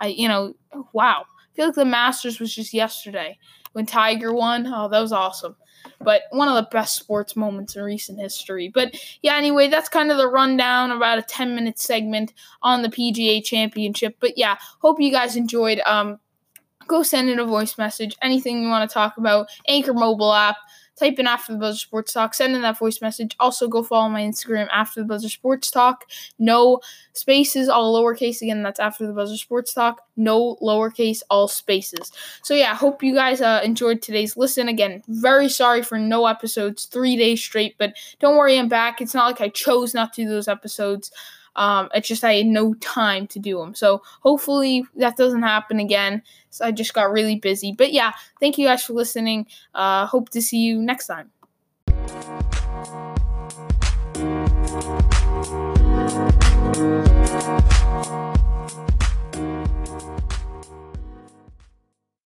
I, 0.00 0.06
you 0.06 0.28
know, 0.28 0.54
wow. 0.92 1.24
I 1.24 1.56
feel 1.56 1.66
like 1.66 1.74
the 1.74 1.84
Masters 1.84 2.38
was 2.38 2.54
just 2.54 2.72
yesterday 2.72 3.38
when 3.76 3.84
Tiger 3.86 4.32
won. 4.32 4.66
Oh, 4.66 4.88
that 4.88 5.00
was 5.00 5.12
awesome 5.12 5.54
but 6.00 6.22
one 6.30 6.48
of 6.48 6.54
the 6.54 6.68
best 6.70 6.96
sports 6.96 7.36
moments 7.36 7.76
in 7.76 7.82
recent 7.82 8.18
history. 8.18 8.68
But 8.68 8.96
yeah, 9.22 9.36
anyway, 9.36 9.68
that's 9.68 9.88
kind 9.88 10.10
of 10.10 10.16
the 10.16 10.28
rundown, 10.28 10.90
about 10.90 11.18
a 11.18 11.22
10 11.22 11.54
minute 11.54 11.78
segment 11.78 12.32
on 12.62 12.82
the 12.82 12.88
PGA 12.88 13.44
Championship. 13.44 14.16
But 14.20 14.36
yeah, 14.36 14.56
hope 14.80 15.00
you 15.00 15.10
guys 15.10 15.36
enjoyed. 15.36 15.80
Um, 15.86 16.18
go 16.86 17.02
send 17.02 17.28
in 17.28 17.38
a 17.38 17.44
voice 17.44 17.78
message, 17.78 18.16
anything 18.22 18.62
you 18.62 18.68
want 18.68 18.88
to 18.88 18.92
talk 18.92 19.16
about. 19.16 19.48
Anchor 19.68 19.94
mobile 19.94 20.32
app 20.32 20.56
type 20.98 21.18
in 21.18 21.26
after 21.26 21.52
the 21.52 21.58
buzzer 21.58 21.78
sports 21.78 22.12
talk 22.12 22.34
send 22.34 22.54
in 22.54 22.62
that 22.62 22.78
voice 22.78 23.00
message. 23.00 23.36
Also 23.38 23.68
go 23.68 23.82
follow 23.82 24.08
my 24.08 24.22
instagram 24.22 24.68
after 24.72 25.00
the 25.00 25.06
buzzer 25.06 25.28
sports 25.28 25.70
talk. 25.70 26.04
No 26.38 26.80
spaces 27.12 27.68
all 27.68 27.94
lowercase. 27.94 28.42
Again 28.42 28.62
that's 28.62 28.80
after 28.80 29.06
the 29.06 29.12
buzzer 29.12 29.36
sports 29.36 29.72
talk. 29.72 30.02
No 30.16 30.56
lowercase 30.62 31.22
all 31.30 31.48
spaces. 31.48 32.12
So 32.42 32.54
yeah 32.54 32.72
I 32.72 32.74
hope 32.74 33.02
you 33.02 33.14
guys 33.14 33.40
uh, 33.40 33.60
enjoyed 33.64 34.02
today's 34.02 34.36
listen. 34.36 34.68
Again 34.68 35.02
very 35.08 35.48
sorry 35.48 35.82
for 35.82 35.98
no 35.98 36.26
episodes 36.26 36.86
three 36.86 37.16
days 37.16 37.42
straight 37.42 37.76
but 37.78 37.94
don't 38.20 38.36
worry 38.36 38.58
i'm 38.58 38.68
back. 38.68 39.00
It's 39.00 39.14
not 39.14 39.26
like 39.26 39.40
i 39.40 39.48
chose 39.48 39.94
not 39.94 40.12
to 40.14 40.22
do 40.22 40.28
those 40.28 40.48
episodes 40.48 41.10
um, 41.56 41.88
it's 41.94 42.06
just 42.06 42.22
I 42.22 42.34
had 42.34 42.46
no 42.46 42.74
time 42.74 43.26
to 43.28 43.38
do 43.38 43.58
them. 43.58 43.74
So 43.74 44.02
hopefully 44.20 44.84
that 44.96 45.16
doesn't 45.16 45.42
happen 45.42 45.80
again. 45.80 46.22
So 46.50 46.64
I 46.64 46.70
just 46.70 46.94
got 46.94 47.10
really 47.10 47.36
busy. 47.36 47.72
But 47.72 47.92
yeah, 47.92 48.12
thank 48.40 48.58
you 48.58 48.66
guys 48.66 48.84
for 48.84 48.92
listening. 48.92 49.46
Uh, 49.74 50.06
hope 50.06 50.30
to 50.30 50.40
see 50.40 50.58
you 50.58 50.80
next 50.80 51.06
time. 51.06 51.30